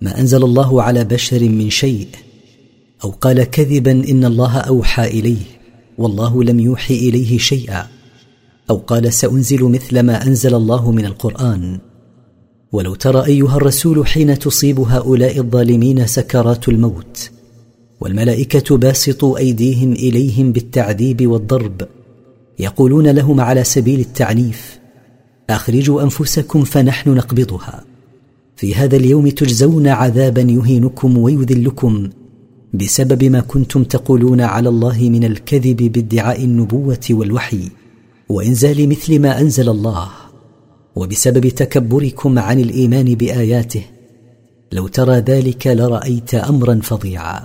[0.00, 2.06] ما انزل الله على بشر من شيء
[3.04, 5.44] او قال كذبا ان الله اوحى اليه
[5.98, 7.86] والله لم يوحي اليه شيئا
[8.70, 11.78] او قال سانزل مثل ما انزل الله من القران
[12.72, 17.30] ولو ترى ايها الرسول حين تصيب هؤلاء الظالمين سكرات الموت
[18.00, 21.88] والملائكه باسطوا ايديهم اليهم بالتعذيب والضرب
[22.58, 24.77] يقولون لهم على سبيل التعنيف
[25.50, 27.84] أخرجوا أنفسكم فنحن نقبضها
[28.56, 32.08] في هذا اليوم تجزون عذابا يهينكم ويذلكم
[32.74, 37.60] بسبب ما كنتم تقولون على الله من الكذب بادعاء النبوة والوحي
[38.28, 40.08] وإنزال مثل ما أنزل الله
[40.96, 43.82] وبسبب تكبركم عن الإيمان بآياته
[44.72, 47.44] لو ترى ذلك لرأيت أمرا فظيعا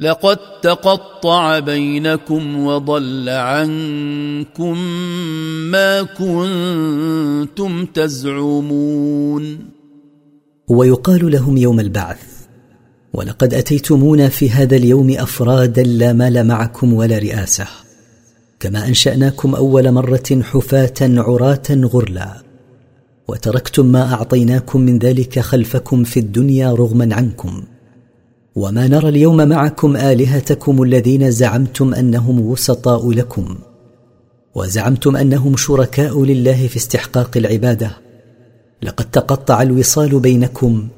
[0.00, 4.78] لقد تقطع بينكم وضل عنكم
[5.70, 9.58] ما كنتم تزعمون
[10.68, 12.18] ويقال لهم يوم البعث
[13.12, 17.66] ولقد اتيتمونا في هذا اليوم افرادا لا مال معكم ولا رئاسه
[18.60, 22.42] كما انشاناكم اول مره حفاه عراه غرلا
[23.28, 27.62] وتركتم ما اعطيناكم من ذلك خلفكم في الدنيا رغما عنكم
[28.56, 33.58] وما نرى اليوم معكم الهتكم الذين زعمتم انهم وسطاء لكم
[34.54, 37.90] وزعمتم انهم شركاء لله في استحقاق العباده
[38.82, 40.88] لقد تقطع الوصال بينكم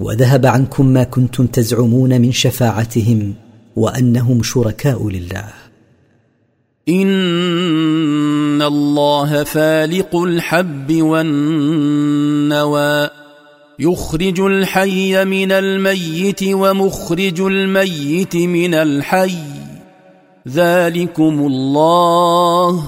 [0.00, 3.34] وذهب عنكم ما كنتم تزعمون من شفاعتهم
[3.76, 5.46] وانهم شركاء لله
[6.88, 13.19] ان الله فالق الحب والنوى
[13.82, 19.34] يخرج الحي من الميت ومخرج الميت من الحي
[20.48, 22.82] ذلكم الله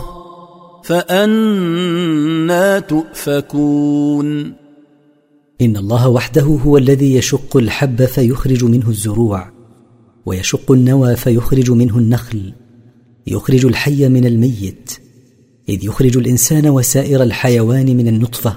[0.85, 4.55] فأنا تؤفكون
[5.61, 9.51] إن الله وحده هو الذي يشق الحب فيخرج منه الزروع
[10.27, 12.53] ويشق النوى فيخرج منه النخل
[13.27, 14.91] يخرج الحي من الميت
[15.69, 18.57] إذ يخرج الإنسان وسائر الحيوان من النطفة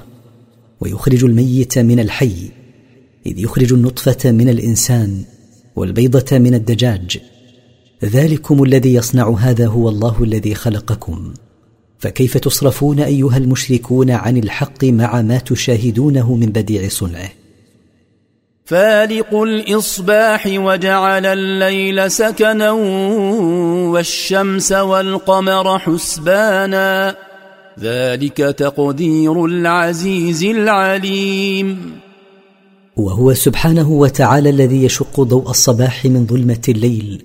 [0.79, 2.37] ويخرج الميت من الحي
[3.25, 5.23] اذ يخرج النطفه من الانسان
[5.75, 7.19] والبيضه من الدجاج
[8.03, 11.33] ذلكم الذي يصنع هذا هو الله الذي خلقكم
[11.99, 17.29] فكيف تصرفون ايها المشركون عن الحق مع ما تشاهدونه من بديع صنعه
[18.65, 22.71] فالق الاصباح وجعل الليل سكنا
[23.91, 27.15] والشمس والقمر حسبانا
[27.79, 31.77] ذلك تقدير العزيز العليم
[32.97, 37.23] وهو سبحانه وتعالى الذي يشق ضوء الصباح من ظلمه الليل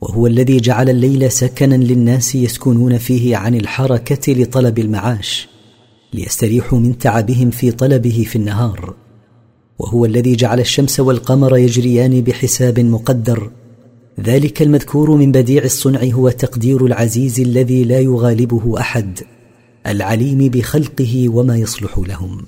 [0.00, 5.48] وهو الذي جعل الليل سكنا للناس يسكنون فيه عن الحركه لطلب المعاش
[6.12, 8.94] ليستريحوا من تعبهم في طلبه في النهار
[9.78, 13.50] وهو الذي جعل الشمس والقمر يجريان بحساب مقدر
[14.20, 19.20] ذلك المذكور من بديع الصنع هو تقدير العزيز الذي لا يغالبه احد
[19.86, 22.42] العليم بخلقه وما يصلح لهم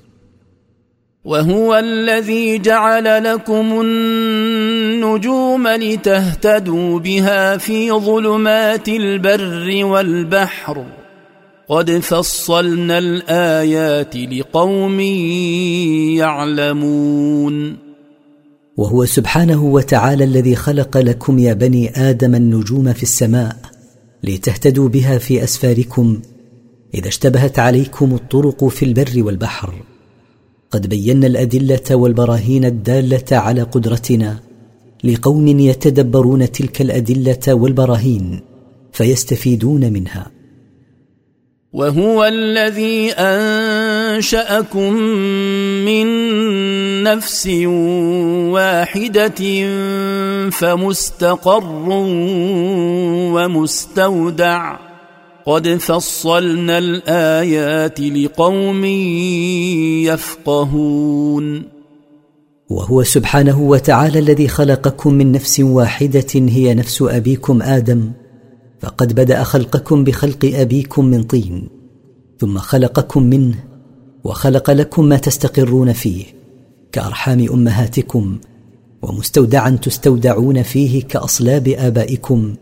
[1.25, 10.87] وهو الذي جعل لكم النجوم لتهتدوا بها في ظلمات البر والبحر
[11.69, 15.01] قد فصلنا الايات لقوم
[16.81, 17.77] يعلمون
[18.77, 23.57] وهو سبحانه وتعالى الذي خلق لكم يا بني ادم النجوم في السماء
[24.25, 26.19] لتهتدوا بها في اسفاركم
[26.95, 29.75] اذا اشتبهت عليكم الطرق في البر والبحر
[30.71, 34.39] قد بينا الادله والبراهين الداله على قدرتنا
[35.05, 38.41] لقوم يتدبرون تلك الادله والبراهين
[38.93, 40.31] فيستفيدون منها
[41.73, 44.93] وهو الذي انشاكم
[45.85, 46.07] من
[47.03, 47.47] نفس
[48.53, 49.41] واحده
[50.51, 51.65] فمستقر
[53.35, 54.94] ومستودع
[55.47, 58.85] قد فصلنا الايات لقوم
[60.55, 61.63] يفقهون
[62.71, 68.11] وهو سبحانه وتعالى الذي خلقكم من نفس واحده هي نفس ابيكم ادم
[68.81, 71.69] فقد بدا خلقكم بخلق ابيكم من طين
[72.39, 73.55] ثم خلقكم منه
[74.25, 76.25] وخلق لكم ما تستقرون فيه
[76.93, 78.39] كارحام امهاتكم
[79.03, 82.55] ومستودعا تستودعون فيه كاصلاب ابائكم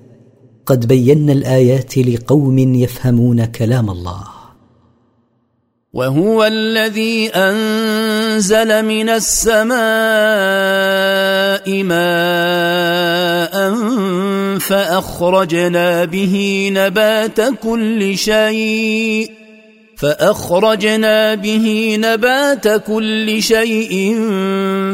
[0.67, 4.25] قد بينا الايات لقوم يفهمون كلام الله
[5.93, 13.75] وهو الذي انزل من السماء ماء
[14.59, 19.31] فاخرجنا به نبات كل شيء
[20.03, 24.15] فأخرجنا به نبات كل شيء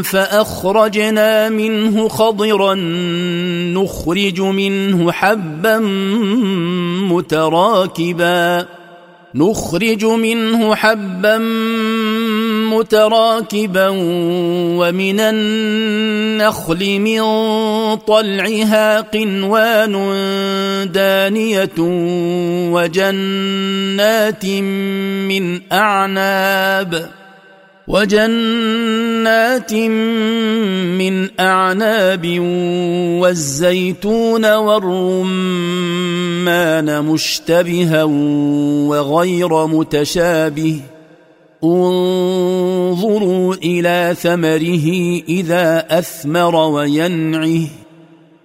[0.05, 2.75] فأخرجنا منه خضرا
[3.73, 5.79] نخرج منه حبا
[7.09, 8.78] متراكباً
[9.35, 11.39] نخرج منه حبا
[12.73, 13.89] متراكبا
[14.79, 17.21] ومن النخل من
[17.97, 19.93] طلعها قنوان
[20.93, 21.79] دانية
[22.73, 24.47] وجنات
[25.27, 26.95] من أعناب
[27.25, 27.28] ۖ
[27.89, 29.75] وجنات
[31.01, 32.25] من اعناب
[33.21, 38.05] والزيتون والرمان مشتبها
[38.85, 40.81] وغير متشابه
[41.65, 44.89] انظروا الى ثمره
[45.29, 47.61] اذا اثمر وينعه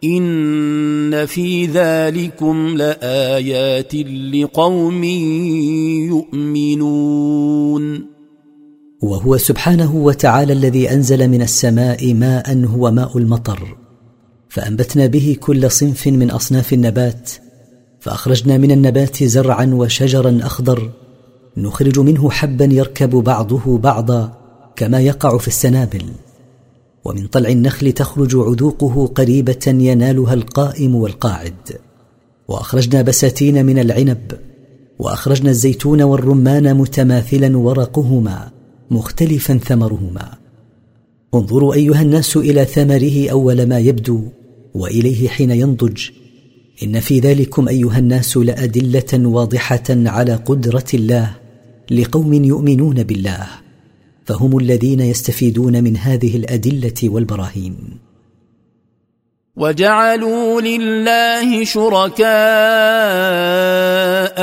[0.04, 3.96] ان في ذلكم لايات
[4.34, 5.04] لقوم
[6.10, 8.13] يؤمنون
[9.04, 13.76] وهو سبحانه وتعالى الذي انزل من السماء ماء هو ماء المطر
[14.50, 17.32] فانبتنا به كل صنف من اصناف النبات
[18.00, 20.92] فاخرجنا من النبات زرعا وشجرا اخضر
[21.58, 24.38] نخرج منه حبا يركب بعضه بعضا
[24.76, 26.04] كما يقع في السنابل
[27.06, 31.78] ومن طلع النخل تخرج عذوقه قريبه ينالها القائم والقاعد
[32.48, 34.32] واخرجنا بساتين من العنب
[35.00, 38.52] واخرجنا الزيتون والرمان متماثلا ورقهما
[38.94, 40.30] مختلفا ثمرهما
[41.34, 44.22] انظروا ايها الناس الى ثمره اول ما يبدو
[44.74, 46.10] واليه حين ينضج
[46.84, 51.32] ان في ذلكم ايها الناس لادله واضحه على قدره الله
[51.92, 53.48] لقوم يؤمنون بالله
[54.26, 57.76] فهم الذين يستفيدون من هذه الادله والبراهين
[59.56, 62.28] وجعلوا لله شركاء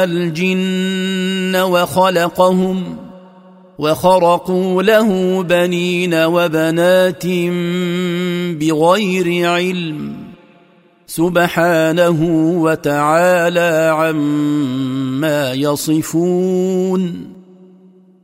[0.05, 2.83] الجن وخلقهم
[3.81, 7.27] وخرقوا له بنين وبنات
[8.61, 10.17] بغير علم
[11.07, 12.21] سبحانه
[12.63, 17.33] وتعالى عما يصفون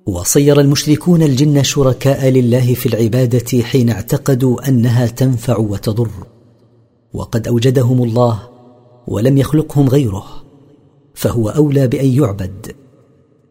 [0.06, 6.08] وصير المشركون الجن شركاء لله في العباده حين اعتقدوا انها تنفع وتضر
[7.14, 8.42] وقد اوجدهم الله
[9.06, 10.26] ولم يخلقهم غيره
[11.14, 12.72] فهو اولى بان يعبد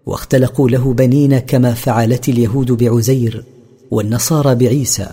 [0.05, 3.43] واختلقوا له بنين كما فعلت اليهود بعزير
[3.91, 5.09] والنصارى بعيسى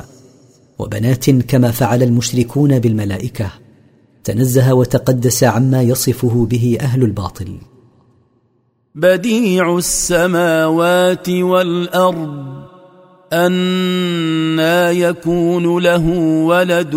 [0.78, 3.50] وبنات كما فعل المشركون بالملائكه
[4.24, 7.56] تنزه وتقدس عما يصفه به اهل الباطل
[8.94, 12.62] بديع السماوات والارض
[13.32, 16.94] أنا يكون له ولد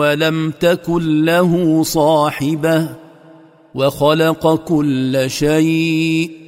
[0.00, 2.88] ولم تكن له صاحبه
[3.74, 6.41] وخلق كل شيء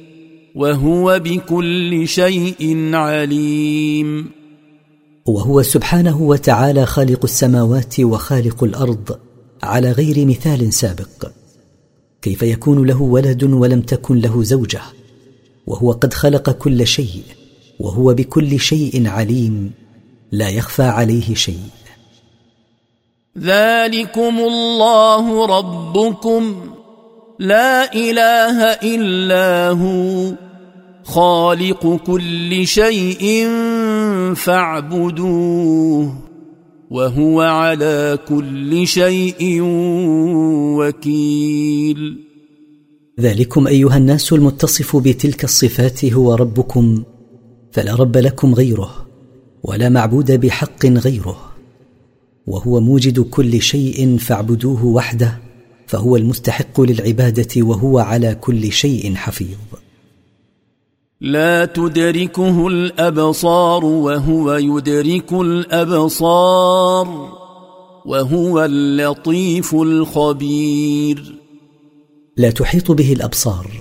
[0.55, 4.31] وهو بكل شيء عليم
[5.27, 9.19] وهو سبحانه وتعالى خالق السماوات وخالق الارض
[9.63, 11.31] على غير مثال سابق
[12.21, 14.81] كيف يكون له ولد ولم تكن له زوجه
[15.67, 17.23] وهو قد خلق كل شيء
[17.79, 19.71] وهو بكل شيء عليم
[20.31, 21.63] لا يخفى عليه شيء
[23.37, 26.55] ذلكم الله ربكم
[27.39, 30.33] لا اله الا هو
[31.03, 33.49] خالق كل شيء
[34.35, 36.15] فاعبدوه
[36.89, 39.61] وهو على كل شيء
[40.77, 42.17] وكيل
[43.19, 47.03] ذلكم ايها الناس المتصف بتلك الصفات هو ربكم
[47.71, 49.05] فلا رب لكم غيره
[49.63, 51.37] ولا معبود بحق غيره
[52.47, 55.39] وهو موجد كل شيء فاعبدوه وحده
[55.87, 59.57] فهو المستحق للعباده وهو على كل شيء حفيظ
[61.21, 67.29] لا تدركه الابصار وهو يدرك الابصار
[68.05, 71.35] وهو اللطيف الخبير
[72.37, 73.71] لا تحيط به الابصار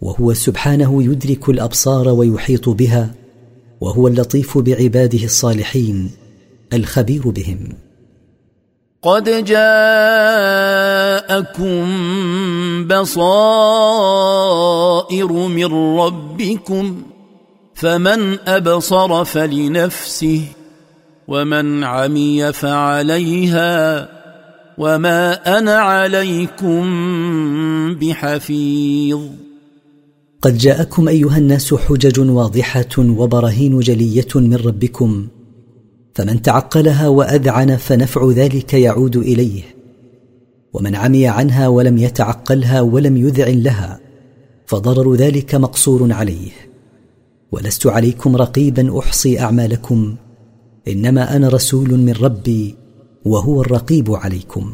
[0.00, 3.14] وهو سبحانه يدرك الابصار ويحيط بها
[3.80, 6.10] وهو اللطيف بعباده الصالحين
[6.72, 7.68] الخبير بهم
[9.02, 11.86] قد جاءكم
[12.88, 17.02] بصائر من ربكم
[17.74, 20.42] فمن ابصر فلنفسه
[21.28, 24.08] ومن عمي فعليها
[24.78, 26.82] وما انا عليكم
[28.00, 29.20] بحفيظ
[30.42, 35.26] قد جاءكم ايها الناس حجج واضحه وبراهين جليه من ربكم
[36.16, 39.62] فمن تعقلها واذعن فنفع ذلك يعود اليه
[40.72, 44.00] ومن عمي عنها ولم يتعقلها ولم يذعن لها
[44.66, 46.50] فضرر ذلك مقصور عليه
[47.52, 50.16] ولست عليكم رقيبا احصي اعمالكم
[50.88, 52.74] انما انا رسول من ربي
[53.24, 54.72] وهو الرقيب عليكم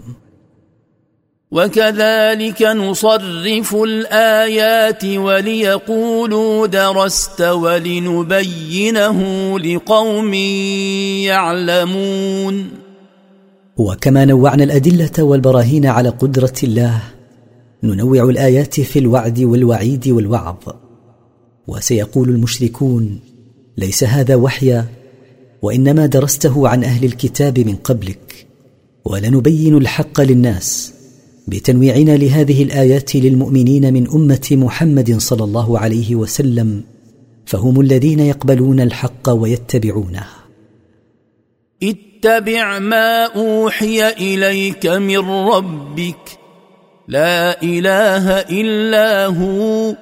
[1.52, 9.18] وكذلك نصرف الايات وليقولوا درست ولنبينه
[9.58, 10.34] لقوم
[11.84, 12.68] يعلمون
[13.76, 16.98] وكما نوعنا الادله والبراهين على قدره الله
[17.82, 20.56] ننوع الايات في الوعد والوعيد والوعظ
[21.66, 23.20] وسيقول المشركون
[23.78, 24.84] ليس هذا وحيا
[25.62, 28.46] وانما درسته عن اهل الكتاب من قبلك
[29.04, 30.91] ولنبين الحق للناس
[31.48, 36.82] بتنويعنا لهذه الايات للمؤمنين من امه محمد صلى الله عليه وسلم
[37.46, 40.26] فهم الذين يقبلون الحق ويتبعونه
[41.82, 46.38] اتبع ما اوحي اليك من ربك
[47.08, 49.96] لا اله الا هو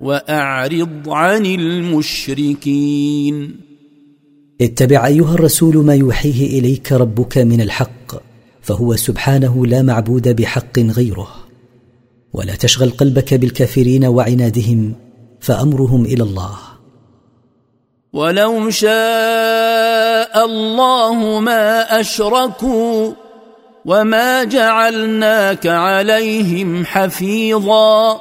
[0.00, 3.56] واعرض عن المشركين
[4.60, 8.23] اتبع ايها الرسول ما يوحيه اليك ربك من الحق
[8.64, 11.28] فهو سبحانه لا معبود بحق غيره
[12.32, 14.94] ولا تشغل قلبك بالكافرين وعنادهم
[15.40, 16.56] فامرهم الى الله
[18.12, 23.12] ولو شاء الله ما اشركوا
[23.84, 28.20] وما جعلناك عليهم حفيظا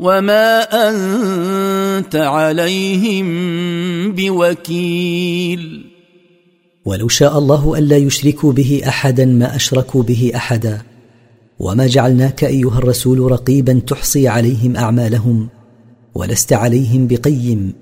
[0.00, 3.26] وما انت عليهم
[4.12, 5.87] بوكيل
[6.88, 10.82] ولو شاء الله الا يشركوا به احدا ما اشركوا به احدا
[11.58, 15.48] وما جعلناك ايها الرسول رقيبا تحصي عليهم اعمالهم
[16.14, 17.72] ولست عليهم بقيم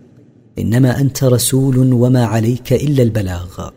[0.58, 3.68] انما انت رسول وما عليك الا البلاغ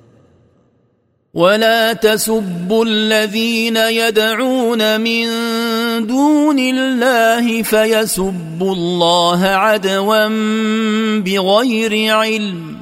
[1.33, 5.27] ولا تسبوا الذين يدعون من
[6.07, 10.27] دون الله فيسبوا الله عدوا
[11.19, 12.78] بغير علم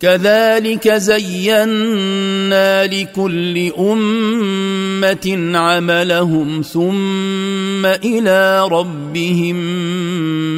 [0.00, 9.56] كذلك زينا لكل امه عملهم ثم الى ربهم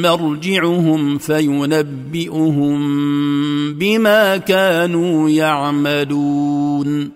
[0.01, 2.77] مرجعهم فينبئهم
[3.73, 7.09] بما كانوا يعملون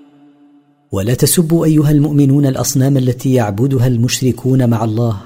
[0.91, 5.17] ولا تسبوا ايها المؤمنون الاصنام التي يعبدها المشركون مع الله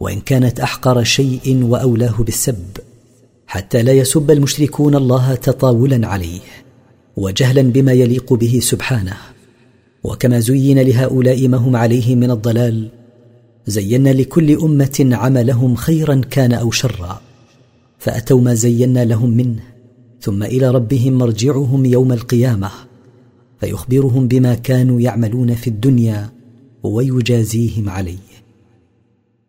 [0.00, 2.56] وان كانت احقر شيء واولاه بالسب
[3.48, 6.40] حتى لا يسب المشركون الله تطاولا عليه
[7.16, 9.16] وجهلا بما يليق به سبحانه
[10.04, 12.88] وكما زين لهؤلاء ما هم عليه من الضلال
[13.66, 17.20] زينا لكل امه عملهم خيرا كان او شرا
[17.98, 19.60] فاتوا ما زينا لهم منه
[20.20, 22.70] ثم الى ربهم مرجعهم يوم القيامه
[23.60, 26.28] فيخبرهم بما كانوا يعملون في الدنيا
[26.82, 28.27] ويجازيهم عليه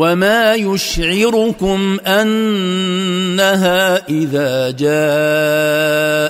[0.00, 4.50] وما يشعركم انها اذا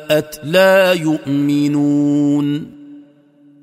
[0.09, 2.47] جاءت لا يؤمنون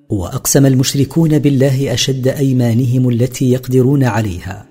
[0.10, 4.66] واقسم المشركون بالله اشد ايمانهم التي يقدرون عليها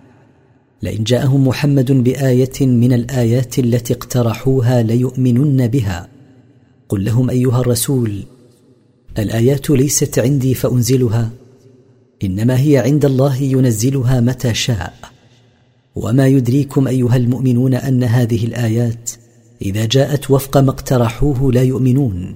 [0.82, 6.08] لئن جاءهم محمد بايه من الايات التي اقترحوها ليؤمنن بها
[6.88, 8.12] قل لهم ايها الرسول
[9.18, 11.30] الايات ليست عندي فانزلها
[12.24, 14.94] انما هي عند الله ينزلها متى شاء
[15.96, 19.10] وما يدريكم ايها المؤمنون ان هذه الايات
[19.62, 22.34] اذا جاءت وفق ما اقترحوه لا يؤمنون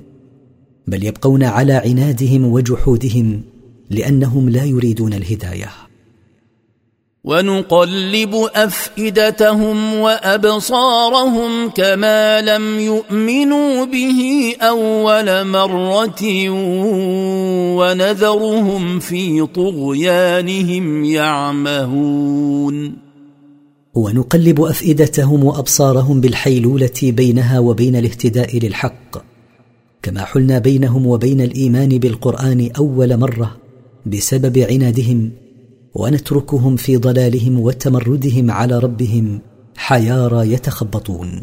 [0.86, 3.42] بل يبقون على عنادهم وجحودهم
[3.90, 5.68] لانهم لا يريدون الهدايه
[7.24, 16.48] ونقلب افئدتهم وابصارهم كما لم يؤمنوا به اول مره
[17.76, 23.07] ونذرهم في طغيانهم يعمهون
[23.98, 29.18] ونقلب افئدتهم وابصارهم بالحيلوله بينها وبين الاهتداء للحق
[30.02, 33.56] كما حلنا بينهم وبين الايمان بالقران اول مره
[34.06, 35.30] بسبب عنادهم
[35.94, 39.40] ونتركهم في ضلالهم وتمردهم على ربهم
[39.76, 41.42] حيارى يتخبطون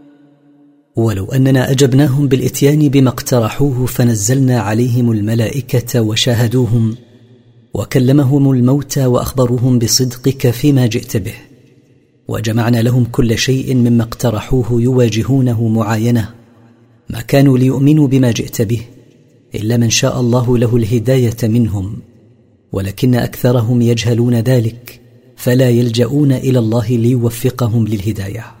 [0.95, 6.95] ولو أننا أجبناهم بالإتيان بما اقترحوه فنزلنا عليهم الملائكة وشاهدوهم
[7.73, 11.33] وكلمهم الموتى وأخبروهم بصدقك فيما جئت به
[12.27, 16.29] وجمعنا لهم كل شيء مما اقترحوه يواجهونه معاينة
[17.09, 18.81] ما كانوا ليؤمنوا بما جئت به
[19.55, 21.97] إلا من شاء الله له الهداية منهم
[22.71, 24.99] ولكن أكثرهم يجهلون ذلك
[25.35, 28.60] فلا يلجؤون إلى الله ليوفقهم للهدايه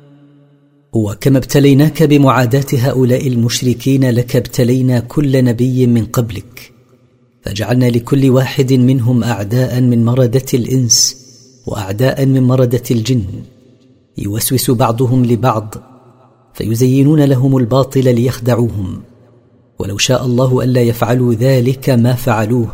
[0.93, 6.71] وكما ابتليناك بمعاداه هؤلاء المشركين لك ابتلينا كل نبي من قبلك
[7.41, 11.17] فجعلنا لكل واحد منهم اعداء من مرده الانس
[11.67, 13.23] واعداء من مرده الجن
[14.17, 15.75] يوسوس بعضهم لبعض
[16.53, 19.01] فيزينون لهم الباطل ليخدعوهم
[19.79, 22.67] ولو شاء الله الا يفعلوا ذلك ما فعلوه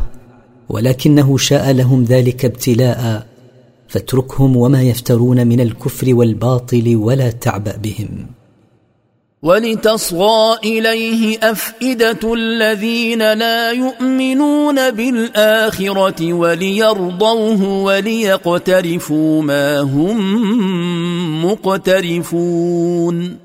[0.68, 3.26] ولكنه شاء لهم ذلك ابتلاء
[3.88, 8.26] فاتركهم وما يفترون من الكفر والباطل ولا تعبا بهم
[9.42, 23.36] ولتصغى اليه افئده الذين لا يؤمنون بالاخره وليرضوه وليقترفوا ما هم مقترفون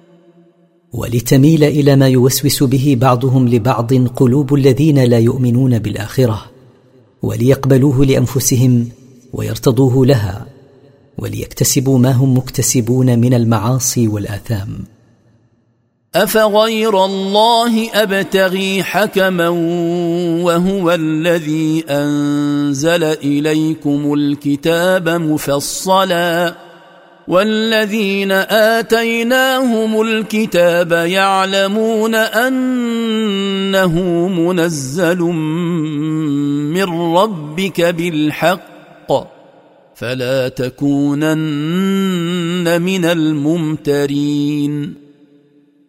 [0.94, 6.44] ولتميل الى ما يوسوس به بعضهم لبعض قلوب الذين لا يؤمنون بالاخره
[7.22, 8.90] وليقبلوه لانفسهم
[9.34, 10.46] ويرتضوه لها
[11.18, 14.80] وليكتسبوا ما هم مكتسبون من المعاصي والاثام
[16.16, 19.50] افغير الله ابتغي حكما
[20.44, 26.56] وهو الذي انزل اليكم الكتاب مفصلا
[27.28, 35.20] والذين اتيناهم الكتاب يعلمون انه منزل
[36.74, 38.73] من ربك بالحق
[39.12, 39.34] الحق
[39.96, 44.94] فلا تكونن من الممترين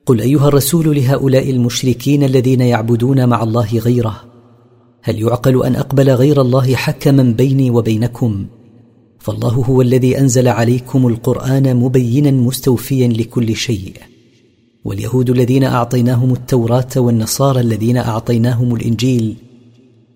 [0.07, 4.25] قل ايها الرسول لهؤلاء المشركين الذين يعبدون مع الله غيره
[5.03, 8.47] هل يعقل ان اقبل غير الله حكما بيني وبينكم
[9.19, 13.93] فالله هو الذي انزل عليكم القران مبينا مستوفيا لكل شيء
[14.85, 19.37] واليهود الذين اعطيناهم التوراه والنصارى الذين اعطيناهم الانجيل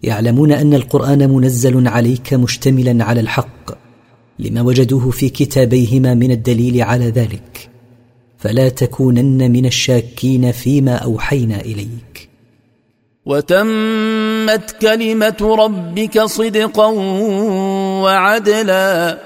[0.02, 3.78] يعلمون ان القران منزل عليك مشتملا على الحق
[4.38, 7.70] لما وجدوه في كتابيهما من الدليل على ذلك
[8.38, 12.28] فلا تكونن من الشاكين فيما اوحينا اليك
[13.26, 16.86] وتمت كلمه ربك صدقا
[18.02, 19.18] وعدلا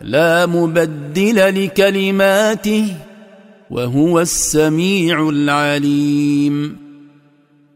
[0.00, 2.96] لا مبدل لكلماته
[3.70, 6.81] وهو السميع العليم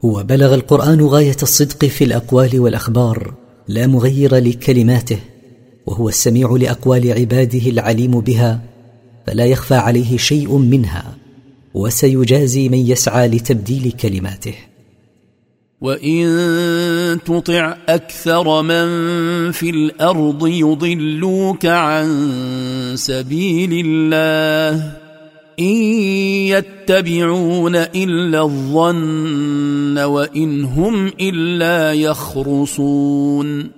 [0.06, 3.34] وبلغ القران غايه الصدق في الاقوال والاخبار
[3.68, 5.18] لا مغير لكلماته
[5.86, 8.60] وهو السميع لاقوال عباده العليم بها
[9.26, 11.14] فلا يخفى عليه شيء منها
[11.74, 14.54] وسيجازي من يسعى لتبديل كلماته
[15.80, 18.84] وان تطع اكثر من
[19.52, 22.12] في الارض يضلوك عن
[22.96, 24.96] سبيل الله
[25.58, 25.64] إن
[26.46, 33.68] يتبعون إلا الظن وإن هم إلا يخرصون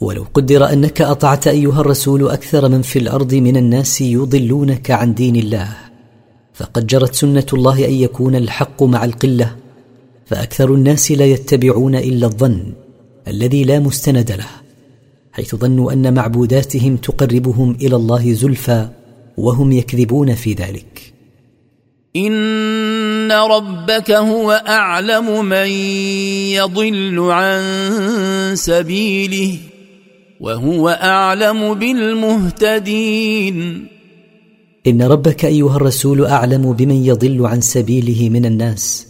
[0.00, 5.36] ولو قدر أنك أطعت أيها الرسول أكثر من في الأرض من الناس يضلونك عن دين
[5.36, 5.68] الله
[6.54, 9.56] فقد جرت سنة الله أن يكون الحق مع القلة
[10.26, 12.72] فأكثر الناس لا يتبعون إلا الظن
[13.28, 14.46] الذي لا مستند له
[15.32, 18.88] حيث ظنوا أن معبوداتهم تقربهم إلى الله زلفى
[19.36, 21.12] وهم يكذبون في ذلك
[22.16, 25.66] ان ربك هو اعلم من
[26.52, 27.60] يضل عن
[28.56, 29.58] سبيله
[30.40, 33.86] وهو اعلم بالمهتدين
[34.86, 39.06] ان ربك ايها الرسول اعلم بمن يضل عن سبيله من الناس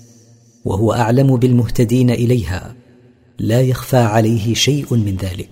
[0.64, 2.74] وهو اعلم بالمهتدين اليها
[3.38, 5.48] لا يخفى عليه شيء من ذلك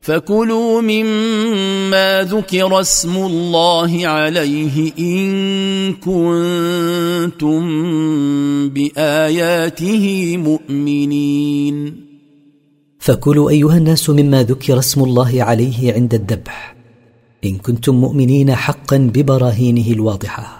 [0.00, 5.30] فكلوا مما ذكر اسم الله عليه إن
[5.94, 7.60] كنتم
[8.68, 11.96] بآياته مؤمنين
[12.98, 16.76] فكلوا أيها الناس مما ذكر اسم الله عليه عند الذبح
[17.44, 20.59] إن كنتم مؤمنين حقا ببراهينه الواضحه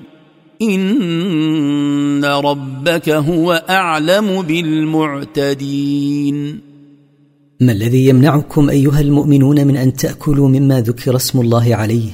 [0.61, 6.61] إن ربك هو أعلم بالمعتدين
[7.61, 12.09] ما الذي يمنعكم أيها المؤمنون من أن تأكلوا مما ذكر اسم الله عليه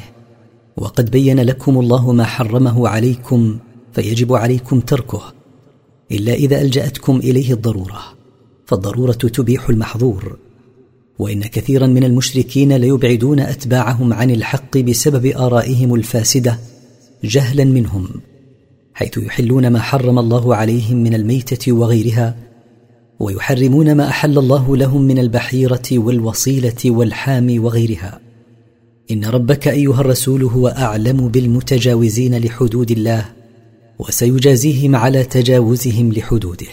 [0.77, 3.57] وقد بين لكم الله ما حرمه عليكم
[3.93, 5.21] فيجب عليكم تركه
[6.11, 7.99] إلا إذا ألجأتكم إليه الضرورة
[8.65, 10.37] فالضرورة تبيح المحظور
[11.19, 16.59] وان كثيرا من المشركين ليبعدون اتباعهم عن الحق بسبب ارائهم الفاسده
[17.23, 18.07] جهلا منهم
[18.97, 22.35] حيث يحلون ما حرم الله عليهم من الميته وغيرها
[23.19, 28.19] ويحرمون ما احل الله لهم من البحيره والوصيله والحام وغيرها
[29.11, 33.25] ان ربك ايها الرسول هو اعلم بالمتجاوزين لحدود الله
[33.99, 36.67] وسيجازيهم على تجاوزهم لحدوده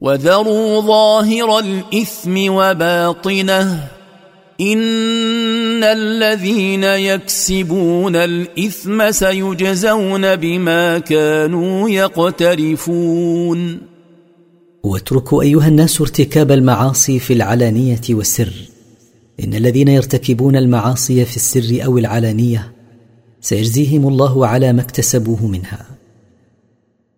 [0.00, 3.88] وذروا ظاهر الاثم وباطنه
[4.60, 13.78] ان الذين يكسبون الاثم سيجزون بما كانوا يقترفون
[14.84, 18.52] واتركوا ايها الناس ارتكاب المعاصي في العلانيه والسر
[19.44, 22.72] ان الذين يرتكبون المعاصي في السر او العلانيه
[23.40, 25.95] سيجزيهم الله على ما اكتسبوه منها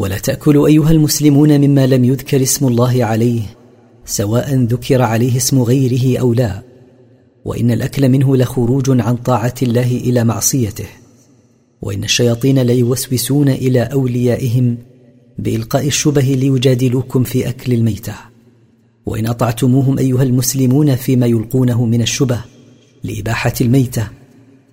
[0.00, 3.42] ولا تاكلوا ايها المسلمون مما لم يذكر اسم الله عليه
[4.04, 6.62] سواء ذكر عليه اسم غيره او لا
[7.44, 10.86] وان الاكل منه لخروج عن طاعه الله الى معصيته
[11.82, 14.78] وان الشياطين ليوسوسون الى اوليائهم
[15.38, 18.14] بالقاء الشبه ليجادلوكم في اكل الميته
[19.06, 22.38] وان اطعتموهم ايها المسلمون فيما يلقونه من الشبه
[23.04, 24.08] لاباحه الميته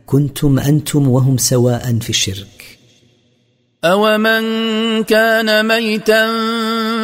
[0.06, 2.77] كنتم انتم وهم سواء في الشرك
[3.86, 4.44] أومن
[5.04, 6.26] كان ميتا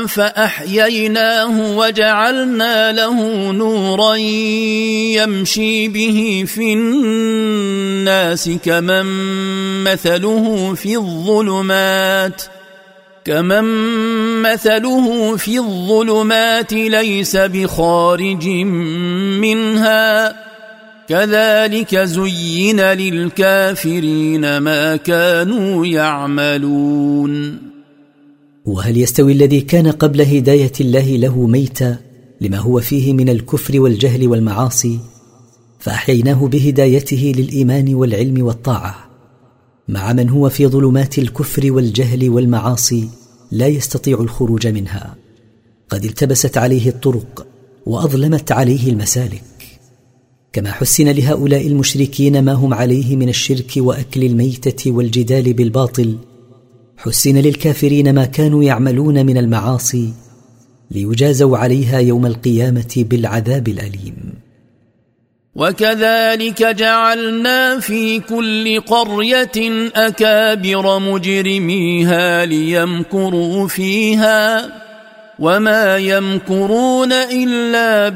[0.08, 9.06] فأحييناه وجعلنا له نورا يمشي به في الناس كمن
[9.84, 12.42] مثله في الظلمات
[13.26, 13.64] كمن
[14.42, 18.48] مثله في الظلمات ليس بخارج
[19.38, 20.53] منها ۖ
[21.10, 27.58] كذلك زين للكافرين ما كانوا يعملون
[28.66, 31.98] وهل يستوي الذي كان قبل هدايه الله له ميتا
[32.42, 35.00] لما هو فيه من الكفر والجهل والمعاصي
[35.80, 38.96] فاحييناه بهدايته للايمان والعلم والطاعه
[39.88, 43.08] مع من هو في ظلمات الكفر والجهل والمعاصي
[43.52, 45.16] لا يستطيع الخروج منها
[45.90, 47.48] قد التبست عليه الطرق
[47.86, 49.44] واظلمت عليه المسالك
[50.54, 56.18] كما حسن لهؤلاء المشركين ما هم عليه من الشرك واكل الميته والجدال بالباطل
[56.98, 60.14] حسن للكافرين ما كانوا يعملون من المعاصي
[60.92, 64.34] ليجازوا عليها يوم القيامه بالعذاب الاليم
[65.56, 74.72] وكذلك جعلنا في كل قريه اكابر مجرميها ليمكروا فيها
[75.40, 78.10] وما يمكرون الا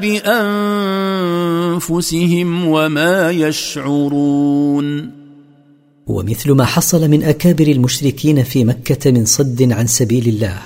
[1.74, 5.10] بانفسهم وما يشعرون
[6.06, 10.58] ومثل ما حصل من اكابر المشركين في مكه من صد عن سبيل الله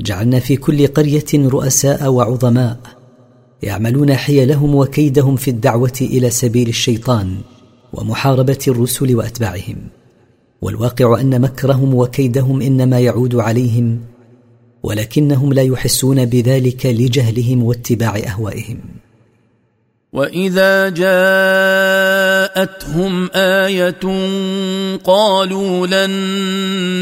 [0.00, 2.76] جعلنا في كل قريه رؤساء وعظماء
[3.62, 7.36] يعملون حيلهم وكيدهم في الدعوه الى سبيل الشيطان
[7.92, 9.76] ومحاربه الرسل واتباعهم
[10.62, 13.98] والواقع ان مكرهم وكيدهم انما يعود عليهم
[14.82, 18.80] ولكنهم لا يحسون بذلك لجهلهم واتباع اهوائهم
[20.12, 23.94] واذا جاءتهم ايه
[25.04, 26.10] قالوا لن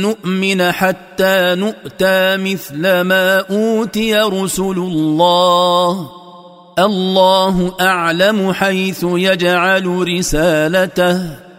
[0.02, 6.10] نؤمن حتى نؤتى مثل ما اوتي رسل الله
[6.78, 9.86] الله اعلم حيث يجعل
[10.18, 11.49] رسالته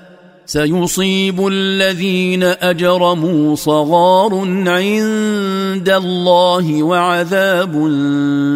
[0.51, 4.31] سيصيب الذين اجرموا صغار
[4.67, 7.71] عند الله وعذاب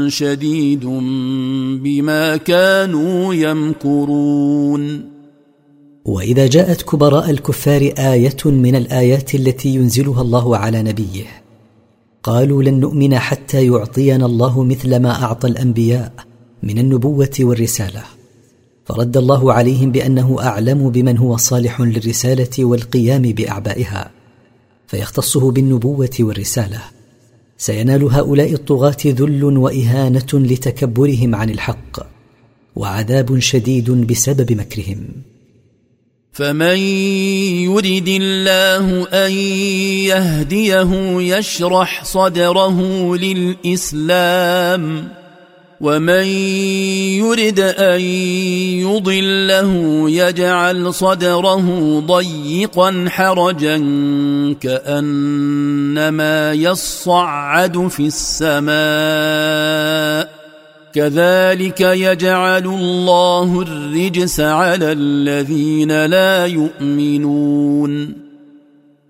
[0.07, 0.85] شديد
[1.83, 5.09] بما كانوا يمكرون
[6.05, 11.25] واذا جاءت كبراء الكفار ايه من الايات التي ينزلها الله على نبيه
[12.23, 16.11] قالوا لن نؤمن حتى يعطينا الله مثل ما اعطى الانبياء
[16.63, 18.03] من النبوه والرساله
[18.85, 24.11] فرد الله عليهم بانه اعلم بمن هو صالح للرساله والقيام باعبائها
[24.87, 26.79] فيختصه بالنبوه والرساله
[27.57, 32.07] سينال هؤلاء الطغاه ذل واهانه لتكبرهم عن الحق
[32.75, 35.07] وعذاب شديد بسبب مكرهم
[36.31, 36.77] فمن
[37.59, 39.31] يرد الله ان
[40.07, 40.91] يهديه
[41.37, 42.81] يشرح صدره
[43.15, 45.11] للاسلام
[45.81, 46.25] ومن
[47.19, 48.01] يرد ان
[48.81, 53.77] يضله يجعل صدره ضيقا حرجا
[54.61, 60.35] كانما يصعد في السماء
[60.93, 68.13] كذلك يجعل الله الرجس على الذين لا يؤمنون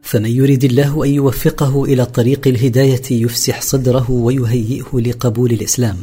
[0.01, 5.97] فمن يرد الله ان يوفقه الى طريق الهدايه يفسح صدره ويهيئه لقبول الاسلام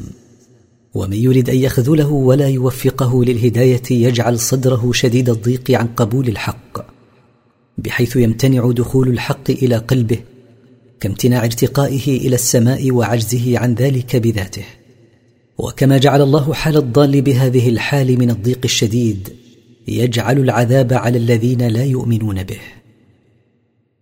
[0.94, 6.86] ومن يرد ان يخذله ولا يوفقه للهدايه يجعل صدره شديد الضيق عن قبول الحق
[7.78, 10.19] بحيث يمتنع دخول الحق الى قلبه
[11.01, 14.64] كامتناع ارتقائه الى السماء وعجزه عن ذلك بذاته
[15.59, 19.28] وكما جعل الله حال الضال بهذه الحال من الضيق الشديد
[19.89, 22.60] يجعل العذاب على الذين لا يؤمنون به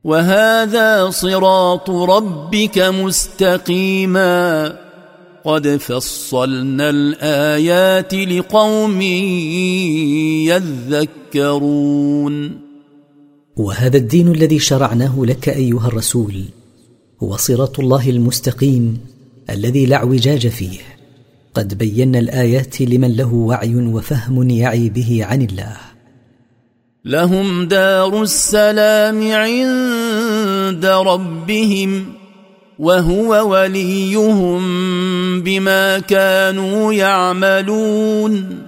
[0.04, 4.72] وهذا صراط ربك مستقيما
[5.44, 9.00] قد فصلنا الايات لقوم
[11.32, 12.60] يذكرون
[13.56, 16.34] وهذا الدين الذي شرعناه لك ايها الرسول
[17.22, 18.98] هو صراط الله المستقيم
[19.50, 20.78] الذي لا اعوجاج فيه
[21.54, 25.76] قد بينا الايات لمن له وعي وفهم يعي به عن الله
[27.04, 32.19] لهم دار السلام عند ربهم
[32.80, 34.58] وهو وليهم
[35.42, 38.58] بما كانوا يعملون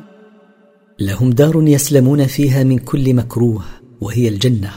[0.98, 3.62] لهم دار يسلمون فيها من كل مكروه
[4.00, 4.70] وهي الجنه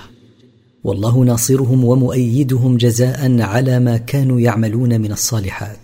[0.83, 5.77] والله ناصرهم ومؤيدهم جزاء على ما كانوا يعملون من الصالحات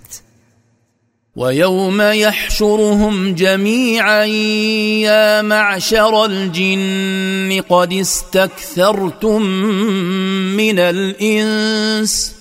[1.36, 4.26] ويوم يحشرهم جميعا
[5.04, 9.42] يا معشر الجن قد استكثرتم
[10.56, 12.41] من الانس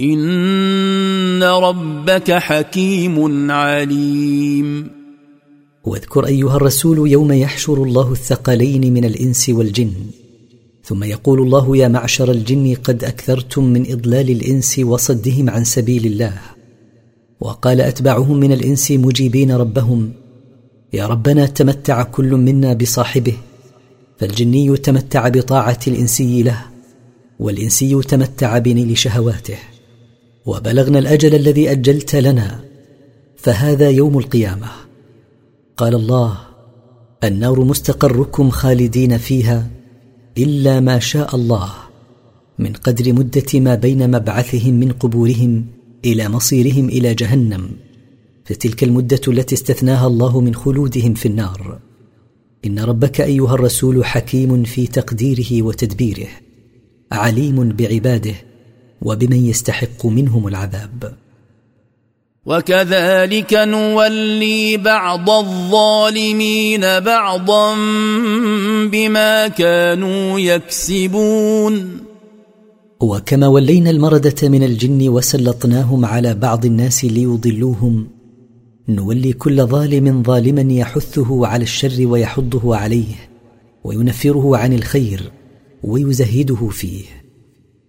[0.00, 4.90] إن ربك حكيم عليم
[5.84, 9.90] واذكر أيها الرسول يوم يحشر الله الثقلين من الإنس والجن
[10.84, 16.32] ثم يقول الله يا معشر الجن قد أكثرتم من إضلال الإنس وصدهم عن سبيل الله
[17.40, 20.12] وقال أتبعهم من الإنس مجيبين ربهم
[20.92, 23.34] يا ربنا تمتع كل منا بصاحبه
[24.18, 26.62] فالجني تمتع بطاعة الإنسي له
[27.38, 29.56] والإنسي تمتع بنيل شهواته
[30.46, 32.60] وبلغنا الاجل الذي اجلت لنا
[33.36, 34.68] فهذا يوم القيامه
[35.76, 36.38] قال الله
[37.24, 39.66] النار مستقركم خالدين فيها
[40.38, 41.70] الا ما شاء الله
[42.58, 45.64] من قدر مده ما بين مبعثهم من قبورهم
[46.04, 47.70] الى مصيرهم الى جهنم
[48.44, 51.78] فتلك المده التي استثناها الله من خلودهم في النار
[52.64, 56.28] ان ربك ايها الرسول حكيم في تقديره وتدبيره
[57.12, 58.34] عليم بعباده
[59.02, 61.12] وبمن يستحق منهم العذاب
[62.46, 67.74] وكذلك نولي بعض الظالمين بعضا
[68.86, 71.98] بما كانوا يكسبون
[73.00, 78.08] وكما ولينا المرده من الجن وسلطناهم على بعض الناس ليضلوهم
[78.88, 83.30] نولي كل ظالم ظالما يحثه على الشر ويحضه عليه
[83.84, 85.30] وينفره عن الخير
[85.82, 87.19] ويزهده فيه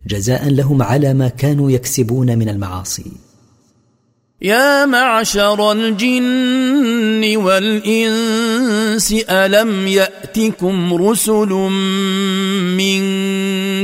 [0.08, 3.12] جزاء لهم على ما كانوا يكسبون من المعاصي
[4.42, 11.50] يا معشر الجن والانس الم ياتكم رسل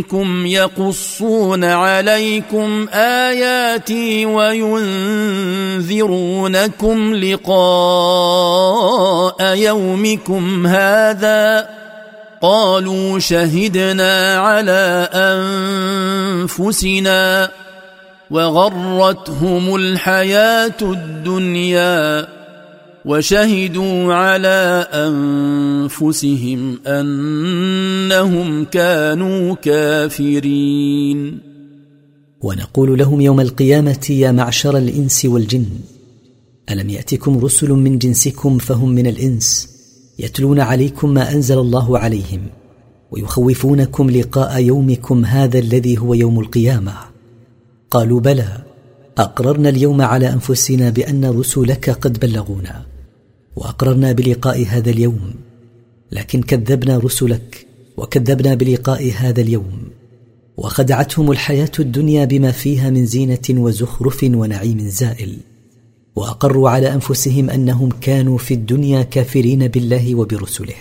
[0.01, 11.67] منكم يقصون عليكم اياتي وينذرونكم لقاء يومكم هذا
[12.41, 15.09] قالوا شهدنا على
[16.45, 17.49] انفسنا
[18.31, 22.27] وغرتهم الحياه الدنيا
[23.05, 31.39] وشهدوا على انفسهم انهم كانوا كافرين
[32.41, 35.65] ونقول لهم يوم القيامه يا معشر الانس والجن
[36.71, 39.76] الم ياتكم رسل من جنسكم فهم من الانس
[40.19, 42.41] يتلون عليكم ما انزل الله عليهم
[43.11, 46.93] ويخوفونكم لقاء يومكم هذا الذي هو يوم القيامه
[47.91, 48.63] قالوا بلى
[49.17, 52.83] اقررنا اليوم على انفسنا بان رسلك قد بلغونا
[53.55, 55.33] واقررنا بلقاء هذا اليوم
[56.11, 57.65] لكن كذبنا رسلك
[57.97, 59.77] وكذبنا بلقاء هذا اليوم
[60.57, 65.37] وخدعتهم الحياه الدنيا بما فيها من زينه وزخرف ونعيم زائل
[66.17, 70.73] واقروا على انفسهم انهم كانوا في الدنيا كافرين بالله وبرسله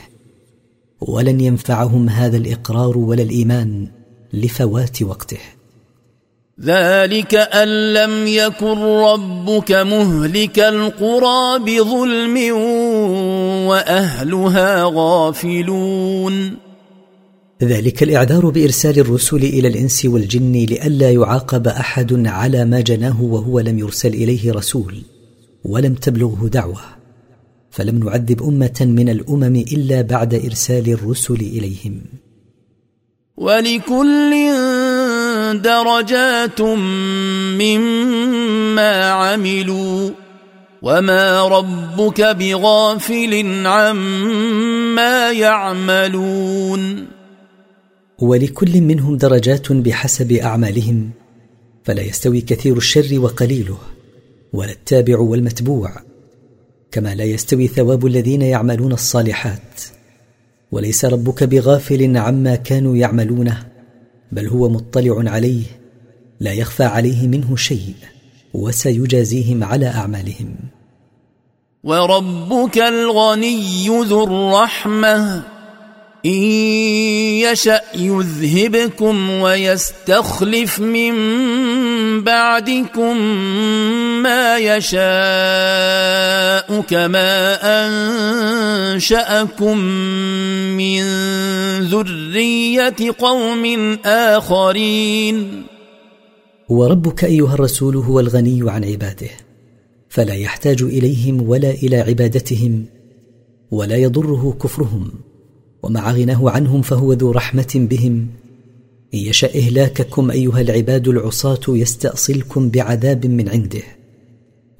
[1.00, 3.88] ولن ينفعهم هذا الاقرار ولا الايمان
[4.32, 5.36] لفوات وقته
[6.62, 12.36] ذلك ان لم يكن ربك مهلك القرى بظلم
[13.66, 16.56] واهلها غافلون
[17.62, 23.78] ذلك الاعذار بارسال الرسل الى الانس والجن لئلا يعاقب احد على ما جناه وهو لم
[23.78, 25.02] يرسل اليه رسول
[25.64, 26.80] ولم تبلغه دعوه
[27.70, 32.00] فلم نعذب امه من الامم الا بعد ارسال الرسل اليهم
[33.36, 34.34] ولكل
[35.62, 36.60] درجات
[37.60, 40.10] مما عملوا
[40.82, 47.06] وما ربك بغافل عما يعملون
[48.18, 51.10] ولكل منهم درجات بحسب اعمالهم
[51.84, 53.78] فلا يستوي كثير الشر وقليله
[54.52, 55.90] ولا التابع والمتبوع
[56.92, 59.82] كما لا يستوي ثواب الذين يعملون الصالحات
[60.72, 63.66] وليس ربك بغافل عما كانوا يعملونه
[64.32, 65.64] بل هو مطلع عليه
[66.40, 67.94] لا يخفى عليه منه شيء
[68.54, 70.56] وسيجازيهم على اعمالهم
[71.84, 75.55] وربك الغني ذو الرحمه
[76.26, 76.42] إن
[77.40, 81.14] يشأ يذهبكم ويستخلف من
[82.24, 83.20] بعدكم
[84.22, 85.00] ما يشاء
[86.90, 87.58] كما
[88.96, 89.78] أنشأكم
[90.76, 91.02] من
[91.78, 95.64] ذرية قوم آخرين
[96.68, 99.30] وربك أيها الرسول هو الغني عن عباده
[100.08, 102.84] فلا يحتاج إليهم ولا إلى عبادتهم
[103.70, 105.10] ولا يضره كفرهم
[105.86, 108.26] ومع غناه عنهم فهو ذو رحمه بهم
[109.14, 113.82] ان يشا اهلاككم ايها العباد العصاه يستاصلكم بعذاب من عنده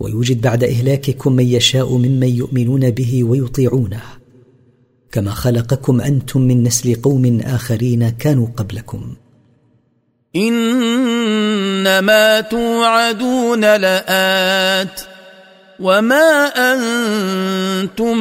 [0.00, 4.02] ويوجد بعد اهلاككم من يشاء ممن يؤمنون به ويطيعونه
[5.12, 9.14] كما خلقكم انتم من نسل قوم اخرين كانوا قبلكم
[10.36, 15.00] انما توعدون لات
[15.81, 18.16] وما انتم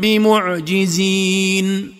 [0.00, 1.92] بمعجزين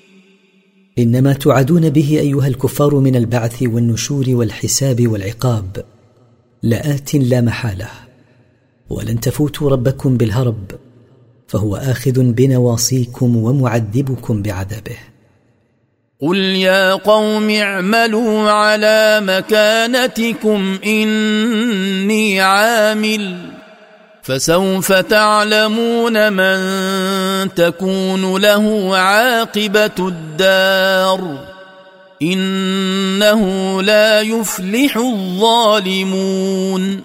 [0.99, 5.85] انما توعدون به ايها الكفار من البعث والنشور والحساب والعقاب
[6.63, 7.91] لات لا محاله
[8.91, 10.71] ولن تفوتوا ربكم بالهرب
[11.49, 14.97] فهو اخذ بنواصيكم ومعذبكم بعذابه
[16.21, 23.49] قل يا قوم اعملوا على مكانتكم اني عامل
[24.29, 26.59] فسوف تعلمون من
[27.55, 31.47] تكون له عاقبه الدار
[32.23, 33.41] انه
[33.83, 37.01] لا يفلح الظالمون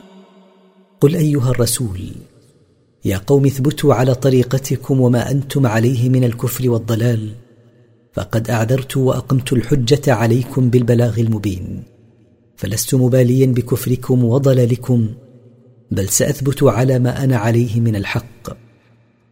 [1.01, 2.01] قل ايها الرسول
[3.05, 7.29] يا قوم اثبتوا على طريقتكم وما انتم عليه من الكفر والضلال
[8.13, 11.83] فقد اعذرت واقمت الحجه عليكم بالبلاغ المبين
[12.57, 15.09] فلست مباليا بكفركم وضلالكم
[15.94, 18.57] بل ساثبت على ما انا عليه من الحق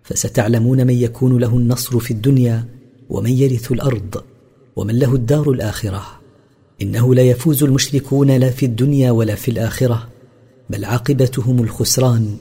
[0.03, 2.65] فستعلمون من يكون له النصر في الدنيا
[3.09, 4.23] ومن يرث الارض
[4.75, 6.05] ومن له الدار الاخره
[6.81, 10.07] انه لا يفوز المشركون لا في الدنيا ولا في الاخره
[10.69, 12.35] بل عاقبتهم الخسران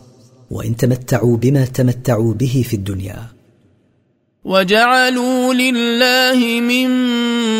[0.51, 3.27] وان تمتعوا بما تمتعوا به في الدنيا
[4.45, 7.60] وجعلوا لله مما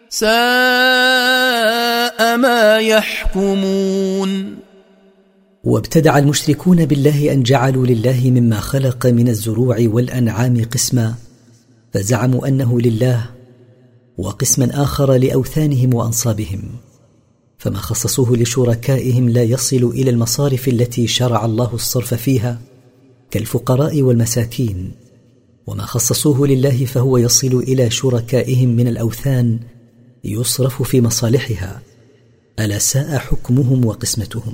[0.10, 4.56] ساء ما يحكمون
[5.64, 11.14] وابتدع المشركون بالله ان جعلوا لله مما خلق من الزروع والانعام قسما
[11.94, 13.30] فزعموا انه لله
[14.18, 16.60] وقسما اخر لاوثانهم وانصابهم
[17.60, 22.60] فما خصصوه لشركائهم لا يصل الى المصارف التي شرع الله الصرف فيها
[23.32, 24.92] كالفقراء والمساكين
[25.68, 29.60] وما خصصوه لله فهو يصل الى شركائهم من الاوثان
[30.24, 31.82] يصرف في مصالحها
[32.60, 34.54] الا ساء حكمهم وقسمتهم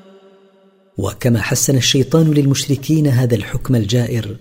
[1.01, 4.35] وكما حسن الشيطان للمشركين هذا الحكم الجائر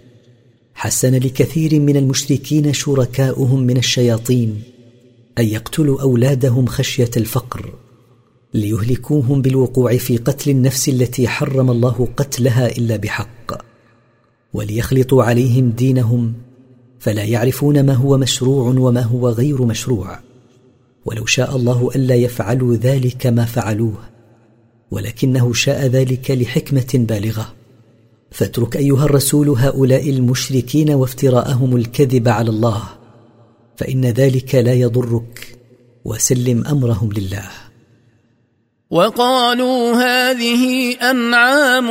[0.74, 4.62] حسن لكثير من المشركين شركاؤهم من الشياطين
[5.38, 7.72] ان يقتلوا اولادهم خشيه الفقر
[8.54, 13.62] ليهلكوهم بالوقوع في قتل النفس التي حرم الله قتلها الا بحق
[14.54, 16.32] وليخلطوا عليهم دينهم
[16.98, 20.18] فلا يعرفون ما هو مشروع وما هو غير مشروع
[21.04, 23.94] ولو شاء الله الا يفعلوا ذلك ما فعلوه
[24.90, 27.52] ولكنه شاء ذلك لحكمه بالغه
[28.30, 32.82] فاترك ايها الرسول هؤلاء المشركين وافتراءهم الكذب على الله
[33.76, 35.58] فان ذلك لا يضرك
[36.04, 37.48] وسلم امرهم لله
[38.92, 41.90] وقالوا هذه أنعام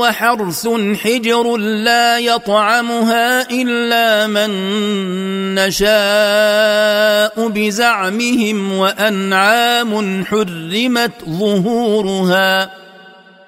[0.00, 0.68] وحرث
[1.02, 4.50] حجر لا يطعمها إلا من
[5.54, 12.83] نشاء بزعمهم وأنعام حرمت ظهورها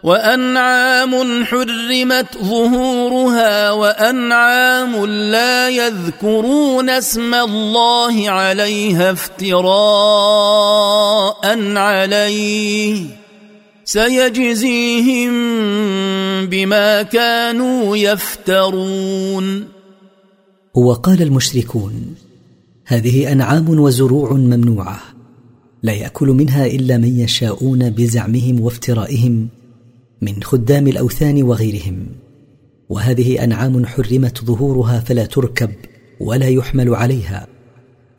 [0.06, 13.02] وانعام حرمت ظهورها وانعام لا يذكرون اسم الله عليها افتراء عليه
[13.84, 15.32] سيجزيهم
[16.46, 19.68] بما كانوا يفترون
[20.74, 22.14] وقال المشركون
[22.86, 25.00] هذه انعام وزروع ممنوعه
[25.82, 29.48] لا ياكل منها الا من يشاءون بزعمهم وافترائهم
[30.22, 32.06] من خدام الاوثان وغيرهم
[32.88, 35.70] وهذه انعام حرمت ظهورها فلا تركب
[36.20, 37.46] ولا يحمل عليها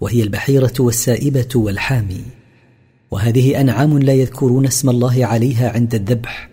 [0.01, 2.21] وهي البحيره والسائبه والحامي
[3.11, 6.49] وهذه انعام لا يذكرون اسم الله عليها عند الذبح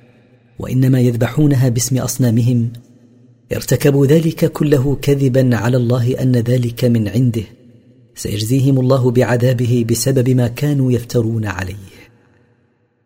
[0.59, 2.73] وانما يذبحونها باسم اصنامهم
[3.53, 7.43] ارتكبوا ذلك كله كذبا على الله ان ذلك من عنده
[8.15, 11.75] سيجزيهم الله بعذابه بسبب ما كانوا يفترون عليه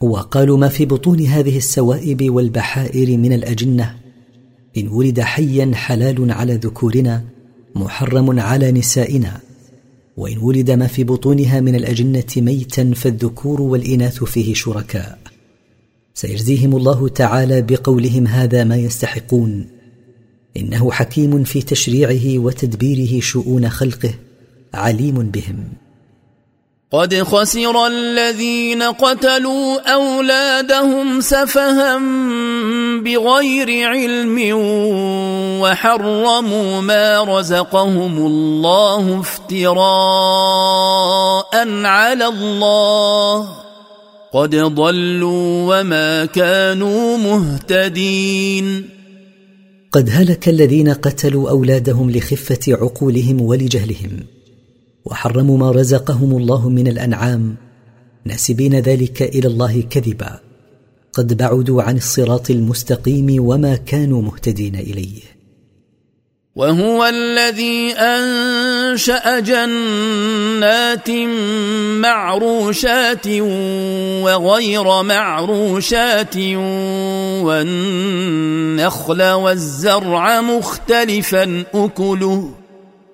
[0.00, 3.96] وقالوا ما في بطون هذه السوائب والبحائر من الاجنه
[4.76, 7.24] ان ولد حيا حلال على ذكورنا
[7.74, 9.40] محرم على نسائنا
[10.16, 15.18] وان ولد ما في بطونها من الاجنه ميتا فالذكور والاناث فيه شركاء
[16.14, 19.66] سيجزيهم الله تعالى بقولهم هذا ما يستحقون
[20.56, 24.14] انه حكيم في تشريعه وتدبيره شؤون خلقه
[24.74, 25.56] عليم بهم
[26.92, 31.98] قد خسر الذين قتلوا اولادهم سفها
[33.04, 34.52] بغير علم
[35.62, 39.74] وحرموا ما رزقهم الله افتراء
[41.84, 43.46] على الله
[44.32, 48.88] قد ضلوا وما كانوا مهتدين
[49.92, 54.20] قد هلك الذين قتلوا اولادهم لخفه عقولهم ولجهلهم
[55.04, 57.54] وحرموا ما رزقهم الله من الانعام
[58.24, 60.40] ناسبين ذلك الى الله كذبا
[61.12, 65.20] قد بعدوا عن الصراط المستقيم وما كانوا مهتدين اليه
[66.54, 71.10] وهو الذي انشا جنات
[72.00, 73.26] معروشات
[74.22, 76.36] وغير معروشات
[77.46, 82.50] والنخل والزرع مختلفا اكله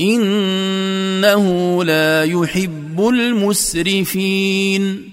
[0.00, 1.44] انه
[1.84, 5.04] لا يحب المسرفين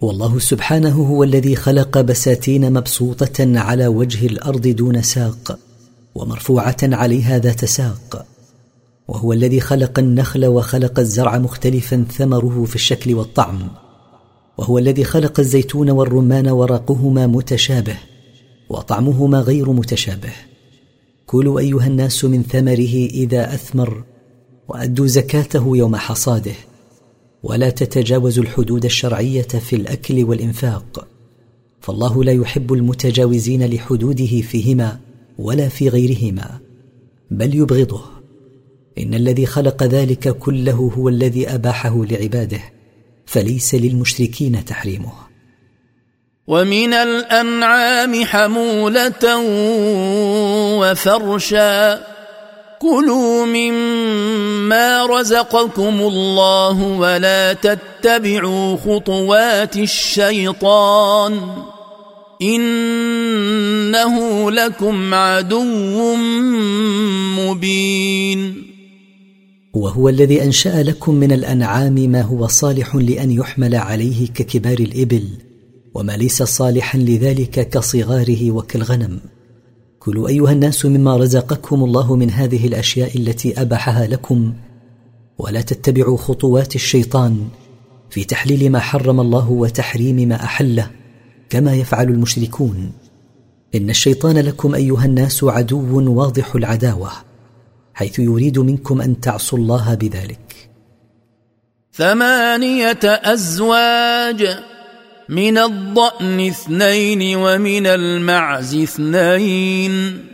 [0.00, 5.58] والله سبحانه هو الذي خلق بساتين مبسوطه على وجه الارض دون ساق
[6.14, 8.26] ومرفوعه عليها ذات ساق
[9.08, 13.60] وهو الذي خلق النخل وخلق الزرع مختلفا ثمره في الشكل والطعم
[14.58, 17.96] وهو الذي خلق الزيتون والرمان ورقهما متشابه
[18.70, 20.28] وطعمهما غير متشابه
[21.30, 24.04] كلوا ايها الناس من ثمره اذا اثمر
[24.68, 26.52] وادوا زكاته يوم حصاده
[27.42, 31.08] ولا تتجاوزوا الحدود الشرعيه في الاكل والانفاق
[31.80, 35.00] فالله لا يحب المتجاوزين لحدوده فيهما
[35.38, 36.58] ولا في غيرهما
[37.30, 38.02] بل يبغضه
[38.98, 42.60] ان الذي خلق ذلك كله هو الذي اباحه لعباده
[43.26, 45.29] فليس للمشركين تحريمه
[46.50, 49.24] ومن الأنعام حمولة
[50.80, 52.00] وفرشا
[52.78, 61.40] كلوا مما رزقكم الله ولا تتبعوا خطوات الشيطان
[62.42, 64.16] إنه
[64.50, 66.14] لكم عدو
[67.38, 68.62] مبين
[69.74, 75.22] وهو الذي أنشأ لكم من الأنعام ما هو صالح لأن يحمل عليه ككبار الإبل
[75.94, 79.20] وما ليس صالحا لذلك كصغاره وكالغنم
[79.98, 84.52] كلوا ايها الناس مما رزقكم الله من هذه الاشياء التي اباحها لكم
[85.38, 87.48] ولا تتبعوا خطوات الشيطان
[88.10, 90.90] في تحليل ما حرم الله وتحريم ما احله
[91.50, 92.92] كما يفعل المشركون
[93.74, 97.10] ان الشيطان لكم ايها الناس عدو واضح العداوه
[97.94, 100.70] حيث يريد منكم ان تعصوا الله بذلك
[101.92, 104.46] ثمانيه ازواج
[105.30, 110.26] من الضأن اثنين ومن المعز اثنين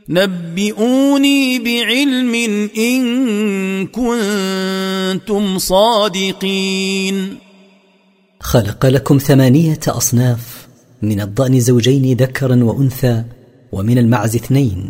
[0.10, 2.34] نبئوني بعلم
[2.78, 3.04] إن
[3.88, 7.38] كنتم صادقين
[8.42, 10.68] خلق لكم ثمانية أصناف
[11.02, 13.24] من الضأن زوجين ذكرا وأنثى
[13.72, 14.90] ومن المعز اثنين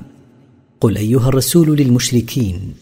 [0.81, 2.73] قل أيها الرسول للمشركين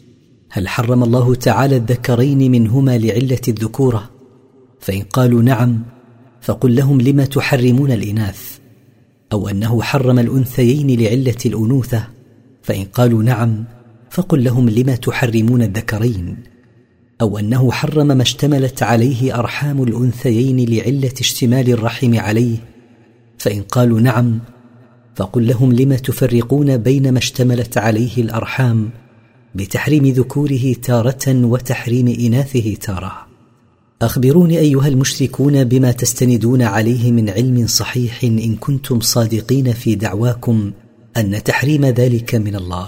[0.52, 4.10] هل حرم الله تعالى الذكرين منهما لعلة الذكورة
[4.80, 5.84] فإن قالوا نعم
[6.42, 8.42] فقل لهم لم تحرمون الإناث
[9.34, 12.08] أو أنه حرم الأنثيين لعلة الأنوثة
[12.62, 13.64] فإن قالوا نعم
[14.10, 16.38] فقل لهم لم تحرمون الذكرين
[17.22, 22.58] او انه حرم ما اشتملت عليه ارحام الانثيين لعله اشتمال الرحم عليه
[23.38, 24.40] فان قالوا نعم
[25.16, 28.90] فقل لهم لم تفرقون بين ما اشتملت عليه الارحام
[29.56, 33.12] بتحريم ذكوره تاره وتحريم اناثه تاره
[34.02, 40.72] اخبروني ايها المشركون بما تستندون عليه من علم صحيح ان كنتم صادقين في دعواكم
[41.18, 42.88] ان تحريم ذلك من الله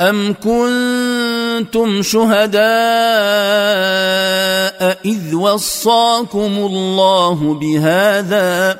[0.00, 2.60] أم كنتم شهداء
[5.04, 8.78] إذ وصاكم الله بهذا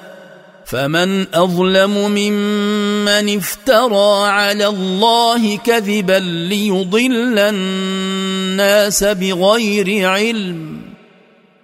[0.64, 6.18] فمن أظلم ممن افترى على الله كذبا
[6.48, 10.80] ليضل الناس بغير علم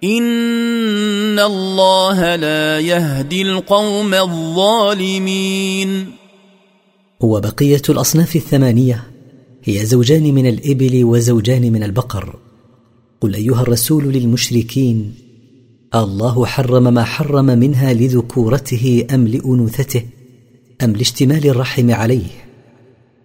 [0.03, 6.11] إن الله لا يهدي القوم الظالمين
[7.19, 9.07] وبقية الأصناف الثمانية
[9.69, 12.35] هي زوجان من الإبل وزوجان من البقر
[13.21, 15.13] قل أيها الرسول للمشركين
[15.95, 20.03] الله حرم ما حرم منها لذكورته أم لأنوثته
[20.83, 22.27] أم لاشتمال الرحم عليه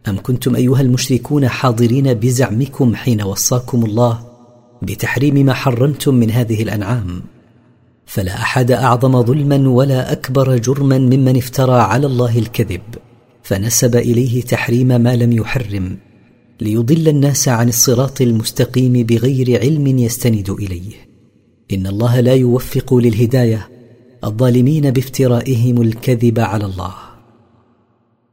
[0.08, 4.22] أم كنتم أيها المشركون حاضرين بزعمكم حين وصاكم الله
[4.82, 7.22] بتحريم ما حرمتم من هذه الأنعام
[8.06, 12.80] فلا أحد أعظم ظلما ولا أكبر جرما ممن افترى على الله الكذب
[13.42, 15.96] فنسب إليه تحريم ما لم يحرم
[16.60, 21.08] ليضل الناس عن الصراط المستقيم بغير علم يستند اليه
[21.72, 23.68] ان الله لا يوفق للهدايه
[24.24, 26.94] الظالمين بافترائهم الكذب على الله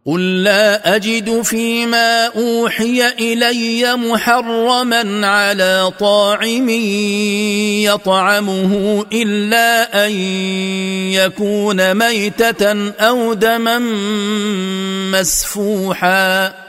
[0.05, 6.69] قل لا اجد فيما اوحي الي محرما على طاعم
[7.89, 10.11] يطعمه الا ان
[11.11, 13.79] يكون ميته او دما
[15.19, 16.68] مسفوحا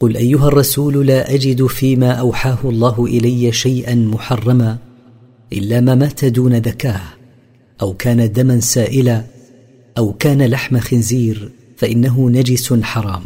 [0.00, 4.78] قل ايها الرسول لا اجد فيما اوحاه الله الي شيئا محرما
[5.52, 7.00] الا ما مات دون ذكاه
[7.82, 9.24] او كان دما سائلا
[9.98, 13.22] او كان لحم خنزير فانه نجس حرام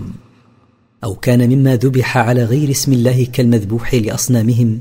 [1.04, 4.78] او كان مما ذبح على غير اسم الله كالمذبوح لاصنامهم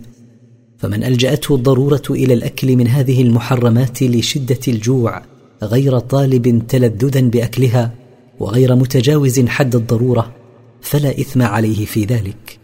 [0.78, 5.22] فمن الجاته الضروره الى الاكل من هذه المحرمات لشده الجوع
[5.64, 7.91] غير طالب تلذذا باكلها
[8.40, 10.39] وغير متجاوز حد الضروره
[10.81, 12.60] فلا اثم عليه في ذلك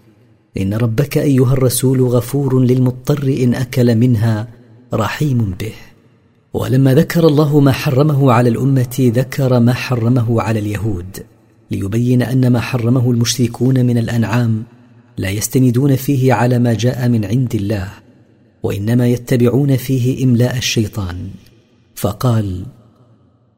[0.58, 4.48] ان ربك ايها الرسول غفور للمضطر ان اكل منها
[4.94, 5.72] رحيم به
[6.54, 11.20] ولما ذكر الله ما حرمه على الامه ذكر ما حرمه على اليهود
[11.72, 14.64] ليبين ان ما حرمه المشركون من الانعام
[15.18, 17.88] لا يستندون فيه على ما جاء من عند الله
[18.64, 21.30] وانما يتبعون فيه املاء الشيطان
[21.96, 22.66] فقال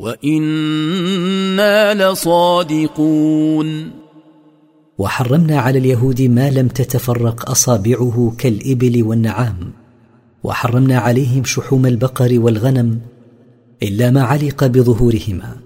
[0.00, 3.90] وإنا لصادقون
[4.98, 9.72] وحرمنا على اليهود ما لم تتفرق أصابعه كالإبل والنعام
[10.44, 12.98] وحرمنا عليهم شحوم البقر والغنم
[13.82, 15.56] إلا ما علق بظهورهما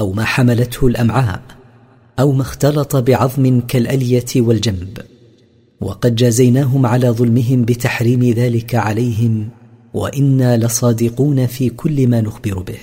[0.00, 1.40] أو ما حملته الأمعاء
[2.20, 4.98] أو ما اختلط بعظم كالألية والجنب
[5.80, 9.48] وقد جازيناهم على ظلمهم بتحريم ذلك عليهم
[9.94, 12.78] وانا لصادقون في كل ما نخبر به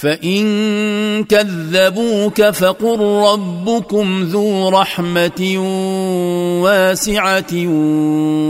[0.00, 3.00] فان كذبوك فقل
[3.32, 5.54] ربكم ذو رحمه
[6.62, 7.52] واسعه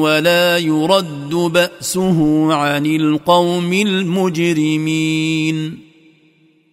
[0.00, 5.78] ولا يرد باسه عن القوم المجرمين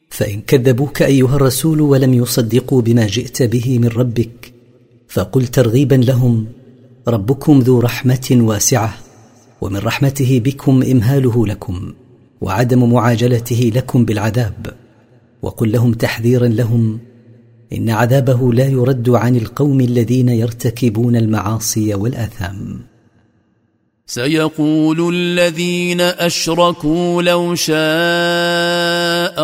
[0.10, 4.54] فان كذبوك ايها الرسول ولم يصدقوا بما جئت به من ربك
[5.08, 6.48] فقل ترغيبا لهم
[7.08, 8.98] ربكم ذو رحمه واسعه
[9.62, 11.94] ومن رحمته بكم امهاله لكم
[12.46, 14.68] وعدم معاجلته لكم بالعذاب
[15.42, 17.00] وقل لهم تحذيرا لهم
[17.74, 22.80] ان عذابه لا يرد عن القوم الذين يرتكبون المعاصي والاثام
[24.08, 27.78] سيقول الذين اشركوا لو شاء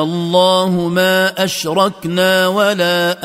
[0.03, 3.18] الله ما اشركنا ولا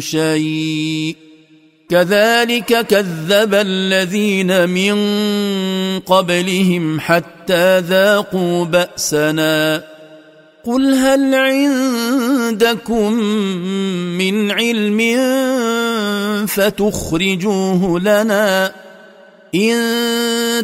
[0.00, 1.16] شيء
[1.90, 4.98] كذلك كذب الذين من
[6.00, 9.82] قبلهم حتى ذاقوا باسنا
[10.64, 13.12] قل هل عندكم
[14.18, 15.00] من علم
[16.46, 18.72] فتخرجوه لنا
[19.54, 19.76] ان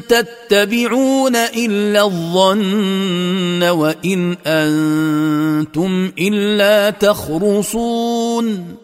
[0.09, 8.77] تتبعون الا الظن وان انتم الا تخرصون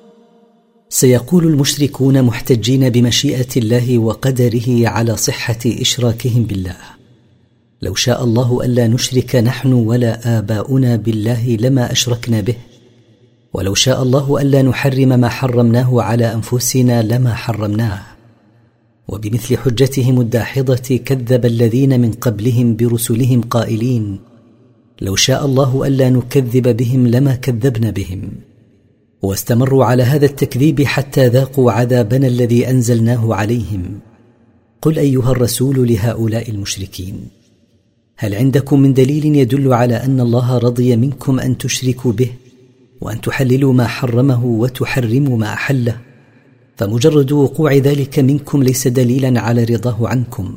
[0.91, 6.77] سيقول المشركون محتجين بمشيئه الله وقدره على صحه اشراكهم بالله
[7.83, 12.55] لو شاء الله الا نشرك نحن ولا اباؤنا بالله لما اشركنا به
[13.55, 18.01] ولو شاء الله الا نحرم ما حرمناه على انفسنا لما حرمناه
[19.09, 24.21] وبمثل حجتهم الداحضه كذب الذين من قبلهم برسلهم قائلين
[25.01, 28.33] لو شاء الله الا نكذب بهم لما كذبنا بهم
[29.23, 33.99] واستمروا على هذا التكذيب حتى ذاقوا عذابنا الذي انزلناه عليهم
[34.83, 37.21] قل ايها الرسول لهؤلاء المشركين
[38.17, 42.31] هل عندكم من دليل يدل على ان الله رضي منكم ان تشركوا به
[43.01, 45.97] وان تحللوا ما حرمه وتحرموا ما احله
[46.77, 50.55] فمجرد وقوع ذلك منكم ليس دليلا على رضاه عنكم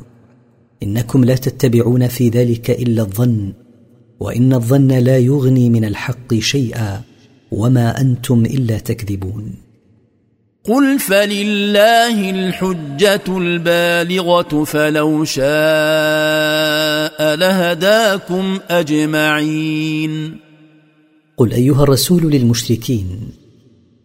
[0.82, 3.52] انكم لا تتبعون في ذلك الا الظن
[4.20, 7.02] وان الظن لا يغني من الحق شيئا
[7.52, 9.52] وما انتم الا تكذبون
[10.64, 20.36] قل فلله الحجه البالغه فلو شاء لهداكم اجمعين
[21.36, 23.08] قل ايها الرسول للمشركين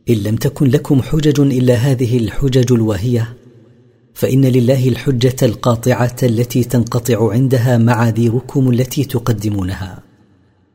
[0.09, 3.33] ان لم تكن لكم حجج الا هذه الحجج الواهيه
[4.13, 10.06] فان لله الحجه القاطعه التي تنقطع عندها معاذيركم التي تقدمونها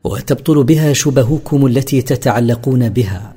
[0.03, 3.33] وتبطل بها شبهكم التي تتعلقون بها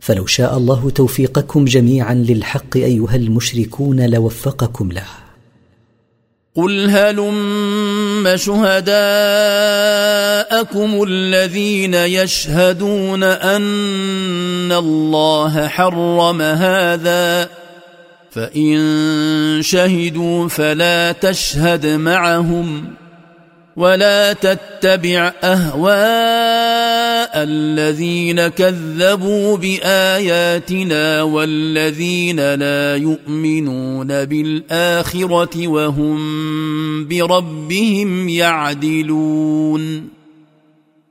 [0.00, 5.04] فلو شاء الله توفيقكم جميعا للحق ايها المشركون لوفقكم له
[6.54, 8.92] قل هلم شهداءكم
[11.08, 17.48] الذين يشهدون ان الله حرم هذا
[18.30, 22.94] فان شهدوا فلا تشهد معهم
[23.80, 36.16] ولا تتبع اهواء الذين كذبوا باياتنا والذين لا يؤمنون بالاخره وهم
[37.08, 40.08] بربهم يعدلون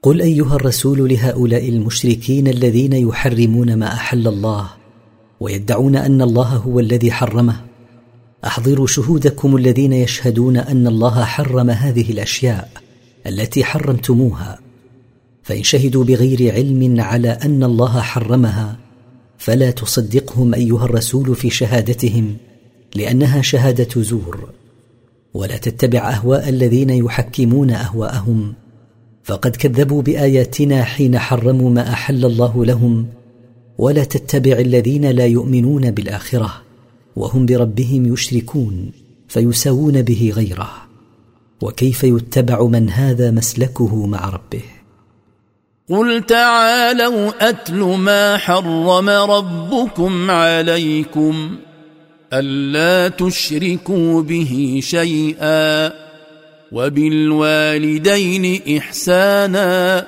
[0.01, 4.67] قل ايها الرسول لهؤلاء المشركين الذين يحرمون ما احل الله
[5.39, 7.68] ويدعون ان الله هو الذي حرمه
[8.45, 12.69] احضروا شهودكم الذين يشهدون ان الله حرم هذه الاشياء
[13.27, 14.59] التي حرمتموها
[15.43, 18.77] فان شهدوا بغير علم على ان الله حرمها
[19.37, 22.37] فلا تصدقهم ايها الرسول في شهادتهم
[22.95, 24.49] لانها شهاده زور
[25.33, 28.53] ولا تتبع اهواء الذين يحكمون اهواءهم
[29.23, 33.07] فقد كذبوا باياتنا حين حرموا ما احل الله لهم
[33.77, 36.61] ولا تتبع الذين لا يؤمنون بالاخره
[37.19, 38.91] وهم بربهم يشركون
[39.27, 40.71] فيساوون به غيره
[41.61, 44.61] وكيف يتبع من هذا مسلكه مع ربه
[45.89, 51.57] قل تعالوا اتل ما حرم ربكم عليكم
[52.33, 55.91] الا تشركوا به شيئا
[56.71, 60.07] وبالوالدين احسانا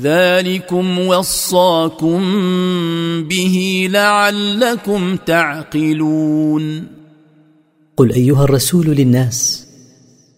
[0.00, 2.18] ذلكم وصاكم
[3.28, 6.86] به لعلكم تعقلون
[7.96, 9.66] قل ايها الرسول للناس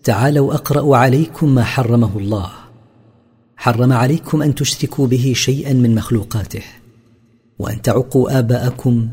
[0.05, 2.51] تعالوا اقرا عليكم ما حرمه الله
[3.57, 6.63] حرم عليكم ان تشركوا به شيئا من مخلوقاته
[7.59, 9.09] وان تعقوا اباءكم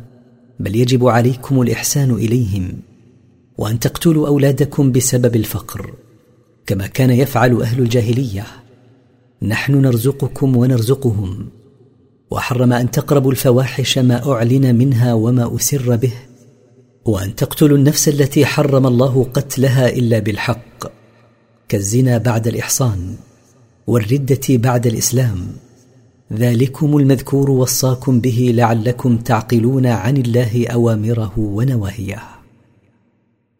[0.60, 2.74] بل يجب عليكم الاحسان اليهم
[3.58, 5.94] وان تقتلوا اولادكم بسبب الفقر
[6.66, 8.46] كما كان يفعل اهل الجاهليه
[9.44, 11.48] نحن نرزقكم ونرزقهم
[12.32, 16.12] وحرم ان تقربوا الفواحش ما اعلن منها وما اسر به
[17.06, 20.92] وان تقتلوا النفس التي حرم الله قتلها الا بالحق
[21.68, 23.16] كالزنا بعد الاحصان
[23.88, 25.48] والرده بعد الاسلام
[26.34, 32.24] ذلكم المذكور وصاكم به لعلكم تعقلون عن الله اوامره ونواهيه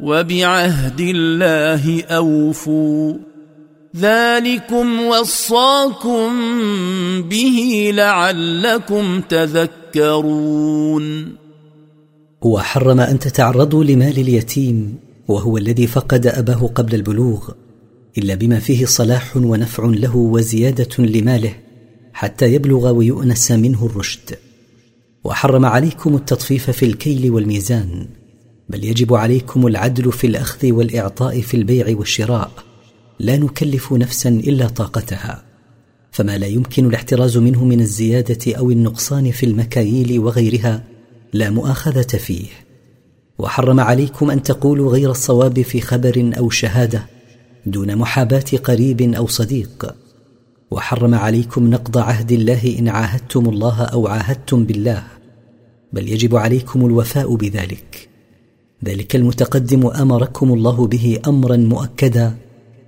[0.00, 3.14] وبعهد الله اوفوا
[3.96, 6.32] ذلكم وصاكم
[7.22, 11.28] به لعلكم تذكرون
[12.42, 14.94] وحرم ان تتعرضوا لمال اليتيم
[15.28, 17.50] وهو الذي فقد اباه قبل البلوغ
[18.18, 21.54] الا بما فيه صلاح ونفع له وزياده لماله
[22.12, 24.34] حتى يبلغ ويؤنس منه الرشد
[25.24, 28.06] وحرم عليكم التطفيف في الكيل والميزان
[28.68, 32.50] بل يجب عليكم العدل في الاخذ والاعطاء في البيع والشراء
[33.20, 35.42] لا نكلف نفسا الا طاقتها
[36.10, 40.84] فما لا يمكن الاحتراز منه من الزياده او النقصان في المكاييل وغيرها
[41.32, 42.46] لا مؤاخذه فيه
[43.38, 47.06] وحرم عليكم ان تقولوا غير الصواب في خبر او شهاده
[47.66, 49.94] دون محاباه قريب او صديق
[50.70, 55.02] وحرم عليكم نقض عهد الله ان عاهدتم الله او عاهدتم بالله
[55.92, 58.08] بل يجب عليكم الوفاء بذلك
[58.86, 62.34] ذلك المتقدم امركم الله به امرا مؤكدا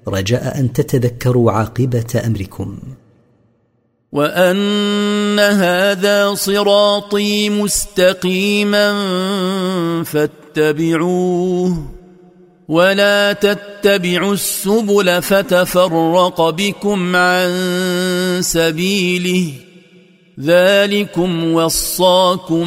[0.08, 2.78] رجاء ان تتذكروا عاقبه امركم
[4.12, 8.92] وان هذا صراطي مستقيما
[10.04, 11.82] فاتبعوه
[12.68, 17.48] ولا تتبعوا السبل فتفرق بكم عن
[18.40, 19.52] سبيله
[20.40, 22.64] ذلكم وصاكم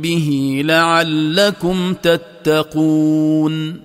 [0.00, 3.76] به لعلكم تتقون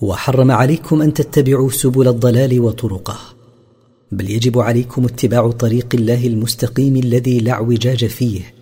[0.00, 3.18] وحرم عليكم ان تتبعوا سبل الضلال وطرقه
[4.12, 8.54] بل يجب عليكم اتباع طريق الله المستقيم الذي لا اعوجاج فيه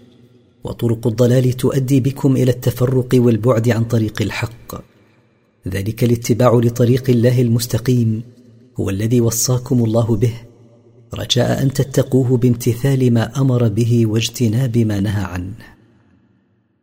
[0.64, 4.82] وطرق الضلال تؤدي بكم الى التفرق والبعد عن طريق الحق
[5.68, 8.22] ذلك الاتباع لطريق الله المستقيم
[8.80, 10.32] هو الذي وصاكم الله به
[11.14, 15.52] رجاء ان تتقوه بامتثال ما امر به واجتناب ما نهى عنه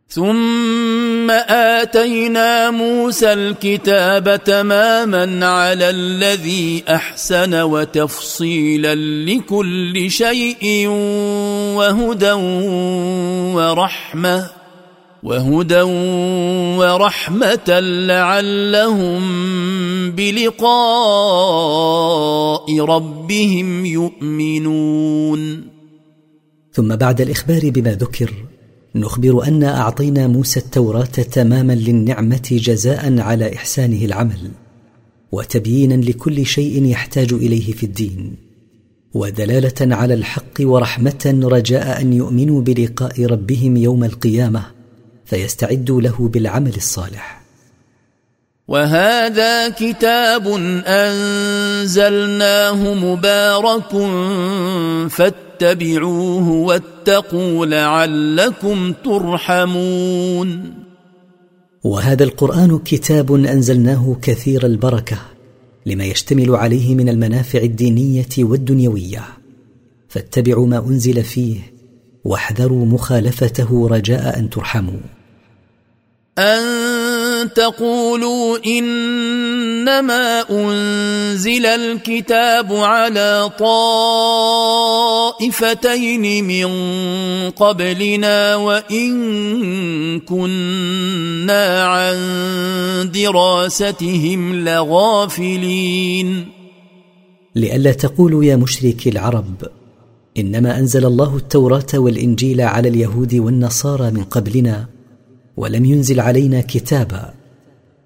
[0.08, 10.88] ثم اتينا موسى الكتاب تماما على الذي احسن وتفصيلا لكل شيء
[11.76, 12.32] وهدى
[13.56, 14.50] ورحمه
[15.22, 15.82] وهدى
[16.78, 19.20] ورحمه لعلهم
[20.10, 25.68] بلقاء ربهم يؤمنون
[26.72, 28.34] ثم بعد الاخبار بما ذكر
[28.96, 34.50] نخبر ان اعطينا موسى التوراه تماما للنعمه جزاء على احسانه العمل
[35.32, 38.36] وتبيينا لكل شيء يحتاج اليه في الدين
[39.14, 44.79] ودلاله على الحق ورحمه رجاء ان يؤمنوا بلقاء ربهم يوم القيامه
[45.30, 47.40] فيستعدوا له بالعمل الصالح
[48.68, 50.48] وهذا كتاب
[50.86, 53.90] انزلناه مبارك
[55.10, 60.74] فاتبعوه واتقوا لعلكم ترحمون
[61.84, 65.16] وهذا القران كتاب انزلناه كثير البركه
[65.86, 69.24] لما يشتمل عليه من المنافع الدينيه والدنيويه
[70.08, 71.56] فاتبعوا ما انزل فيه
[72.24, 75.00] واحذروا مخالفته رجاء ان ترحموا
[76.42, 86.70] أن تقولوا إنما أنزل الكتاب على طائفتين من
[87.50, 89.20] قبلنا وإن
[90.20, 92.14] كنا عن
[93.10, 96.46] دراستهم لغافلين
[97.56, 99.54] لئلا تقولوا يا مشركي العرب
[100.38, 104.86] إنما أنزل الله التوراة والإنجيل على اليهود والنصارى من قبلنا
[105.60, 107.34] ولم ينزل علينا كتابا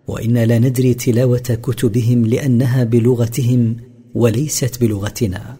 [0.08, 3.76] وانا لا ندري تلاوه كتبهم لانها بلغتهم
[4.14, 5.56] وليست بلغتنا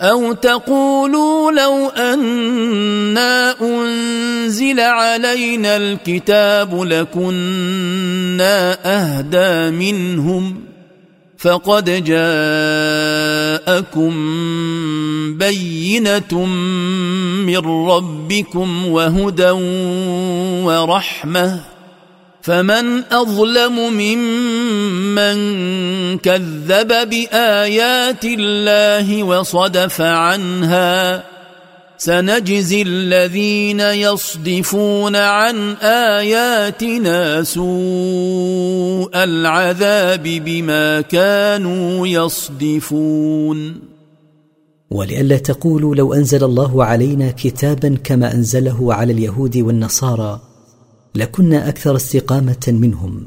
[0.00, 7.36] او تقولوا لو انا انزل علينا الكتاب لكنا
[8.84, 10.54] اهدى منهم
[11.42, 14.12] فقد جاءكم
[15.38, 16.44] بينه
[17.46, 17.58] من
[17.90, 19.50] ربكم وهدى
[20.62, 21.52] ورحمه
[22.42, 25.36] فمن اظلم ممن
[26.18, 31.31] كذب بايات الله وصدف عنها
[32.04, 43.74] سنجزي الذين يصدفون عن اياتنا سوء العذاب بما كانوا يصدفون
[44.90, 50.40] ولئلا تقولوا لو انزل الله علينا كتابا كما انزله على اليهود والنصارى
[51.14, 53.26] لكنا اكثر استقامه منهم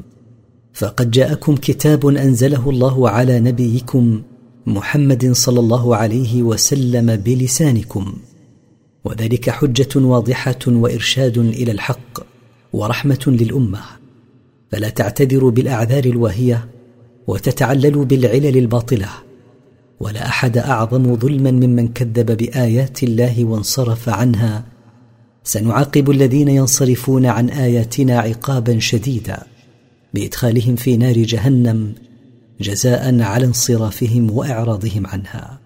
[0.74, 4.22] فقد جاءكم كتاب انزله الله على نبيكم
[4.66, 8.14] محمد صلى الله عليه وسلم بلسانكم
[9.06, 12.26] وذلك حجه واضحه وارشاد الى الحق
[12.72, 13.80] ورحمه للامه
[14.72, 16.66] فلا تعتذروا بالاعذار الواهيه
[17.26, 19.08] وتتعللوا بالعلل الباطله
[20.00, 24.64] ولا احد اعظم ظلما ممن كذب بايات الله وانصرف عنها
[25.44, 29.42] سنعاقب الذين ينصرفون عن اياتنا عقابا شديدا
[30.14, 31.92] بادخالهم في نار جهنم
[32.60, 35.65] جزاء على انصرافهم واعراضهم عنها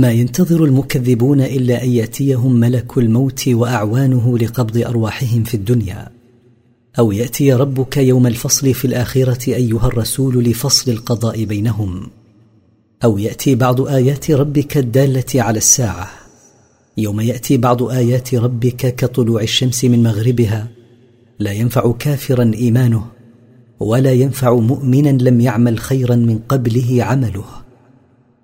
[0.00, 6.08] ما ينتظر المكذبون الا ان ياتيهم ملك الموت واعوانه لقبض ارواحهم في الدنيا
[6.98, 12.08] او ياتي ربك يوم الفصل في الاخره ايها الرسول لفصل القضاء بينهم
[13.04, 16.08] او ياتي بعض ايات ربك الداله على الساعه
[16.98, 20.68] يوم ياتي بعض ايات ربك كطلوع الشمس من مغربها
[21.38, 23.04] لا ينفع كافرا ايمانه
[23.80, 27.44] ولا ينفع مؤمنا لم يعمل خيرا من قبله عمله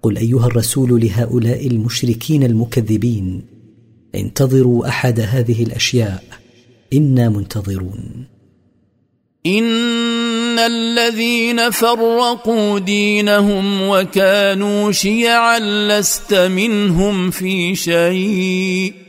[0.03, 3.43] قل ايها الرسول لهؤلاء المشركين المكذبين
[4.15, 6.25] انتظروا احد هذه الاشياء
[6.93, 8.27] انا منتظرون
[9.47, 19.02] ان الذين فرقوا دينهم وكانوا شيعا لست منهم في شيء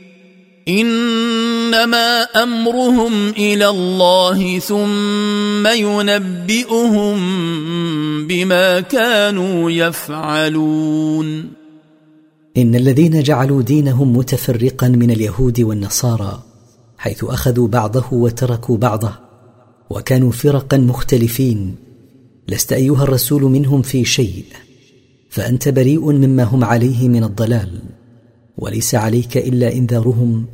[0.68, 7.16] انما امرهم الى الله ثم ينبئهم
[8.26, 11.44] بما كانوا يفعلون
[12.56, 16.42] ان الذين جعلوا دينهم متفرقا من اليهود والنصارى
[16.98, 19.12] حيث اخذوا بعضه وتركوا بعضه
[19.90, 21.74] وكانوا فرقا مختلفين
[22.48, 24.44] لست ايها الرسول منهم في شيء
[25.30, 27.68] فانت بريء مما هم عليه من الضلال
[28.58, 30.46] وليس عليك الا انذارهم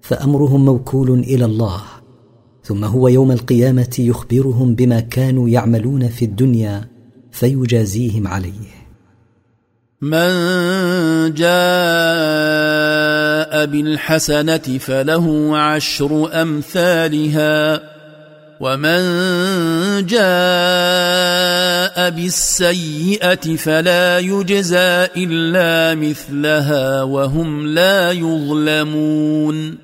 [0.00, 1.80] فامرهم موكول الى الله
[2.62, 6.88] ثم هو يوم القيامه يخبرهم بما كانوا يعملون في الدنيا
[7.30, 8.74] فيجازيهم عليه
[10.00, 10.30] من
[11.34, 17.93] جاء بالحسنه فله عشر امثالها
[18.60, 19.00] ومن
[20.06, 29.76] جاء بالسيئه فلا يجزى الا مثلها وهم لا يظلمون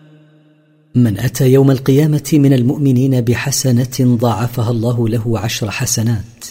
[0.94, 6.44] من اتى يوم القيامه من المؤمنين بحسنه ضاعفها الله له عشر حسنات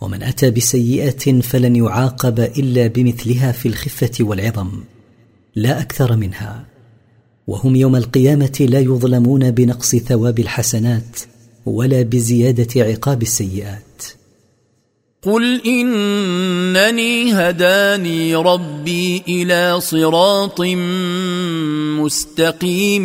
[0.00, 4.70] ومن اتى بسيئه فلن يعاقب الا بمثلها في الخفه والعظم
[5.56, 6.67] لا اكثر منها
[7.48, 11.20] وهم يوم القيامه لا يظلمون بنقص ثواب الحسنات
[11.66, 13.82] ولا بزياده عقاب السيئات
[15.22, 20.60] قل انني هداني ربي الى صراط
[22.00, 23.04] مستقيم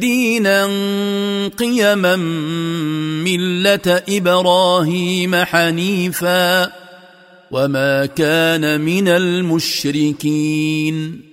[0.00, 0.64] دينا
[1.58, 2.16] قيما
[3.24, 6.72] مله ابراهيم حنيفا
[7.50, 11.31] وما كان من المشركين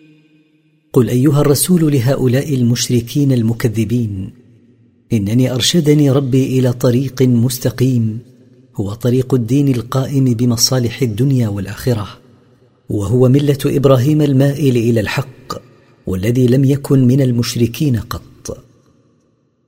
[0.93, 4.29] قل ايها الرسول لهؤلاء المشركين المكذبين
[5.13, 8.19] انني ارشدني ربي الى طريق مستقيم
[8.75, 12.07] هو طريق الدين القائم بمصالح الدنيا والاخره
[12.89, 15.59] وهو مله ابراهيم المائل الى الحق
[16.07, 18.21] والذي لم يكن من المشركين قط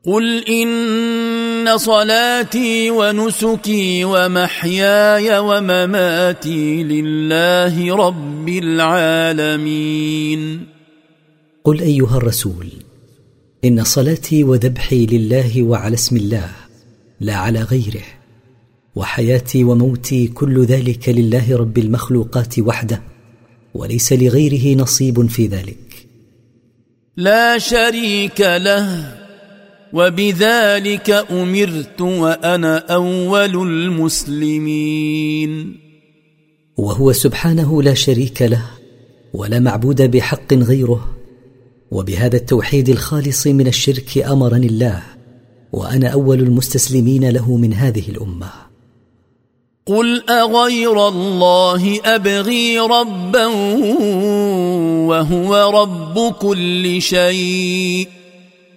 [0.05, 10.70] قل ان صلاتي ونسكي ومحياي ومماتي لله رب العالمين
[11.63, 12.67] قل ايها الرسول
[13.65, 16.49] ان صلاتي وذبحي لله وعلى اسم الله
[17.19, 18.03] لا على غيره
[18.95, 23.01] وحياتي وموتي كل ذلك لله رب المخلوقات وحده
[23.75, 26.07] وليس لغيره نصيب في ذلك
[27.17, 29.17] لا شريك له
[29.93, 35.77] وبذلك امرت وانا اول المسلمين
[36.77, 38.65] وهو سبحانه لا شريك له
[39.33, 41.07] ولا معبود بحق غيره
[41.91, 45.01] وبهذا التوحيد الخالص من الشرك امرني الله
[45.73, 48.49] وانا اول المستسلمين له من هذه الامه
[49.85, 53.45] قل اغير الله ابغي ربا
[55.07, 58.07] وهو رب كل شيء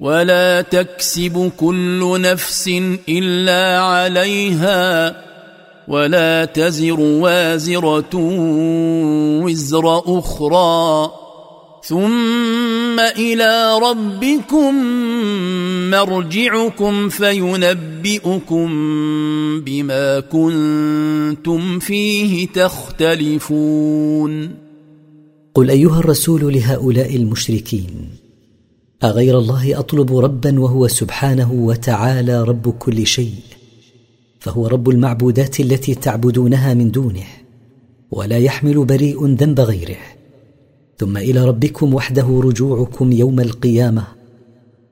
[0.00, 2.70] ولا تكسب كل نفس
[3.08, 5.16] الا عليها
[5.88, 8.10] ولا تزر وازره
[9.44, 11.10] وزر اخرى
[11.86, 14.74] ثم الى ربكم
[15.90, 18.68] مرجعكم فينبئكم
[19.60, 24.48] بما كنتم فيه تختلفون
[25.54, 28.08] قل ايها الرسول لهؤلاء المشركين
[29.04, 33.32] اغير الله اطلب ربا وهو سبحانه وتعالى رب كل شيء
[34.40, 37.24] فهو رب المعبودات التي تعبدونها من دونه
[38.10, 39.96] ولا يحمل بريء ذنب غيره
[40.98, 44.04] ثم الى ربكم وحده رجوعكم يوم القيامه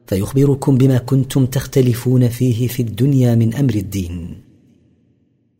[0.06, 4.42] فيخبركم بما كنتم تختلفون فيه في الدنيا من امر الدين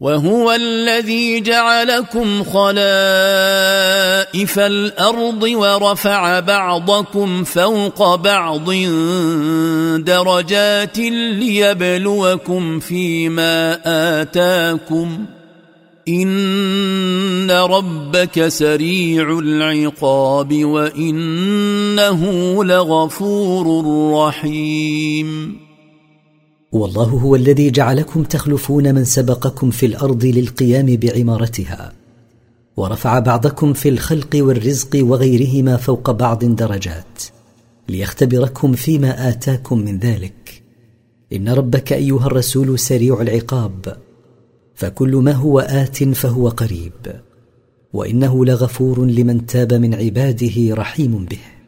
[0.01, 8.71] وهو الذي جعلكم خلائف الارض ورفع بعضكم فوق بعض
[10.01, 13.79] درجات ليبلوكم فيما
[14.23, 15.25] اتاكم
[16.09, 22.21] ان ربك سريع العقاب وانه
[22.65, 23.85] لغفور
[24.29, 25.57] رحيم
[26.73, 31.93] والله هو الذي جعلكم تخلفون من سبقكم في الارض للقيام بعمارتها
[32.77, 37.23] ورفع بعضكم في الخلق والرزق وغيرهما فوق بعض درجات
[37.89, 40.63] ليختبركم فيما اتاكم من ذلك
[41.33, 43.97] ان ربك ايها الرسول سريع العقاب
[44.75, 46.93] فكل ما هو ات فهو قريب
[47.93, 51.62] وانه لغفور لمن تاب من عباده رحيم به